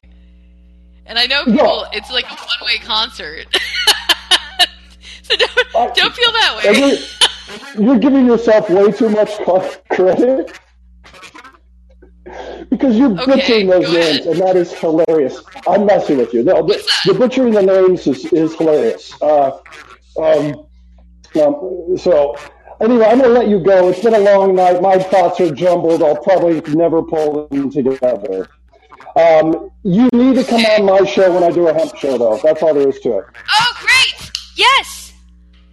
[1.05, 1.63] and I know people.
[1.63, 1.85] No.
[1.93, 3.45] It's like a one way concert.
[5.23, 6.97] so don't don't feel that way.
[7.75, 9.37] you're, you're giving yourself way too much
[9.89, 10.57] credit.
[12.69, 14.15] Because you're Okay, butchering those go ahead.
[14.15, 15.41] names, and that is hilarious.
[15.67, 16.43] I'm messing with you.
[16.43, 19.13] No, the, What's the butchering the names is, is hilarious.
[19.21, 19.57] Uh,
[20.21, 20.65] um,
[21.41, 22.35] um, so,
[22.81, 23.89] anyway, I'm going to let you go.
[23.89, 24.81] It's been a long night.
[24.81, 26.03] My thoughts are jumbled.
[26.03, 28.47] I'll probably never pull them together.
[29.15, 32.39] Um, you need to come on my show when I do a hemp show, though.
[32.43, 33.25] That's all there is to it.
[33.59, 34.31] Oh, great!
[34.55, 35.13] Yes,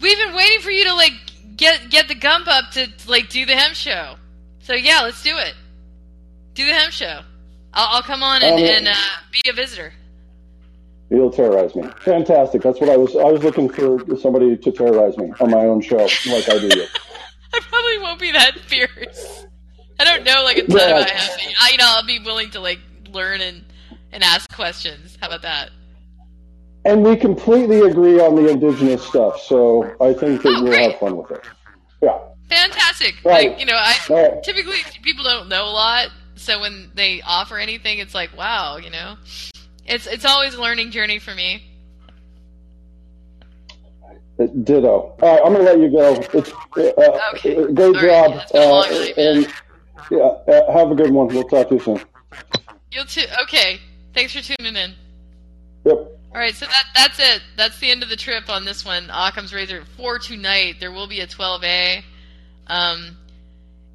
[0.01, 1.13] we've been waiting for you to like
[1.57, 4.15] get get the gump up to like do the hemp show.
[4.61, 5.55] So yeah, let's do it.
[6.57, 7.21] Do the hem show.
[7.73, 8.95] I'll, I'll come on and, Um, and uh,
[9.31, 9.93] be a visitor.
[11.11, 11.85] You'll terrorize me.
[12.01, 12.63] Fantastic.
[12.63, 13.15] That's what I was.
[13.15, 16.67] I was looking for somebody to terrorize me on my own show, like I do
[16.77, 16.85] you.
[17.55, 19.47] I probably won't be that fierce.
[20.01, 20.97] I don't know like a ton Yeah.
[20.99, 21.55] about hemming.
[21.61, 22.81] I, you know, I'll be willing to like
[23.13, 23.65] learn and
[24.13, 25.17] and ask questions.
[25.21, 25.71] How about that?
[26.85, 30.91] And we completely agree on the indigenous stuff, so I think that Oh, we'll great.
[30.93, 31.45] have fun with it.
[32.03, 32.19] Yeah.
[32.49, 33.15] Fantastic.
[33.25, 33.51] Right.
[33.51, 34.43] Like you know, I Right.
[34.43, 36.09] typically people don't know a lot,
[36.47, 39.17] so when they offer anything, it's like wow, you know.
[39.85, 41.63] It's it's always a learning journey for me.
[44.39, 44.89] Uh, Ditto.
[44.91, 46.15] All right, I'm going to let you go.
[46.39, 47.57] It's uh, Okay.
[47.57, 48.03] uh, great All right.
[48.03, 48.41] job.
[48.43, 49.55] It's been a long uh, and
[50.11, 51.29] yeah, uh, have a good one.
[51.29, 52.01] We'll talk to you soon.
[52.93, 53.25] You'll too.
[53.43, 53.81] Okay.
[54.15, 54.95] Thanks for tuning in.
[55.85, 55.97] Yep.
[56.35, 57.43] All right, so that that's it.
[57.57, 59.09] That's the end of the trip on this one.
[59.11, 60.77] Occam's Razor for tonight.
[60.81, 62.03] There will be a 12A,
[62.67, 63.17] um,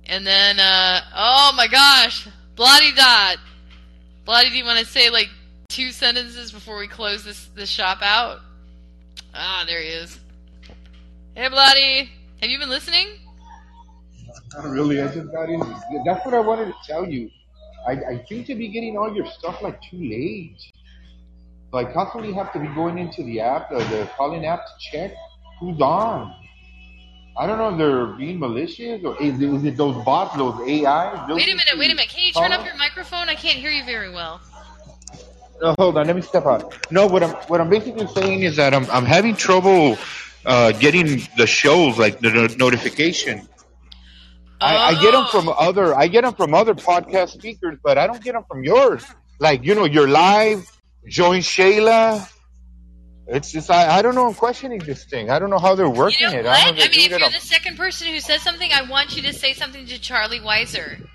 [0.08, 2.28] and then uh, oh my gosh,
[2.62, 3.38] Bloody Dot.
[4.24, 5.30] Bloody, do you want to say like
[5.70, 8.38] two sentences before we close this this shop out?
[9.34, 10.20] Ah, there he is.
[11.34, 13.08] Hey, Bloody, have you been listening?
[14.54, 15.02] Not really.
[15.02, 15.60] I just got in.
[16.06, 17.32] That's what I wanted to tell you.
[17.88, 20.62] I, I seem to be getting all your stuff like too late.
[21.72, 24.92] So I constantly have to be going into the app, the, the Callin app to
[24.92, 25.16] check
[25.60, 26.32] who's on.
[27.42, 30.62] I don't know if they're being malicious or is it, is it those bots, those
[30.68, 31.26] AI?
[31.34, 32.08] Wait a minute, wait a minute.
[32.10, 33.30] Can you turn up your microphone?
[33.30, 34.40] I can't hear you very well.
[35.60, 36.06] No, hold on.
[36.06, 36.92] Let me step out.
[36.92, 39.98] No, what I'm what I'm basically saying is that I'm I'm having trouble
[40.46, 43.48] uh, getting the shows like the no- notification.
[44.60, 45.32] I, I get them Oh.
[45.32, 45.96] from other.
[45.96, 49.04] I get them from other podcast speakers, but I don't get them from yours.
[49.40, 50.70] Like you know, you're live.
[51.08, 52.32] Join Shayla.
[53.34, 54.28] It's just I, I don't know.
[54.28, 55.30] I'm questioning this thing.
[55.30, 56.46] I don't know how they're working You know it.
[56.46, 58.70] I I, don't know if they mean, if you're the second person who says something,
[58.74, 61.08] I want you to say something to Charlie Weiser.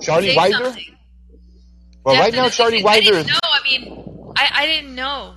[0.00, 0.64] Charlie say Weiser.
[0.64, 0.96] something.
[2.04, 3.38] Well, right now Charlie Weiser is know.
[3.42, 5.34] I mean, I, I didn't know.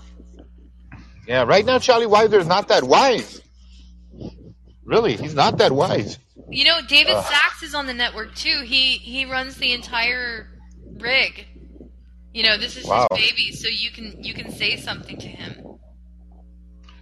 [1.28, 1.44] yeah.
[1.44, 3.42] Right now Charlie Weiser is not that wise.
[4.86, 6.20] Really, he's not that wise.
[6.52, 7.26] You know, David Ugh.
[7.26, 8.62] Sacks is on the network too.
[8.66, 10.48] He he runs the entire
[11.00, 11.48] rig.
[12.40, 13.06] You know, this is Wow.
[13.12, 15.52] his baby, so you can you can say something to him.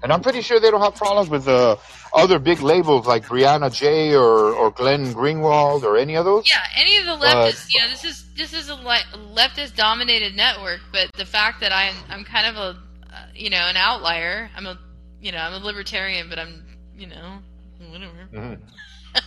[0.02, 1.76] And I'm pretty sure they don't have problems with uh,
[2.12, 6.50] other big labels like Brianna J or, or Glenn Greenwald or any of those.
[6.50, 7.72] Yeah, any of the leftists.
[7.72, 11.72] you know, this is this is a le- leftist dominated network, but the fact that
[11.72, 12.80] I'm I'm kind of a
[13.14, 14.50] uh, you know an outlier.
[14.56, 14.80] I'm a
[15.22, 16.66] you know I'm a libertarian, but I'm
[16.98, 17.38] you know
[17.92, 18.28] whatever.
[18.34, 18.58] Mhm.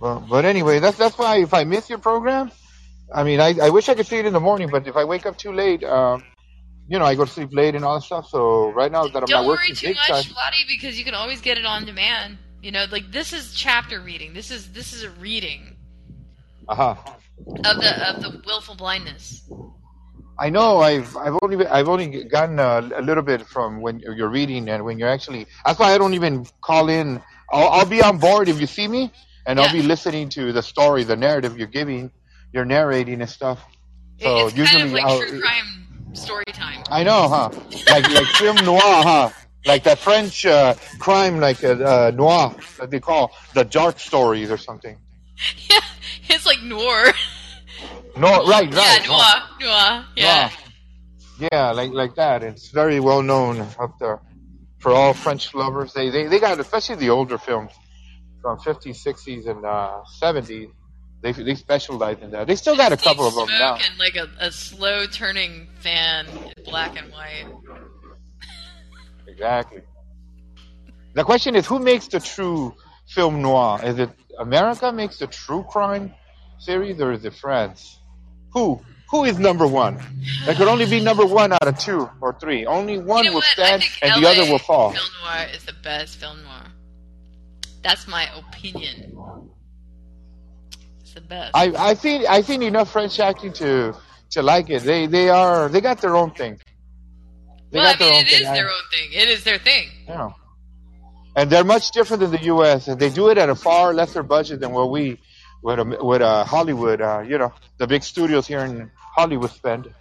[0.00, 2.50] Well, but anyway, that's that's why if I miss your program,
[3.14, 5.04] I mean, I, I wish I could see it in the morning, but if I
[5.04, 6.24] wake up too late, um,
[6.88, 8.28] you know, I go to sleep late and all that stuff.
[8.28, 10.98] So right now that I'm Don't not worry working too big much, time, Lottie, because
[10.98, 12.38] you can always get it on demand.
[12.62, 14.32] You know, like this is chapter reading.
[14.34, 15.76] This is this is a reading
[16.68, 16.94] uh huh.
[17.64, 19.48] of the of the willful blindness.
[20.38, 24.00] I know I've I've only been- I've only gotten a, a little bit from when
[24.00, 25.46] you're reading and when you're actually.
[25.64, 27.22] That's why I don't even call in.
[27.52, 29.12] I'll, I'll be on board if you see me,
[29.46, 32.10] and I'll be listening to the story, the narrative you're giving,
[32.52, 33.60] you're narrating and stuff.
[34.20, 36.82] So it's usually kind of like I'll, true crime story time.
[36.90, 37.50] I know, huh?
[37.88, 39.30] Like like film noir, huh?
[39.66, 44.50] Like that French uh, crime, like uh, uh, noir that they call the dark stories
[44.50, 44.98] or something.
[45.68, 45.80] Yeah,
[46.30, 47.12] it's like noir.
[48.16, 49.00] No, right, right.
[49.02, 50.04] yeah, noir, noir.
[50.16, 50.50] Yeah.
[51.38, 51.48] Noir.
[51.52, 52.42] Yeah, like like that.
[52.42, 54.20] It's very well known up there
[54.78, 55.92] for all French lovers.
[55.92, 57.72] They they, they got especially the older films
[58.40, 60.70] from 50s, 60s, and uh, 70s.
[61.26, 62.46] They they specialize in that.
[62.46, 63.74] They still got a couple of them now.
[63.74, 67.46] And like a, a slow turning fan, in black and white.
[69.26, 69.80] Exactly.
[71.14, 72.76] The question is, who makes the true
[73.08, 73.80] film noir?
[73.82, 76.14] Is it America makes the true crime
[76.58, 77.98] series, or is it France?
[78.52, 78.80] Who?
[79.10, 79.98] Who is number one?
[80.44, 82.66] There could only be number one out of two or three.
[82.66, 83.44] Only one you know will what?
[83.46, 84.92] stand, and LA the other will fall.
[84.92, 86.66] Film noir is the best film noir.
[87.82, 89.16] That's my opinion.
[91.16, 91.52] It's the best.
[91.54, 93.94] I I seen I seen enough French acting to
[94.30, 94.82] to like it.
[94.82, 96.60] They they are they got their own thing.
[97.70, 98.42] They well, I got their mean, own it thing.
[98.42, 99.12] is their own thing.
[99.12, 99.88] It is their thing.
[100.06, 100.30] Yeah.
[101.36, 102.88] And they're much different than the U.S.
[102.88, 105.20] and they do it at a far lesser budget than what we,
[105.60, 109.92] what, um, what uh, Hollywood, uh, you know, the big studios here in Hollywood spend.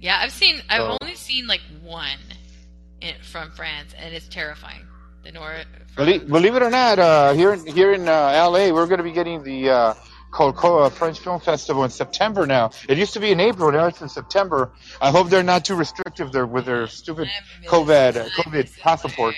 [0.00, 0.60] Yeah, I've seen.
[0.68, 2.18] I've only seen like one
[3.00, 4.86] in, from France, and it's terrifying.
[5.22, 5.62] The noir.
[5.96, 9.04] Believe, believe it or not, uh, here in here in uh, L.A., we're going to
[9.04, 9.70] be getting the
[10.38, 12.70] uh, Colcoa French Film Festival in September now.
[12.88, 14.70] It used to be in April, now it's in September.
[15.00, 17.28] I hope they're not too restrictive there with their stupid
[17.64, 19.34] COVID uh, COVID passport.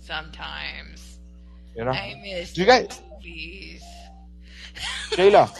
[0.00, 1.18] Sometimes
[1.76, 3.82] You know, I miss Do you guys- movies.
[5.10, 5.50] Shayla,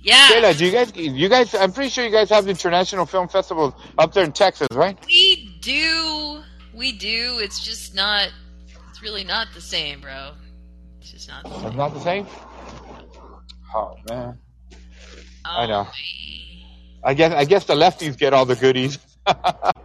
[0.00, 1.54] Yeah, Shayla, do you guys, you guys?
[1.54, 4.98] I'm pretty sure you guys have the international film festival up there in Texas, right?
[5.06, 6.42] we do.
[6.74, 7.38] We do.
[7.40, 8.28] It's just not.
[8.90, 10.32] It's really not the same, bro.
[11.00, 11.44] It's just not.
[11.44, 11.66] The same.
[11.68, 12.26] It's not the same.
[13.74, 14.38] Oh man,
[15.44, 15.86] I oh, know.
[15.88, 15.92] Oh,
[17.04, 18.98] I guess I guess the lefties get all the goodies.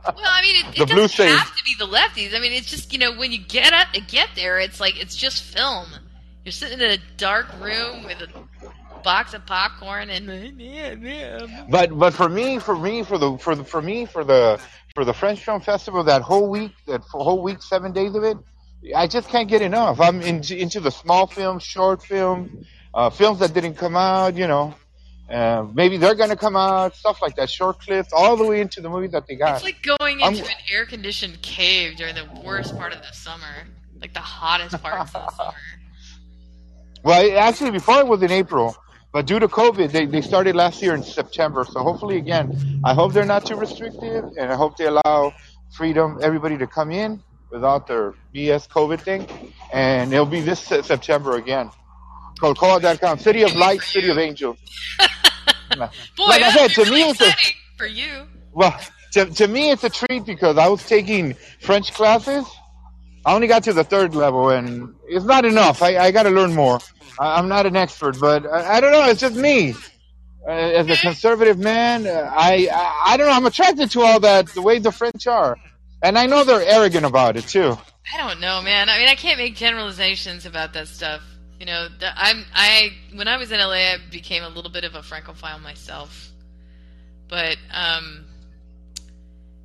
[0.03, 2.36] Well, I mean, it, it doesn't have to be the lefties.
[2.36, 5.16] I mean, it's just you know when you get up, get there, it's like it's
[5.16, 5.88] just film.
[6.44, 8.28] You're sitting in a dark room with a
[9.03, 11.70] box of popcorn and.
[11.70, 14.60] But but for me, for me, for the for the for me, for the
[14.95, 18.38] for the French Film Festival, that whole week, that whole week, seven days of it,
[18.95, 19.99] I just can't get enough.
[19.99, 24.35] I'm into into the small films, short films, uh, films that didn't come out.
[24.35, 24.73] You know,
[25.30, 28.81] uh, maybe they're gonna come out, stuff like that, short clips, all the way into
[28.81, 29.55] the movie that they got.
[29.55, 33.11] It's like going I'm- into an air conditioned cave during the worst part of the
[33.13, 33.65] summer,
[34.01, 35.53] like the hottest part of the summer.
[37.03, 38.76] Well, actually, before it was in April,
[39.11, 41.65] but due to COVID, they, they started last year in September.
[41.65, 45.34] So hopefully, again, I hope they're not too restrictive, and I hope they allow
[45.76, 49.27] freedom, everybody to come in without their BS COVID thing,
[49.73, 51.72] and it'll be this September again.
[52.41, 54.57] Colcoa.com, City of Light, City of Angels.
[55.77, 55.88] Boy,
[56.26, 57.34] Like I said, to me, it's a-
[57.77, 58.27] for you.
[58.53, 58.77] Well,
[59.13, 62.45] to, to me, it's a treat because I was taking French classes.
[63.26, 65.81] I only got to the third level, and it's not enough.
[65.81, 66.80] I, I got to learn more.
[67.19, 69.05] I, I'm not an expert, but I, I don't know.
[69.07, 69.76] It's just me.
[70.47, 73.34] Uh, as a conservative man, uh, I, I I don't know.
[73.34, 75.55] I'm attracted to all that, the way the French are,
[76.01, 77.77] and I know they're arrogant about it too.
[78.11, 78.89] I don't know, man.
[78.89, 81.22] I mean, I can't make generalizations about that stuff.
[81.61, 84.83] You know, the, I'm I when I was in LA, I became a little bit
[84.83, 86.31] of a francophile myself,
[87.27, 88.25] but um,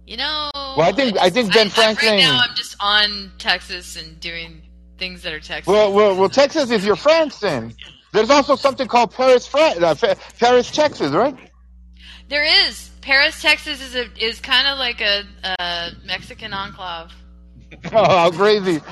[0.06, 0.50] you know.
[0.54, 2.10] Well, I think I think Ben I- I- Franklin.
[2.10, 4.60] right now, I'm just on Texas and doing
[4.98, 5.66] things that are Texas.
[5.72, 7.74] Well, well, well, Texas is your France then.
[8.12, 11.34] There's also something called Paris, France, uh, Paris, Texas, right?
[12.28, 15.22] there is Paris, Texas is a is kind of like a,
[15.58, 17.10] a Mexican enclave.
[17.86, 18.82] Oh, how crazy!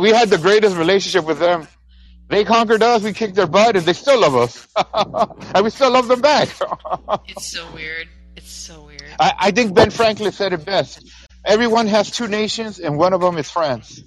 [0.00, 1.66] We had the greatest relationship with them.
[2.32, 4.66] They conquered us, we kicked their butt, and they still love us,
[5.54, 6.48] and we still love them back.
[7.28, 8.08] It's so weird.
[8.36, 9.02] It's so weird.
[9.20, 11.06] I, I think Ben Franklin said it best.
[11.44, 13.98] Everyone has two nations, and one of them is France.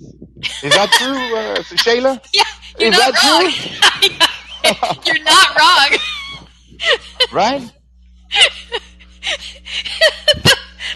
[0.63, 2.19] Is that true, uh, Shayla?
[2.33, 2.43] Yeah,
[2.79, 3.23] you're Is not that
[4.63, 5.01] wrong.
[5.05, 5.99] you're not wrong.
[7.31, 7.71] Right?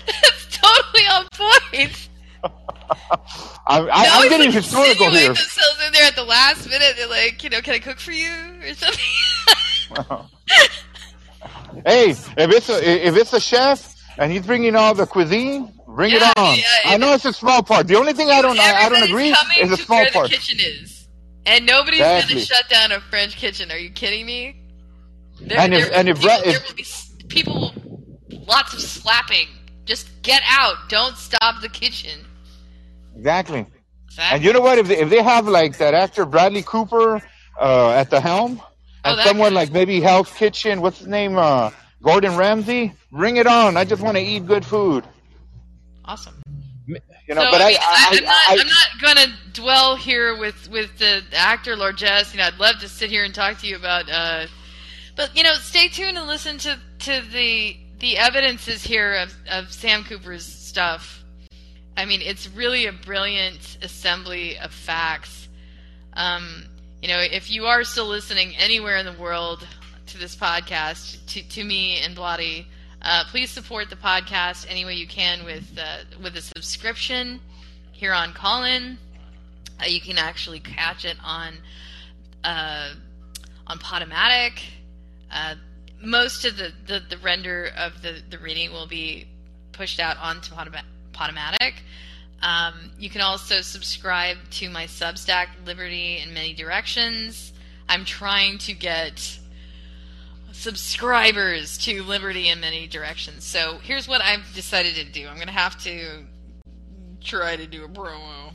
[0.07, 2.08] That's totally on point.
[2.43, 2.49] I,
[3.67, 5.27] I, I'm always, getting like, historical here.
[5.27, 6.93] themselves in there at the last minute.
[6.97, 8.31] They're like, you know, can I cook for you
[8.63, 10.25] or something?
[11.85, 16.11] Hey, if it's a if it's a chef and he's bringing all the cuisine, bring
[16.11, 16.57] Yeah, it on.
[16.57, 17.87] yeah, I know it's a small part.
[17.87, 19.29] The only thing I don't I, I don't agree
[19.61, 20.29] is a small where part.
[20.29, 21.07] the kitchen is,
[21.45, 22.33] and nobody's Exactly.
[22.35, 23.71] going to shut down a French kitchen.
[23.71, 24.61] Are you kidding me?
[25.41, 26.85] There, And if- there, and if people, Brett- if- there will be
[27.29, 27.73] people,
[28.47, 29.47] lots of slapping.
[29.85, 30.75] Just get out.
[30.89, 32.25] Don't stop the kitchen.
[33.19, 33.65] Exactly.
[34.07, 34.35] Exactly.
[34.35, 34.77] And you know what?
[34.79, 37.21] If they, if they have like that actor Bradley Cooper
[37.59, 38.61] uh, at the helm,
[39.05, 41.37] Oh, and someone like maybe Hell's Kitchen, what's his name?
[41.37, 41.71] Uh,
[42.01, 43.77] Gordon Ramsay, bring it on.
[43.77, 45.05] I just want to eat good food.
[46.05, 46.35] awesome.
[47.27, 49.95] You know, so, but I I, mean, I, I, am not, not going to dwell
[49.95, 52.33] here with, with the actor Largesse.
[52.33, 54.47] You know, I'd love to sit here and talk to you about, uh,
[55.15, 59.71] but you know, stay tuned and listen to, to the the evidences here of, of
[59.71, 61.18] Sam Cooper's stuff.
[61.99, 65.49] I mean, it's really a brilliant assembly of facts.
[66.13, 66.63] Um,
[67.01, 69.67] you know, if you are still listening anywhere in the world
[70.07, 72.67] to this podcast, to, to me and Blotty,
[73.01, 77.41] uh, please support the podcast any way you can with uh, with a subscription
[77.91, 78.97] here on Callin.
[79.81, 81.55] Uh, you can actually catch it on
[82.45, 82.93] uh,
[83.67, 84.61] on Podomatic.
[85.29, 85.55] Uh,
[86.01, 89.27] most of the, the, the render of the, the reading will be
[89.73, 91.73] pushed out onto Podoma- Podomatic.
[92.41, 97.53] Um, you can also subscribe to my Substack, Liberty in Many Directions.
[97.87, 99.39] I'm trying to get
[100.51, 103.43] subscribers to Liberty in Many Directions.
[103.43, 105.27] So here's what I've decided to do.
[105.27, 106.25] I'm going to have to
[107.21, 108.53] try to do a promo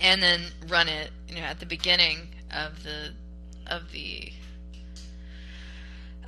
[0.00, 3.12] and then run it, you know, at the beginning of the
[3.66, 4.32] of the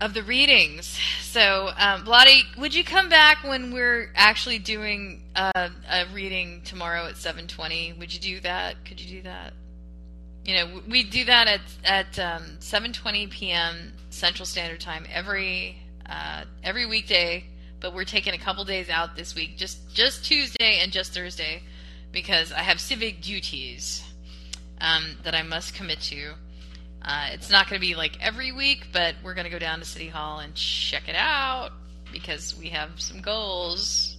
[0.00, 0.98] of the readings.
[1.22, 2.08] So, um,
[2.58, 7.98] would you come back when we're actually doing uh, a reading tomorrow at 7:20?
[7.98, 8.84] Would you do that?
[8.84, 9.52] Could you do that?
[10.44, 13.92] You know, we do that at at um, 7:20 p.m.
[14.10, 17.44] Central Standard Time every uh, every weekday.
[17.80, 21.62] But we're taking a couple days out this week, just just Tuesday and just Thursday,
[22.12, 24.02] because I have civic duties
[24.80, 26.34] um, that I must commit to.
[27.04, 29.78] Uh, it's not going to be like every week, but we're going to go down
[29.80, 31.70] to City Hall and check it out
[32.12, 34.14] because we have some goals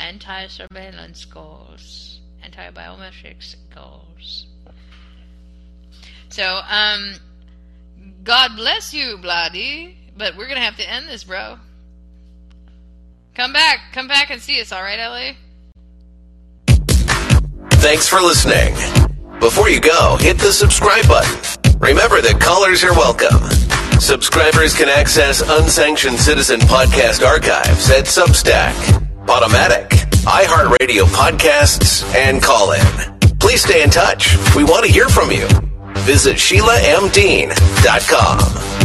[0.00, 4.46] anti surveillance goals, anti biometrics goals.
[6.30, 7.14] So, um,
[8.24, 11.58] God bless you, Bloody, but we're going to have to end this, bro.
[13.34, 13.78] Come back.
[13.92, 15.32] Come back and see us, alright, LA?
[17.80, 18.74] Thanks for listening.
[19.40, 21.49] Before you go, hit the subscribe button.
[21.80, 23.50] Remember that callers are welcome.
[24.00, 28.72] Subscribers can access unsanctioned citizen podcast archives at Substack,
[29.26, 29.88] Podomatic,
[30.24, 33.18] iHeartRadio podcasts, and call in.
[33.38, 34.36] Please stay in touch.
[34.54, 35.46] We want to hear from you.
[36.04, 38.79] Visit SheilaMDean.com.